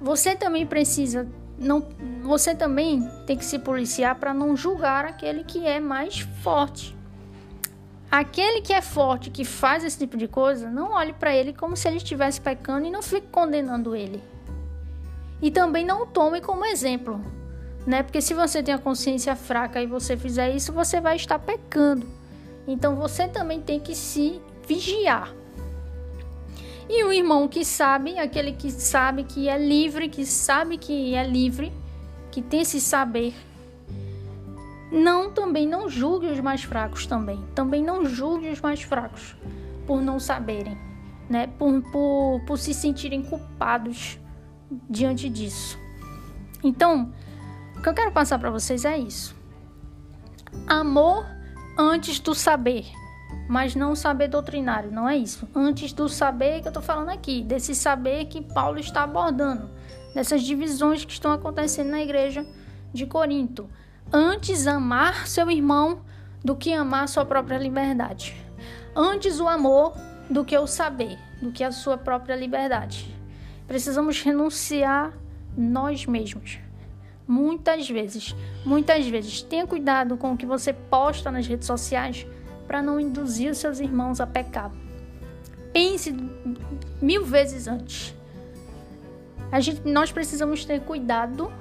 você 0.00 0.34
também 0.34 0.66
precisa 0.66 1.28
não, 1.60 1.86
você 2.22 2.54
também 2.54 3.06
tem 3.26 3.36
que 3.36 3.44
se 3.44 3.58
policiar 3.58 4.14
para 4.14 4.32
não 4.32 4.56
julgar 4.56 5.04
aquele 5.04 5.44
que 5.44 5.66
é 5.66 5.78
mais 5.78 6.20
forte. 6.20 6.96
Aquele 8.10 8.62
que 8.62 8.72
é 8.72 8.80
forte, 8.80 9.30
que 9.30 9.44
faz 9.44 9.84
esse 9.84 9.98
tipo 9.98 10.16
de 10.16 10.26
coisa, 10.26 10.70
não 10.70 10.92
olhe 10.92 11.12
para 11.12 11.36
ele 11.36 11.52
como 11.52 11.76
se 11.76 11.86
ele 11.86 11.98
estivesse 11.98 12.40
pecando 12.40 12.86
e 12.86 12.90
não 12.90 13.02
fique 13.02 13.26
condenando 13.28 13.94
ele. 13.94 14.22
E 15.42 15.50
também 15.50 15.84
não 15.84 16.06
tome 16.06 16.40
como 16.40 16.64
exemplo, 16.64 17.20
né? 17.86 18.02
Porque 18.02 18.22
se 18.22 18.32
você 18.32 18.62
tem 18.62 18.74
a 18.74 18.78
consciência 18.78 19.36
fraca 19.36 19.82
e 19.82 19.86
você 19.86 20.16
fizer 20.16 20.50
isso, 20.50 20.72
você 20.72 20.98
vai 20.98 21.16
estar 21.16 21.38
pecando. 21.38 22.08
Então 22.66 22.96
você 22.96 23.28
também 23.28 23.60
tem 23.60 23.78
que 23.78 23.94
se 23.94 24.40
vigiar. 24.66 25.32
E 26.92 27.04
o 27.04 27.12
irmão 27.12 27.46
que 27.46 27.64
sabe, 27.64 28.18
aquele 28.18 28.50
que 28.50 28.68
sabe 28.68 29.22
que 29.22 29.48
é 29.48 29.56
livre, 29.56 30.08
que 30.08 30.26
sabe 30.26 30.76
que 30.76 31.14
é 31.14 31.24
livre, 31.24 31.72
que 32.32 32.42
tem 32.42 32.62
esse 32.62 32.80
saber, 32.80 33.32
não 34.90 35.30
também 35.30 35.68
não 35.68 35.88
julgue 35.88 36.26
os 36.26 36.40
mais 36.40 36.64
fracos 36.64 37.06
também. 37.06 37.40
Também 37.54 37.80
não 37.80 38.04
julgue 38.04 38.48
os 38.48 38.60
mais 38.60 38.82
fracos 38.82 39.36
por 39.86 40.02
não 40.02 40.18
saberem. 40.18 40.76
né? 41.28 41.46
Por, 41.46 41.80
por, 41.92 42.40
por 42.44 42.58
se 42.58 42.74
sentirem 42.74 43.22
culpados 43.22 44.18
diante 44.88 45.28
disso. 45.30 45.78
Então, 46.60 47.12
o 47.76 47.82
que 47.82 47.88
eu 47.88 47.94
quero 47.94 48.10
passar 48.10 48.36
para 48.40 48.50
vocês 48.50 48.84
é 48.84 48.98
isso. 48.98 49.36
Amor 50.66 51.24
antes 51.78 52.18
do 52.18 52.34
saber, 52.34 52.86
mas 53.50 53.74
não 53.74 53.96
saber 53.96 54.28
doutrinário, 54.28 54.92
não 54.92 55.08
é 55.08 55.16
isso. 55.16 55.48
Antes 55.52 55.92
do 55.92 56.08
saber 56.08 56.60
que 56.60 56.68
eu 56.68 56.70
estou 56.70 56.80
falando 56.80 57.08
aqui, 57.08 57.42
desse 57.42 57.74
saber 57.74 58.26
que 58.26 58.40
Paulo 58.40 58.78
está 58.78 59.02
abordando, 59.02 59.68
dessas 60.14 60.44
divisões 60.44 61.04
que 61.04 61.10
estão 61.10 61.32
acontecendo 61.32 61.90
na 61.90 62.00
igreja 62.00 62.46
de 62.92 63.06
Corinto. 63.06 63.68
Antes 64.12 64.68
amar 64.68 65.26
seu 65.26 65.50
irmão 65.50 66.02
do 66.44 66.54
que 66.54 66.72
amar 66.72 67.08
sua 67.08 67.24
própria 67.24 67.58
liberdade. 67.58 68.36
Antes 68.94 69.40
o 69.40 69.48
amor 69.48 69.94
do 70.30 70.44
que 70.44 70.56
o 70.56 70.68
saber, 70.68 71.18
do 71.42 71.50
que 71.50 71.64
a 71.64 71.72
sua 71.72 71.98
própria 71.98 72.36
liberdade. 72.36 73.12
Precisamos 73.66 74.22
renunciar 74.22 75.12
nós 75.58 76.06
mesmos. 76.06 76.60
Muitas 77.26 77.90
vezes, 77.90 78.32
muitas 78.64 79.08
vezes, 79.08 79.42
tenha 79.42 79.66
cuidado 79.66 80.16
com 80.16 80.34
o 80.34 80.36
que 80.36 80.46
você 80.46 80.72
posta 80.72 81.32
nas 81.32 81.48
redes 81.48 81.66
sociais 81.66 82.24
para 82.70 82.80
não 82.80 83.00
induzir 83.00 83.50
os 83.50 83.58
seus 83.58 83.80
irmãos 83.80 84.20
a 84.20 84.26
pecar. 84.28 84.70
Pense 85.72 86.14
mil 87.02 87.24
vezes 87.24 87.66
antes. 87.66 88.14
A 89.50 89.58
gente, 89.58 89.80
nós 89.88 90.12
precisamos 90.12 90.64
ter 90.64 90.80
cuidado 90.82 91.52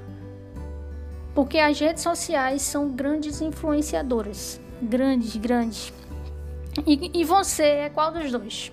porque 1.34 1.58
as 1.58 1.80
redes 1.80 2.04
sociais 2.04 2.62
são 2.62 2.92
grandes 2.92 3.42
influenciadoras. 3.42 4.62
Grandes, 4.80 5.36
grandes. 5.36 5.92
E, 6.86 7.20
e 7.20 7.24
você 7.24 7.64
é 7.64 7.90
qual 7.90 8.12
dos 8.12 8.32
dois? 8.32 8.72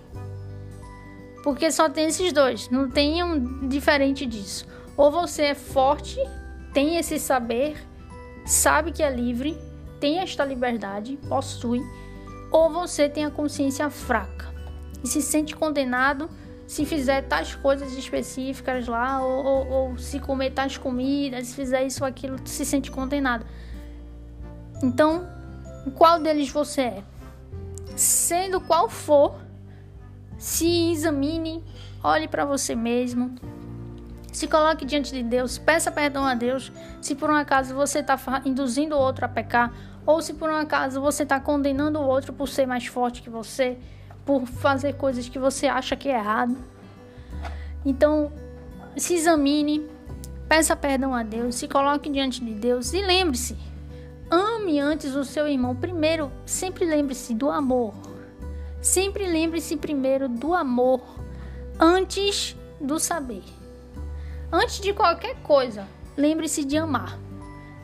Porque 1.42 1.72
só 1.72 1.88
tem 1.88 2.08
esses 2.08 2.34
dois, 2.34 2.68
não 2.68 2.90
tem 2.90 3.24
um 3.24 3.66
diferente 3.66 4.26
disso. 4.26 4.66
Ou 4.94 5.10
você 5.10 5.44
é 5.44 5.54
forte, 5.54 6.18
tem 6.74 6.98
esse 6.98 7.18
saber, 7.18 7.78
sabe 8.44 8.92
que 8.92 9.02
é 9.02 9.08
livre, 9.08 9.56
tem 9.98 10.18
esta 10.18 10.44
liberdade, 10.44 11.18
possui, 11.30 11.80
ou 12.56 12.70
você 12.70 13.06
tem 13.06 13.26
a 13.26 13.30
consciência 13.30 13.90
fraca 13.90 14.46
e 15.04 15.06
se 15.06 15.20
sente 15.20 15.54
condenado 15.54 16.30
se 16.66 16.86
fizer 16.86 17.20
tais 17.22 17.54
coisas 17.54 17.92
específicas 17.92 18.88
lá, 18.88 19.22
ou, 19.22 19.44
ou, 19.44 19.68
ou 19.68 19.98
se 19.98 20.18
comer 20.18 20.52
tais 20.52 20.78
comidas, 20.78 21.48
se 21.48 21.54
fizer 21.54 21.84
isso 21.84 22.02
ou 22.02 22.08
aquilo, 22.08 22.38
se 22.46 22.64
sente 22.64 22.90
condenado. 22.90 23.44
Então, 24.82 25.28
qual 25.94 26.18
deles 26.18 26.48
você 26.48 26.80
é? 26.80 27.02
Sendo 27.94 28.58
qual 28.58 28.88
for, 28.88 29.36
se 30.38 30.92
examine, 30.92 31.62
olhe 32.02 32.26
para 32.26 32.46
você 32.46 32.74
mesmo, 32.74 33.36
se 34.32 34.48
coloque 34.48 34.86
diante 34.86 35.12
de 35.12 35.22
Deus, 35.22 35.58
peça 35.58 35.90
perdão 35.90 36.24
a 36.24 36.34
Deus. 36.34 36.72
Se 37.02 37.14
por 37.14 37.30
um 37.30 37.36
acaso 37.36 37.74
você 37.74 38.00
está 38.00 38.18
induzindo 38.46 38.96
o 38.96 38.98
outro 38.98 39.26
a 39.26 39.28
pecar, 39.28 39.72
ou 40.06 40.22
se 40.22 40.34
por 40.34 40.48
um 40.48 40.54
acaso 40.54 41.00
você 41.00 41.24
está 41.24 41.40
condenando 41.40 41.98
o 41.98 42.06
outro 42.06 42.32
por 42.32 42.48
ser 42.48 42.64
mais 42.64 42.86
forte 42.86 43.20
que 43.20 43.28
você, 43.28 43.76
por 44.24 44.46
fazer 44.46 44.94
coisas 44.94 45.28
que 45.28 45.38
você 45.38 45.66
acha 45.66 45.96
que 45.96 46.08
é 46.08 46.16
errado. 46.16 46.56
Então, 47.84 48.32
se 48.96 49.14
examine, 49.14 49.86
peça 50.48 50.76
perdão 50.76 51.12
a 51.12 51.22
Deus, 51.22 51.56
se 51.56 51.66
coloque 51.66 52.08
diante 52.08 52.44
de 52.44 52.52
Deus 52.52 52.92
e 52.92 53.02
lembre-se: 53.02 53.56
ame 54.30 54.78
antes 54.78 55.14
o 55.14 55.24
seu 55.24 55.48
irmão. 55.48 55.74
Primeiro, 55.74 56.30
sempre 56.44 56.84
lembre-se 56.84 57.34
do 57.34 57.50
amor. 57.50 57.94
Sempre 58.80 59.26
lembre-se 59.26 59.76
primeiro 59.76 60.28
do 60.28 60.54
amor 60.54 61.02
antes 61.78 62.56
do 62.80 63.00
saber. 63.00 63.42
Antes 64.52 64.80
de 64.80 64.92
qualquer 64.92 65.34
coisa, 65.42 65.88
lembre-se 66.16 66.64
de 66.64 66.76
amar. 66.76 67.18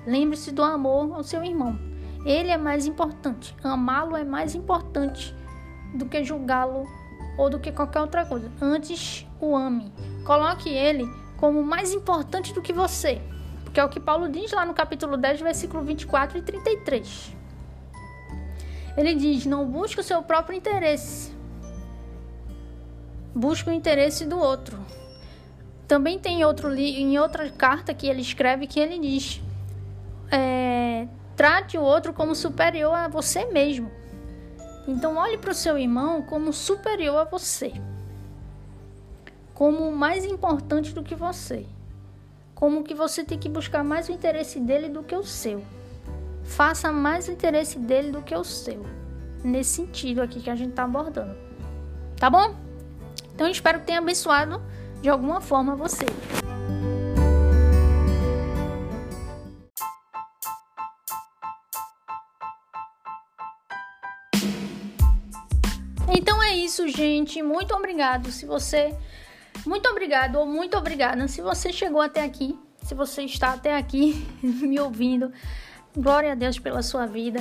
Lembre-se 0.06 0.52
do 0.52 0.62
amor 0.62 1.12
ao 1.14 1.24
seu 1.24 1.42
irmão. 1.42 1.91
Ele 2.24 2.50
é 2.50 2.56
mais 2.56 2.86
importante. 2.86 3.54
Amá-lo 3.62 4.16
é 4.16 4.24
mais 4.24 4.54
importante 4.54 5.34
do 5.94 6.06
que 6.06 6.22
julgá-lo 6.24 6.86
ou 7.36 7.50
do 7.50 7.58
que 7.58 7.72
qualquer 7.72 8.00
outra 8.00 8.24
coisa. 8.24 8.50
Antes, 8.60 9.26
o 9.40 9.56
ame. 9.56 9.92
Coloque 10.24 10.68
ele 10.68 11.04
como 11.36 11.62
mais 11.62 11.92
importante 11.92 12.54
do 12.54 12.62
que 12.62 12.72
você. 12.72 13.20
Porque 13.64 13.80
é 13.80 13.84
o 13.84 13.88
que 13.88 13.98
Paulo 13.98 14.28
diz 14.28 14.52
lá 14.52 14.64
no 14.64 14.74
capítulo 14.74 15.16
10, 15.16 15.40
versículo 15.40 15.82
24 15.82 16.38
e 16.38 16.42
33. 16.42 17.36
Ele 18.96 19.14
diz: 19.14 19.46
Não 19.46 19.66
busque 19.66 20.00
o 20.00 20.04
seu 20.04 20.22
próprio 20.22 20.56
interesse, 20.56 21.32
busque 23.34 23.70
o 23.70 23.72
interesse 23.72 24.26
do 24.26 24.38
outro. 24.38 24.78
Também 25.88 26.18
tem 26.18 26.44
outro 26.44 26.72
em 26.74 27.18
outra 27.18 27.50
carta 27.50 27.92
que 27.92 28.06
ele 28.06 28.20
escreve 28.20 28.66
que 28.66 28.78
ele 28.78 28.98
diz: 28.98 29.40
é, 30.30 31.08
trate 31.36 31.78
o 31.78 31.82
outro 31.82 32.12
como 32.12 32.34
superior 32.34 32.94
a 32.94 33.08
você 33.08 33.44
mesmo. 33.46 33.90
Então 34.86 35.16
olhe 35.16 35.38
para 35.38 35.52
o 35.52 35.54
seu 35.54 35.78
irmão 35.78 36.22
como 36.22 36.52
superior 36.52 37.18
a 37.18 37.24
você, 37.24 37.72
como 39.54 39.92
mais 39.92 40.24
importante 40.24 40.92
do 40.92 41.02
que 41.02 41.14
você, 41.14 41.66
como 42.54 42.82
que 42.82 42.94
você 42.94 43.22
tem 43.22 43.38
que 43.38 43.48
buscar 43.48 43.84
mais 43.84 44.08
o 44.08 44.12
interesse 44.12 44.58
dele 44.58 44.88
do 44.88 45.02
que 45.02 45.14
o 45.14 45.22
seu. 45.22 45.62
Faça 46.44 46.90
mais 46.90 47.28
o 47.28 47.32
interesse 47.32 47.78
dele 47.78 48.10
do 48.10 48.22
que 48.22 48.34
o 48.34 48.42
seu. 48.42 48.84
Nesse 49.44 49.76
sentido 49.76 50.20
aqui 50.20 50.40
que 50.40 50.50
a 50.50 50.56
gente 50.56 50.70
está 50.70 50.84
abordando. 50.84 51.36
Tá 52.16 52.28
bom? 52.28 52.54
Então 53.34 53.48
espero 53.48 53.80
que 53.80 53.86
tenha 53.86 53.98
abençoado 53.98 54.60
de 55.00 55.08
alguma 55.08 55.40
forma 55.40 55.76
você. 55.76 56.06
Isso, 66.64 66.86
gente. 66.88 67.42
Muito 67.42 67.74
obrigado. 67.74 68.30
Se 68.30 68.46
você. 68.46 68.96
Muito 69.66 69.88
obrigado 69.88 70.36
ou 70.36 70.46
muito 70.46 70.78
obrigada 70.78 71.28
se 71.28 71.42
você 71.42 71.72
chegou 71.72 72.00
até 72.00 72.24
aqui. 72.24 72.58
Se 72.82 72.94
você 72.94 73.22
está 73.22 73.52
até 73.52 73.76
aqui 73.76 74.26
me 74.42 74.80
ouvindo. 74.80 75.32
Glória 75.96 76.32
a 76.32 76.34
Deus 76.34 76.58
pela 76.58 76.82
sua 76.82 77.06
vida. 77.06 77.40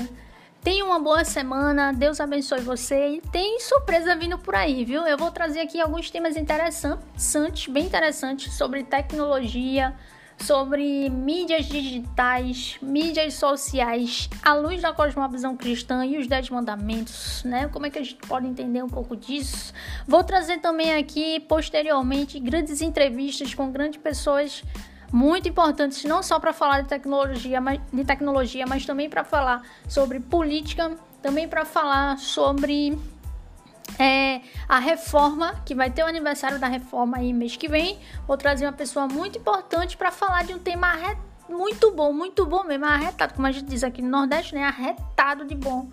Tenha 0.63 0.85
uma 0.85 0.99
boa 0.99 1.25
semana, 1.25 1.91
Deus 1.91 2.19
abençoe 2.19 2.61
você 2.61 3.15
e 3.15 3.21
tem 3.31 3.59
surpresa 3.59 4.15
vindo 4.15 4.37
por 4.37 4.53
aí, 4.53 4.85
viu? 4.85 5.07
Eu 5.07 5.17
vou 5.17 5.31
trazer 5.31 5.61
aqui 5.61 5.81
alguns 5.81 6.11
temas 6.11 6.37
interessantes, 6.37 7.65
bem 7.67 7.85
interessantes 7.85 8.53
sobre 8.53 8.83
tecnologia, 8.83 9.95
sobre 10.41 11.09
mídias 11.09 11.65
digitais, 11.65 12.77
mídias 12.81 13.35
sociais, 13.35 14.29
à 14.43 14.53
luz 14.53 14.81
da 14.81 14.91
cosmovisão 14.91 15.55
cristã 15.55 16.05
e 16.05 16.17
os 16.17 16.27
dez 16.27 16.49
mandamentos, 16.49 17.43
né? 17.43 17.67
Como 17.67 17.85
é 17.85 17.89
que 17.89 17.99
a 17.99 18.03
gente 18.03 18.15
pode 18.27 18.47
entender 18.47 18.83
um 18.83 18.89
pouco 18.89 19.15
disso? 19.15 19.73
Vou 20.07 20.23
trazer 20.23 20.59
também 20.59 20.95
aqui 20.95 21.39
posteriormente 21.41 22.39
grandes 22.39 22.81
entrevistas 22.81 23.53
com 23.53 23.71
grandes 23.71 24.01
pessoas 24.01 24.63
muito 25.11 25.47
importantes, 25.47 26.03
não 26.05 26.23
só 26.23 26.39
para 26.39 26.53
falar 26.53 26.81
de 26.81 26.87
tecnologia, 26.87 27.59
mas, 27.59 27.79
de 27.91 28.03
tecnologia, 28.05 28.65
mas 28.67 28.85
também 28.85 29.09
para 29.09 29.23
falar 29.23 29.61
sobre 29.87 30.19
política, 30.19 30.95
também 31.21 31.47
para 31.47 31.65
falar 31.65 32.17
sobre 32.17 32.97
é, 33.99 34.41
a 34.67 34.79
reforma, 34.79 35.61
que 35.65 35.75
vai 35.75 35.89
ter 35.89 36.03
o 36.03 36.07
aniversário 36.07 36.59
da 36.59 36.67
reforma 36.67 37.17
aí 37.17 37.33
mês 37.33 37.55
que 37.55 37.67
vem. 37.67 37.99
Vou 38.27 38.37
trazer 38.37 38.65
uma 38.65 38.73
pessoa 38.73 39.07
muito 39.07 39.37
importante 39.37 39.97
para 39.97 40.11
falar 40.11 40.43
de 40.43 40.53
um 40.53 40.59
tema 40.59 40.87
muito 41.49 41.91
bom, 41.91 42.13
muito 42.13 42.45
bom 42.45 42.63
mesmo, 42.63 42.85
arretado, 42.85 43.33
como 43.33 43.47
a 43.47 43.51
gente 43.51 43.65
diz 43.65 43.83
aqui 43.83 44.01
no 44.01 44.09
Nordeste, 44.09 44.55
né? 44.55 44.63
Arretado 44.63 45.45
de 45.45 45.55
bom. 45.55 45.89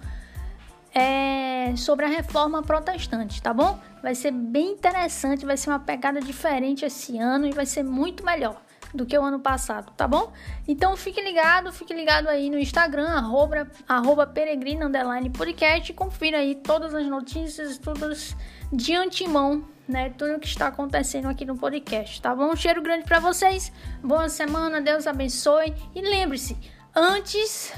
É, 0.95 1.75
sobre 1.77 2.07
a 2.07 2.09
reforma 2.09 2.63
protestante, 2.63 3.43
tá 3.43 3.53
bom? 3.53 3.79
Vai 4.03 4.15
ser 4.15 4.31
bem 4.31 4.73
interessante, 4.73 5.45
vai 5.45 5.57
ser 5.57 5.71
uma 5.71 5.79
pegada 5.79 6.21
diferente 6.21 6.85
esse 6.85 7.19
ano 7.19 7.47
e 7.47 7.53
vai 7.53 7.67
ser 7.67 7.83
muito 7.83 8.25
melhor 8.25 8.61
do 8.95 9.05
que 9.05 9.19
o 9.19 9.23
ano 9.23 9.41
passado, 9.41 9.93
tá 9.97 10.07
bom? 10.09 10.33
Então 10.67 10.97
fique 10.97 11.21
ligado, 11.21 11.73
fique 11.73 11.93
ligado 11.93 12.29
aí 12.29 12.49
no 12.51 12.59
Instagram, 12.59 13.09
arroba, 13.09 13.69
arroba 13.87 14.27
peregrina, 14.27 14.87
underline 14.87 15.31
podcast, 15.31 15.91
e 15.91 15.95
confira 15.95 16.39
aí 16.39 16.55
todas 16.55 16.95
as 16.95 17.07
notícias, 17.07 17.79
todas 17.79 18.37
de 18.73 18.95
antemão, 18.95 19.65
né? 19.87 20.11
Tudo 20.11 20.37
o 20.37 20.39
que 20.41 20.47
está 20.47 20.69
acontecendo 20.69 21.29
aqui 21.29 21.45
no 21.45 21.57
podcast, 21.57 22.21
tá 22.21 22.35
bom? 22.35 22.53
Um 22.53 22.57
cheiro 22.57 22.83
grande 22.83 23.05
para 23.05 23.19
vocês, 23.19 23.73
boa 24.03 24.29
semana, 24.29 24.81
Deus 24.81 25.07
abençoe, 25.07 25.75
e 25.95 26.01
lembre-se, 26.01 26.57
antes... 26.95 27.73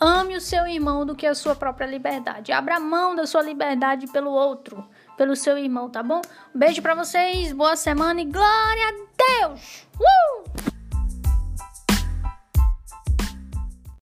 Ame 0.00 0.36
o 0.36 0.40
seu 0.40 0.66
irmão 0.66 1.06
do 1.06 1.14
que 1.14 1.24
a 1.24 1.36
sua 1.36 1.54
própria 1.54 1.86
liberdade. 1.86 2.52
Abra 2.52 2.80
mão 2.80 3.14
da 3.14 3.26
sua 3.26 3.40
liberdade 3.40 4.08
pelo 4.08 4.32
outro, 4.32 4.86
pelo 5.16 5.36
seu 5.36 5.56
irmão, 5.58 5.88
tá 5.88 6.02
bom? 6.02 6.20
Um 6.54 6.58
beijo 6.58 6.82
para 6.82 6.94
vocês, 6.94 7.52
boa 7.52 7.76
semana 7.76 8.20
e 8.20 8.24
glória 8.24 8.88
a 8.88 9.46
Deus! 9.48 9.86
Uh! 9.98 10.73